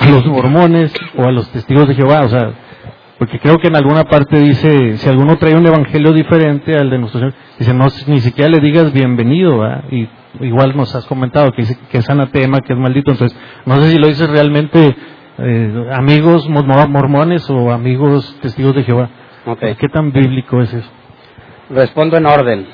[0.00, 2.52] a los mormones o a los testigos de Jehová, o sea,
[3.18, 6.98] porque creo que en alguna parte dice, si alguno trae un evangelio diferente al de
[6.98, 10.08] nuestro Señor, dice, no, ni siquiera le digas bienvenido, y
[10.40, 13.88] igual nos has comentado que dice que es anatema, que es maldito, entonces, no sé
[13.88, 14.96] si lo dices realmente
[15.38, 19.10] eh, amigos mormones o amigos testigos de Jehová.
[19.60, 20.90] ¿Qué tan bíblico es eso?
[21.70, 22.66] Respondo en orden.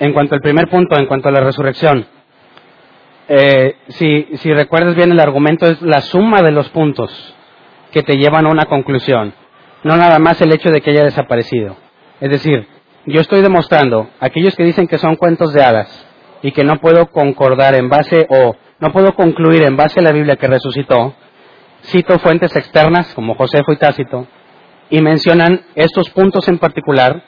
[0.00, 2.04] En cuanto al primer punto, en cuanto a la resurrección,
[3.28, 7.36] eh, si, si recuerdas bien el argumento es la suma de los puntos
[7.92, 9.34] que te llevan a una conclusión,
[9.84, 11.76] no nada más el hecho de que haya desaparecido.
[12.20, 12.66] Es decir,
[13.06, 16.06] yo estoy demostrando, aquellos que dicen que son cuentos de hadas
[16.42, 20.12] y que no puedo concordar en base o no puedo concluir en base a la
[20.12, 21.14] Biblia que resucitó,
[21.84, 24.26] cito fuentes externas como Josefo y Tácito
[24.90, 27.22] y mencionan estos puntos en particular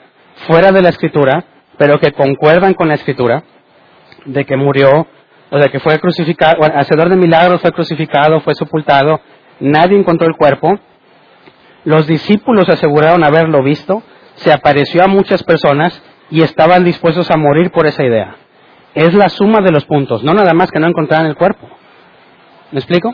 [0.47, 1.45] fuera de la escritura,
[1.77, 3.43] pero que concuerdan con la escritura,
[4.25, 5.07] de que murió,
[5.49, 9.19] o de que fue crucificado, hacedor de milagros fue crucificado, fue sepultado,
[9.59, 10.79] nadie encontró el cuerpo,
[11.83, 14.01] los discípulos aseguraron haberlo visto,
[14.35, 18.35] se apareció a muchas personas y estaban dispuestos a morir por esa idea.
[18.93, 21.67] Es la suma de los puntos, no nada más que no encontraran el cuerpo.
[22.71, 23.13] ¿Me explico?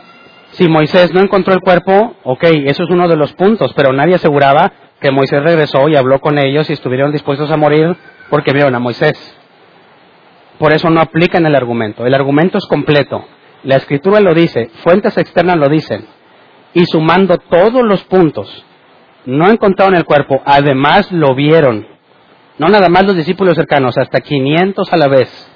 [0.52, 4.14] Si Moisés no encontró el cuerpo, ok, eso es uno de los puntos, pero nadie
[4.14, 7.96] aseguraba que Moisés regresó y habló con ellos y estuvieron dispuestos a morir
[8.30, 9.38] porque vieron a Moisés.
[10.58, 12.06] Por eso no aplican el argumento.
[12.06, 13.24] El argumento es completo.
[13.64, 16.06] La escritura lo dice, fuentes externas lo dicen
[16.74, 18.64] y sumando todos los puntos,
[19.24, 21.86] no encontraron el cuerpo, además lo vieron.
[22.58, 25.48] No nada más los discípulos cercanos, hasta 500 a la vez.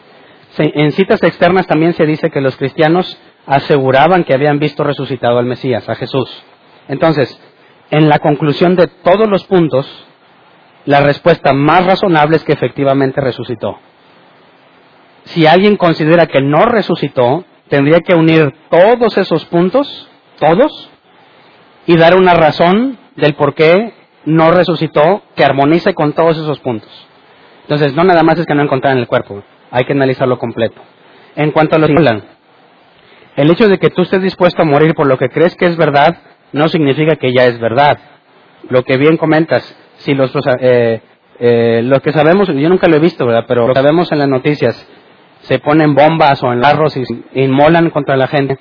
[0.59, 5.47] En citas externas también se dice que los cristianos aseguraban que habían visto resucitado al
[5.47, 6.31] Mesías, a Jesús.
[6.89, 7.39] Entonces,
[7.91, 9.87] en la conclusión de todos los puntos,
[10.87, 13.79] la respuesta más razonable es que efectivamente resucitó.
[15.25, 20.91] Si alguien considera que no resucitó, tendría que unir todos esos puntos, todos,
[21.87, 23.93] y dar una razón del por qué
[24.25, 26.91] no resucitó que armonice con todos esos puntos.
[27.63, 30.81] Entonces, no nada más es que no encontraran el cuerpo, hay que analizarlo completo.
[31.37, 31.95] En cuanto a lo que
[33.37, 35.77] el hecho de que tú estés dispuesto a morir por lo que crees que es
[35.77, 36.17] verdad,
[36.53, 37.99] no significa que ya es verdad.
[38.71, 41.03] Lo que bien comentas, si los, eh,
[41.39, 43.45] eh, lo que sabemos, yo nunca lo he visto, ¿verdad?
[43.47, 44.89] Pero lo sabemos en las noticias,
[45.43, 47.05] se ponen bombas o en larros y
[47.35, 48.59] inmolan contra la gente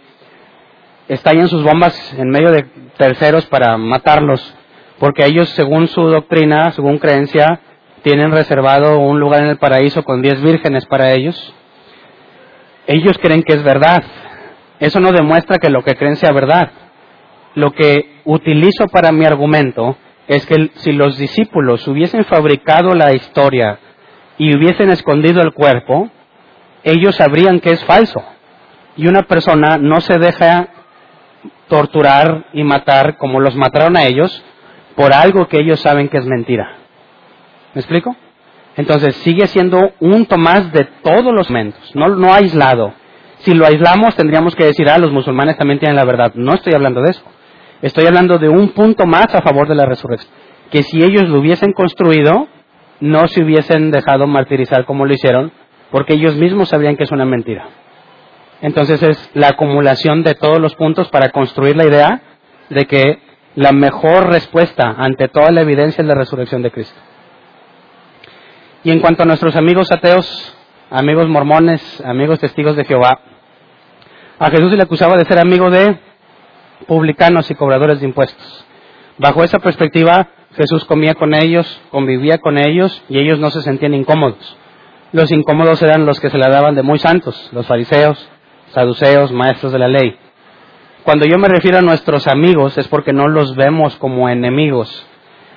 [1.07, 2.63] estallan sus bombas en medio de
[2.97, 4.55] terceros para matarlos,
[4.99, 7.59] porque ellos, según su doctrina, según creencia,
[8.01, 11.53] tienen reservado un lugar en el paraíso con diez vírgenes para ellos.
[12.87, 14.03] Ellos creen que es verdad.
[14.79, 16.69] Eso no demuestra que lo que creen sea verdad.
[17.55, 23.79] Lo que utilizo para mi argumento es que si los discípulos hubiesen fabricado la historia
[24.37, 26.09] y hubiesen escondido el cuerpo,
[26.83, 28.23] ellos sabrían que es falso.
[28.97, 30.69] Y una persona no se deja
[31.67, 34.43] torturar y matar como los mataron a ellos
[34.95, 36.77] por algo que ellos saben que es mentira.
[37.73, 38.15] ¿Me explico?
[38.77, 42.93] Entonces sigue siendo un Tomás de todos los momentos, no, no aislado.
[43.39, 46.33] Si lo aislamos tendríamos que decir, ah, los musulmanes también tienen la verdad.
[46.35, 47.23] No estoy hablando de eso.
[47.81, 50.33] Estoy hablando de un punto más a favor de la resurrección.
[50.71, 52.47] Que si ellos lo hubiesen construido,
[52.99, 55.51] no se hubiesen dejado martirizar como lo hicieron,
[55.91, 57.67] porque ellos mismos sabían que es una mentira.
[58.61, 62.21] Entonces es la acumulación de todos los puntos para construir la idea
[62.69, 63.19] de que
[63.55, 66.99] la mejor respuesta ante toda la evidencia es la resurrección de Cristo.
[68.83, 70.55] Y en cuanto a nuestros amigos ateos,
[70.89, 73.19] amigos mormones, amigos testigos de Jehová,
[74.37, 75.97] a Jesús se le acusaba de ser amigo de
[76.87, 78.65] publicanos y cobradores de impuestos.
[79.17, 83.93] Bajo esa perspectiva, Jesús comía con ellos, convivía con ellos y ellos no se sentían
[83.93, 84.57] incómodos.
[85.13, 88.29] Los incómodos eran los que se la daban de muy santos, los fariseos,
[88.71, 90.17] saduceos, maestros de la ley.
[91.03, 95.07] Cuando yo me refiero a nuestros amigos es porque no los vemos como enemigos,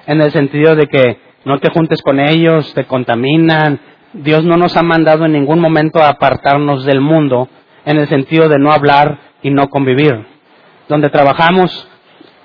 [0.07, 3.81] en el sentido de que no te juntes con ellos, te contaminan.
[4.13, 7.49] Dios no nos ha mandado en ningún momento a apartarnos del mundo,
[7.85, 10.27] en el sentido de no hablar y no convivir.
[10.89, 11.89] Donde trabajamos,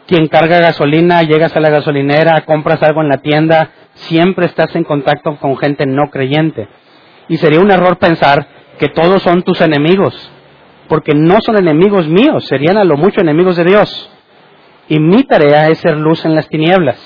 [0.08, 4.84] quien carga gasolina, llegas a la gasolinera, compras algo en la tienda, siempre estás en
[4.84, 6.68] contacto con gente no creyente.
[7.28, 10.33] Y sería un error pensar que todos son tus enemigos
[10.94, 14.12] porque no son enemigos míos, serían a lo mucho enemigos de Dios.
[14.88, 17.00] Y mi tarea es ser luz en las tinieblas.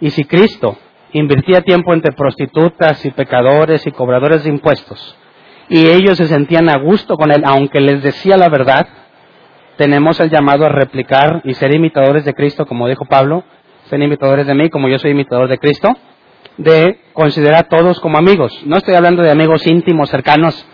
[0.00, 0.76] Y si Cristo
[1.12, 5.16] invertía tiempo entre prostitutas y pecadores y cobradores de impuestos,
[5.68, 8.88] y ellos se sentían a gusto con él, aunque les decía la verdad,
[9.76, 13.44] tenemos el llamado a replicar y ser imitadores de Cristo, como dijo Pablo,
[13.88, 15.96] ser imitadores de mí, como yo soy imitador de Cristo,
[16.56, 18.60] de considerar a todos como amigos.
[18.66, 20.66] No estoy hablando de amigos íntimos, cercanos,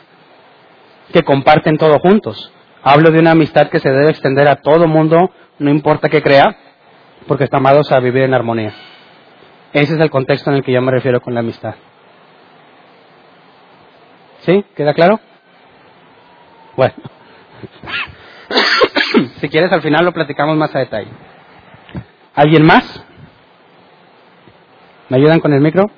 [1.12, 2.52] que comparten todo juntos.
[2.82, 6.56] Hablo de una amistad que se debe extender a todo mundo, no importa qué crea,
[7.26, 8.72] porque estamos amados a vivir en armonía.
[9.72, 11.74] Ese es el contexto en el que yo me refiero con la amistad.
[14.40, 14.64] ¿Sí?
[14.76, 15.18] ¿Queda claro?
[16.76, 16.94] Bueno.
[19.40, 21.10] si quieres, al final lo platicamos más a detalle.
[22.34, 23.04] ¿Alguien más?
[25.08, 25.90] ¿Me ayudan con el micro?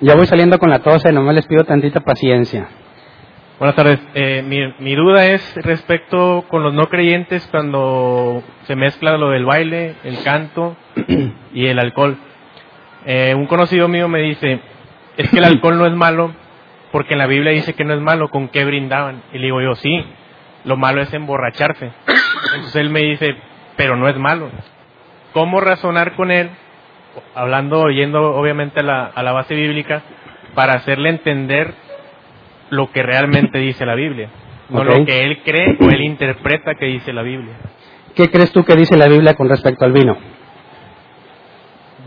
[0.00, 2.68] Ya voy saliendo con la tos nomás les pido tantita paciencia.
[3.58, 3.98] Buenas tardes.
[4.14, 9.44] Eh, mi, mi, duda es respecto con los no creyentes cuando se mezcla lo del
[9.44, 10.76] baile, el canto
[11.52, 12.16] y el alcohol.
[13.06, 14.60] Eh, un conocido mío me dice,
[15.16, 16.32] es que el alcohol no es malo
[16.92, 19.24] porque en la Biblia dice que no es malo, ¿con qué brindaban?
[19.32, 20.04] Y le digo yo, sí,
[20.62, 21.90] lo malo es emborracharse.
[22.54, 23.34] Entonces él me dice,
[23.76, 24.48] pero no es malo.
[25.32, 26.50] ¿Cómo razonar con él,
[27.34, 30.02] hablando, yendo obviamente a la, a la base bíblica,
[30.54, 31.74] para hacerle entender
[32.70, 34.28] lo que realmente dice la Biblia,
[34.70, 37.54] no lo que él cree o él interpreta que dice la Biblia.
[38.14, 40.16] ¿Qué crees tú que dice la Biblia con respecto al vino?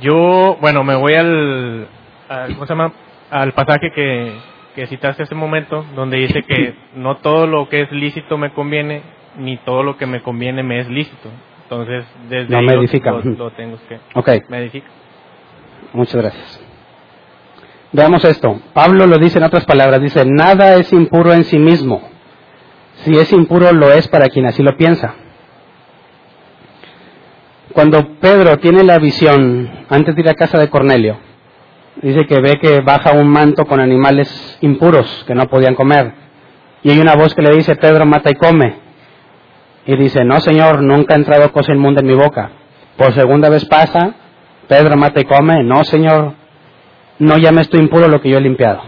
[0.01, 1.87] Yo, bueno, me voy al,
[2.29, 2.93] al- ¿cómo se llama?
[3.29, 4.33] Al pasaje que,
[4.75, 8.51] que citaste hace un momento, donde dice que no todo lo que es lícito me
[8.51, 9.01] conviene,
[9.37, 11.29] ni todo lo que me conviene me es lícito.
[11.63, 12.81] Entonces, desde No ahí me lo-.
[13.11, 14.87] Lo, lo tengo que, Ok, me edifica.
[15.93, 16.61] Muchas gracias.
[17.93, 18.61] Veamos esto.
[18.73, 20.01] Pablo lo dice en otras palabras.
[20.01, 22.01] Dice, nada es impuro en sí mismo.
[23.03, 25.15] Si es impuro, lo es para quien así lo piensa.
[27.73, 31.17] Cuando Pedro tiene la visión, antes de ir a casa de Cornelio,
[32.01, 36.13] dice que ve que baja un manto con animales impuros que no podían comer.
[36.83, 38.75] Y hay una voz que le dice, Pedro, mata y come.
[39.85, 42.51] Y dice, no, Señor, nunca ha entrado cosa inmunda en mi boca.
[42.97, 44.15] Por segunda vez pasa,
[44.71, 45.65] Pedro mata y come.
[45.65, 46.33] No, Señor,
[47.19, 48.81] no llame esto impuro lo que yo he limpiado.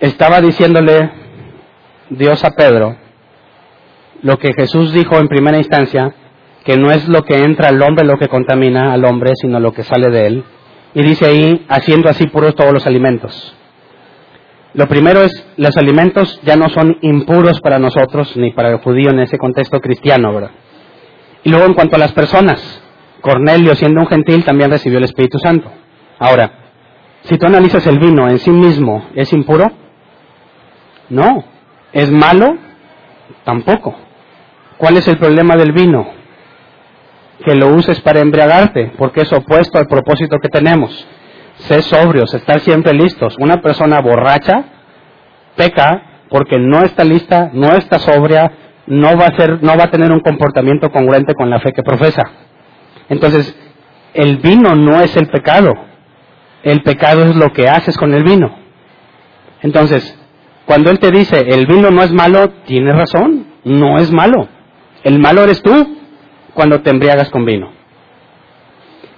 [0.00, 1.10] Estaba diciéndole
[2.08, 2.96] Dios a Pedro
[4.22, 6.14] lo que Jesús dijo en primera instancia,
[6.64, 9.74] que no es lo que entra al hombre lo que contamina al hombre, sino lo
[9.74, 10.44] que sale de él.
[10.94, 13.54] Y dice ahí, haciendo así puros todos los alimentos.
[14.72, 19.10] Lo primero es, los alimentos ya no son impuros para nosotros, ni para el judío
[19.10, 20.52] en ese contexto cristiano, ¿verdad?
[21.44, 22.82] Y luego en cuanto a las personas,
[23.20, 25.70] Cornelio siendo un gentil también recibió el Espíritu Santo.
[26.18, 26.50] Ahora,
[27.22, 29.70] si tú analizas el vino en sí mismo, ¿es impuro?
[31.08, 31.44] No.
[31.92, 32.56] ¿Es malo?
[33.44, 33.96] Tampoco.
[34.76, 36.06] ¿Cuál es el problema del vino?
[37.44, 41.06] Que lo uses para embriagarte, porque es opuesto al propósito que tenemos.
[41.56, 43.36] Sé sobrios, estar siempre listos.
[43.38, 44.64] Una persona borracha
[45.56, 48.52] peca porque no está lista, no está sobria,
[48.86, 51.82] no va a ser, no va a tener un comportamiento congruente con la fe que
[51.82, 52.22] profesa.
[53.08, 53.54] Entonces,
[54.14, 55.72] el vino no es el pecado.
[56.62, 58.56] El pecado es lo que haces con el vino.
[59.62, 60.18] Entonces,
[60.64, 64.48] cuando él te dice, el vino no es malo, tienes razón, no es malo.
[65.04, 65.96] El malo eres tú
[66.54, 67.70] cuando te embriagas con vino.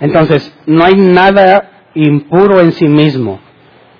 [0.00, 3.40] Entonces, no hay nada impuro en sí mismo.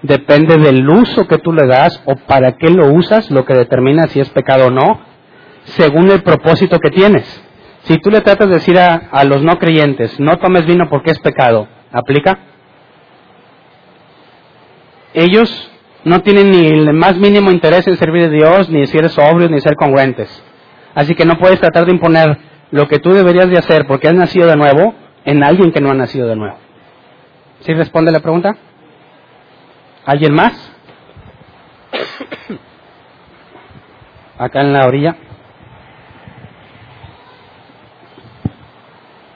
[0.03, 4.07] Depende del uso que tú le das o para qué lo usas, lo que determina
[4.09, 5.01] si es pecado o no,
[5.65, 7.43] según el propósito que tienes.
[7.89, 11.19] Si tú le tratas de decir a, los no creyentes, no tomes vino porque es
[11.21, 12.39] pecado, ¿aplica?
[15.15, 15.71] Ellos
[16.05, 19.59] no tienen ni el más mínimo interés en servir a Dios, ni ser sobrios, ni
[19.61, 20.29] ser congruentes.
[20.95, 22.37] Así que no puedes tratar de imponer
[22.73, 24.95] lo que tú deberías de hacer porque has nacido de nuevo
[25.25, 26.59] en alguien que no ha nacido de nuevo.
[27.61, 28.55] ¿Sí responde la pregunta?
[30.05, 30.53] ¿Alguien más?
[34.39, 35.17] Acá en la orilla.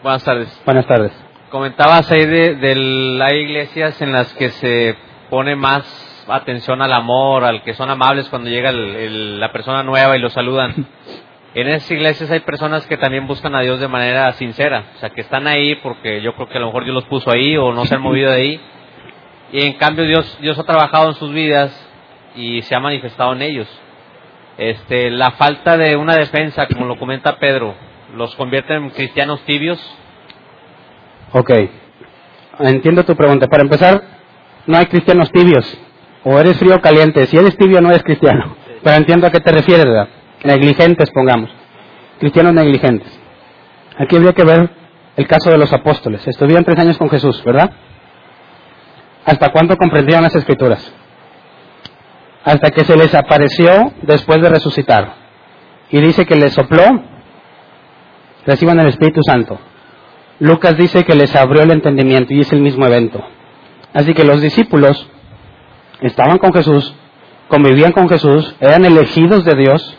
[0.02, 0.62] Buenas tardes.
[0.64, 1.12] Buenas tardes.
[1.50, 4.96] Comentabas ahí de, de hay iglesias en las que se
[5.30, 9.82] pone más atención al amor, al que son amables cuando llega el- el- la persona
[9.82, 10.74] nueva y lo saludan.
[11.54, 15.10] En esas iglesias hay personas que también buscan a Dios de manera sincera, o sea,
[15.10, 17.74] que están ahí porque yo creo que a lo mejor Dios los puso ahí o
[17.74, 18.60] no se han movido de ahí.
[19.52, 21.70] Y en cambio Dios, Dios ha trabajado en sus vidas
[22.34, 23.68] y se ha manifestado en ellos.
[24.56, 27.74] Este, la falta de una defensa, como lo comenta Pedro,
[28.14, 29.80] los convierte en cristianos tibios.
[31.32, 31.50] Ok.
[32.60, 33.46] Entiendo tu pregunta.
[33.46, 34.02] Para empezar,
[34.66, 35.78] no hay cristianos tibios.
[36.24, 37.26] O eres frío o caliente.
[37.26, 38.56] Si eres tibio, no eres cristiano.
[38.82, 40.08] Pero entiendo a qué te refieres, ¿verdad?
[40.44, 41.50] Negligentes, pongamos.
[42.18, 43.08] Cristianos negligentes.
[43.98, 44.70] Aquí habría que ver
[45.16, 46.26] el caso de los apóstoles.
[46.26, 47.70] Estuvieron tres años con Jesús, ¿verdad?
[49.24, 50.92] ¿Hasta cuánto comprendieron las escrituras?
[52.44, 55.14] Hasta que se les apareció después de resucitar.
[55.90, 56.84] Y dice que les sopló,
[58.46, 59.58] reciban el Espíritu Santo.
[60.38, 63.22] Lucas dice que les abrió el entendimiento y es el mismo evento.
[63.92, 65.08] Así que los discípulos
[66.00, 66.94] estaban con Jesús
[67.52, 69.94] convivían con Jesús, eran elegidos de Dios,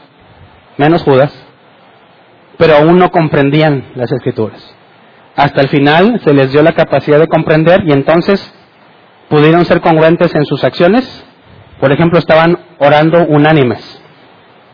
[0.77, 1.31] menos Judas,
[2.57, 4.73] pero aún no comprendían las escrituras.
[5.35, 8.51] Hasta el final se les dio la capacidad de comprender y entonces
[9.29, 11.23] pudieron ser congruentes en sus acciones.
[11.79, 14.01] Por ejemplo, estaban orando unánimes.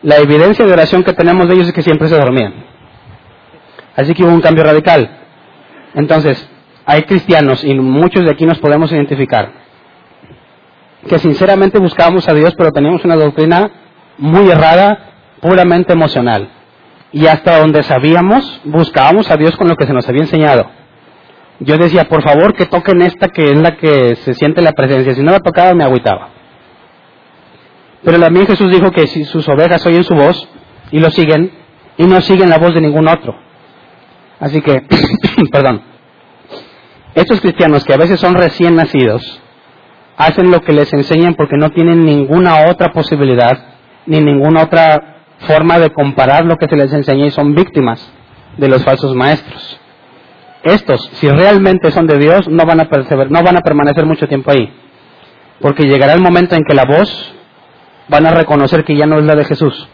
[0.00, 2.64] La evidencia de oración que tenemos de ellos es que siempre se dormían.
[4.00, 5.10] Así que hubo un cambio radical.
[5.94, 6.48] Entonces,
[6.86, 9.50] hay cristianos, y muchos de aquí nos podemos identificar,
[11.08, 13.70] que sinceramente buscábamos a Dios, pero teníamos una doctrina
[14.18, 16.48] muy errada, puramente emocional.
[17.12, 20.70] Y hasta donde sabíamos, buscábamos a Dios con lo que se nos había enseñado.
[21.58, 25.14] Yo decía, por favor, que toquen esta que es la que se siente la presencia.
[25.14, 26.30] Si no la tocaba, me agüitaba.
[28.02, 30.48] Pero también Jesús dijo que si sus ovejas oyen su voz
[30.90, 31.52] y lo siguen,
[31.98, 33.49] y no siguen la voz de ningún otro.
[34.40, 34.82] Así que,
[35.52, 35.82] perdón,
[37.14, 39.40] estos cristianos que a veces son recién nacidos,
[40.16, 43.58] hacen lo que les enseñan porque no tienen ninguna otra posibilidad,
[44.06, 48.10] ni ninguna otra forma de comparar lo que se les enseña y son víctimas
[48.56, 49.80] de los falsos maestros.
[50.62, 52.88] Estos, si realmente son de Dios, no van a,
[53.28, 54.72] no van a permanecer mucho tiempo ahí,
[55.60, 57.34] porque llegará el momento en que la voz
[58.08, 59.88] van a reconocer que ya no es la de Jesús.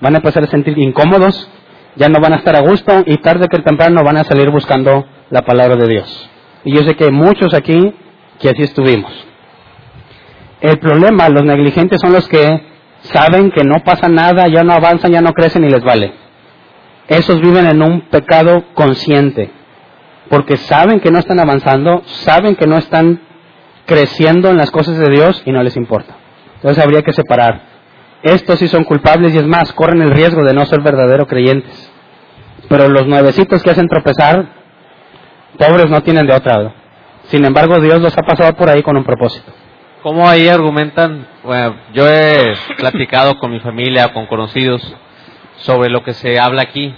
[0.00, 1.48] Van a empezar a sentir incómodos,
[1.96, 5.06] ya no van a estar a gusto y tarde que temprano van a salir buscando
[5.30, 6.30] la palabra de Dios.
[6.64, 7.94] Y yo sé que muchos aquí
[8.40, 9.12] que así estuvimos.
[10.60, 12.62] El problema, los negligentes son los que
[13.02, 16.12] saben que no pasa nada, ya no avanzan, ya no crecen y les vale.
[17.06, 19.50] Esos viven en un pecado consciente,
[20.30, 23.20] porque saben que no están avanzando, saben que no están
[23.84, 26.14] creciendo en las cosas de Dios y no les importa.
[26.56, 27.73] Entonces habría que separar.
[28.24, 31.92] Estos sí son culpables y es más, corren el riesgo de no ser verdaderos creyentes.
[32.70, 34.46] Pero los nuevecitos que hacen tropezar,
[35.58, 36.72] pobres no tienen de otra.
[37.24, 39.52] Sin embargo, Dios los ha pasado por ahí con un propósito.
[40.02, 41.26] ¿Cómo ahí argumentan?
[41.42, 44.80] Bueno, yo he platicado con mi familia, con conocidos,
[45.56, 46.94] sobre lo que se habla aquí.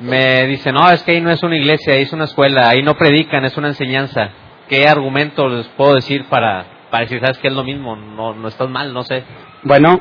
[0.00, 2.82] Me dicen, no, es que ahí no es una iglesia, ahí es una escuela, ahí
[2.82, 4.30] no predican, es una enseñanza.
[4.66, 8.48] ¿Qué argumento les puedo decir para, para decir, sabes que es lo mismo, no, no
[8.48, 9.24] estás mal, no sé?
[9.64, 10.00] Bueno,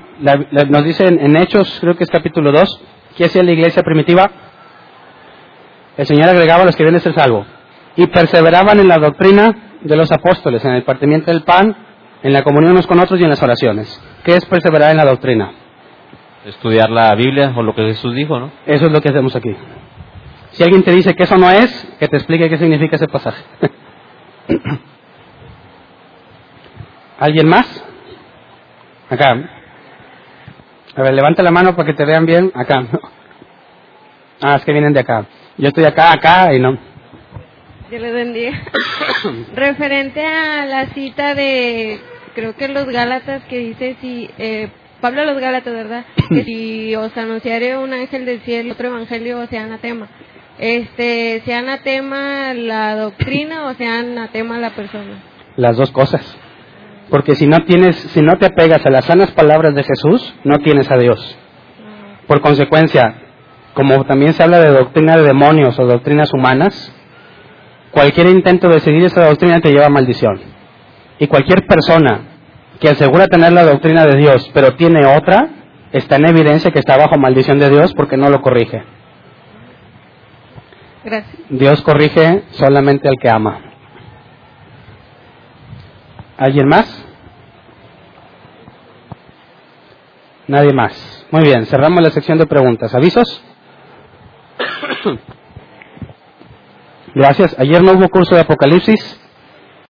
[0.70, 2.82] nos dicen en Hechos, creo que es capítulo 2,
[3.16, 4.32] ¿qué hacía la iglesia primitiva?
[5.98, 7.46] El Señor agregaba a los que vienen a ser salvo.
[7.96, 11.76] Y perseveraban en la doctrina de los apóstoles, en el partimiento del pan,
[12.24, 14.02] en la comunión unos con otros y en las oraciones.
[14.24, 15.52] ¿Qué es perseverar en la doctrina?
[16.46, 18.50] Estudiar la Biblia o lo que Jesús dijo, ¿no?
[18.66, 19.56] Eso es lo que hacemos aquí.
[20.54, 23.44] Si alguien te dice que eso no es, que te explique qué significa ese pasaje.
[27.20, 27.86] ¿Alguien más?
[29.12, 29.38] Acá.
[30.96, 32.50] A ver, levanta la mano para que te vean bien.
[32.56, 32.88] Acá.
[34.42, 35.26] Ah, es que vienen de acá.
[35.58, 36.78] Yo estoy acá, acá y no.
[37.92, 38.54] Yo le bendiga.
[39.54, 42.00] Referente a la cita de,
[42.34, 44.70] creo que los Gálatas, que dice si, eh,
[45.02, 46.06] Pablo los Gálatas, ¿verdad?
[46.30, 50.08] Que si os anunciaré un ángel del cielo, otro evangelio, o sea anatema.
[50.58, 55.22] Este, sea anatema la doctrina o sea anatema la persona.
[55.58, 56.38] Las dos cosas.
[57.12, 60.60] Porque si no tienes, si no te apegas a las sanas palabras de Jesús, no
[60.60, 61.38] tienes a Dios.
[62.26, 63.16] Por consecuencia,
[63.74, 66.96] como también se habla de doctrina de demonios o doctrinas humanas,
[67.92, 70.40] cualquier intento de seguir esa doctrina te lleva a maldición.
[71.20, 72.22] Y cualquier persona
[72.80, 75.50] que asegura tener la doctrina de Dios, pero tiene otra,
[75.92, 78.84] está en evidencia que está bajo maldición de Dios porque no lo corrige.
[81.04, 81.36] Gracias.
[81.50, 83.71] Dios corrige solamente al que ama.
[86.42, 87.06] ¿Alguien más?
[90.48, 91.28] Nadie más.
[91.30, 92.96] Muy bien, cerramos la sección de preguntas.
[92.96, 93.44] ¿Avisos?
[97.14, 97.56] Gracias.
[97.60, 99.21] Ayer no hubo curso de Apocalipsis.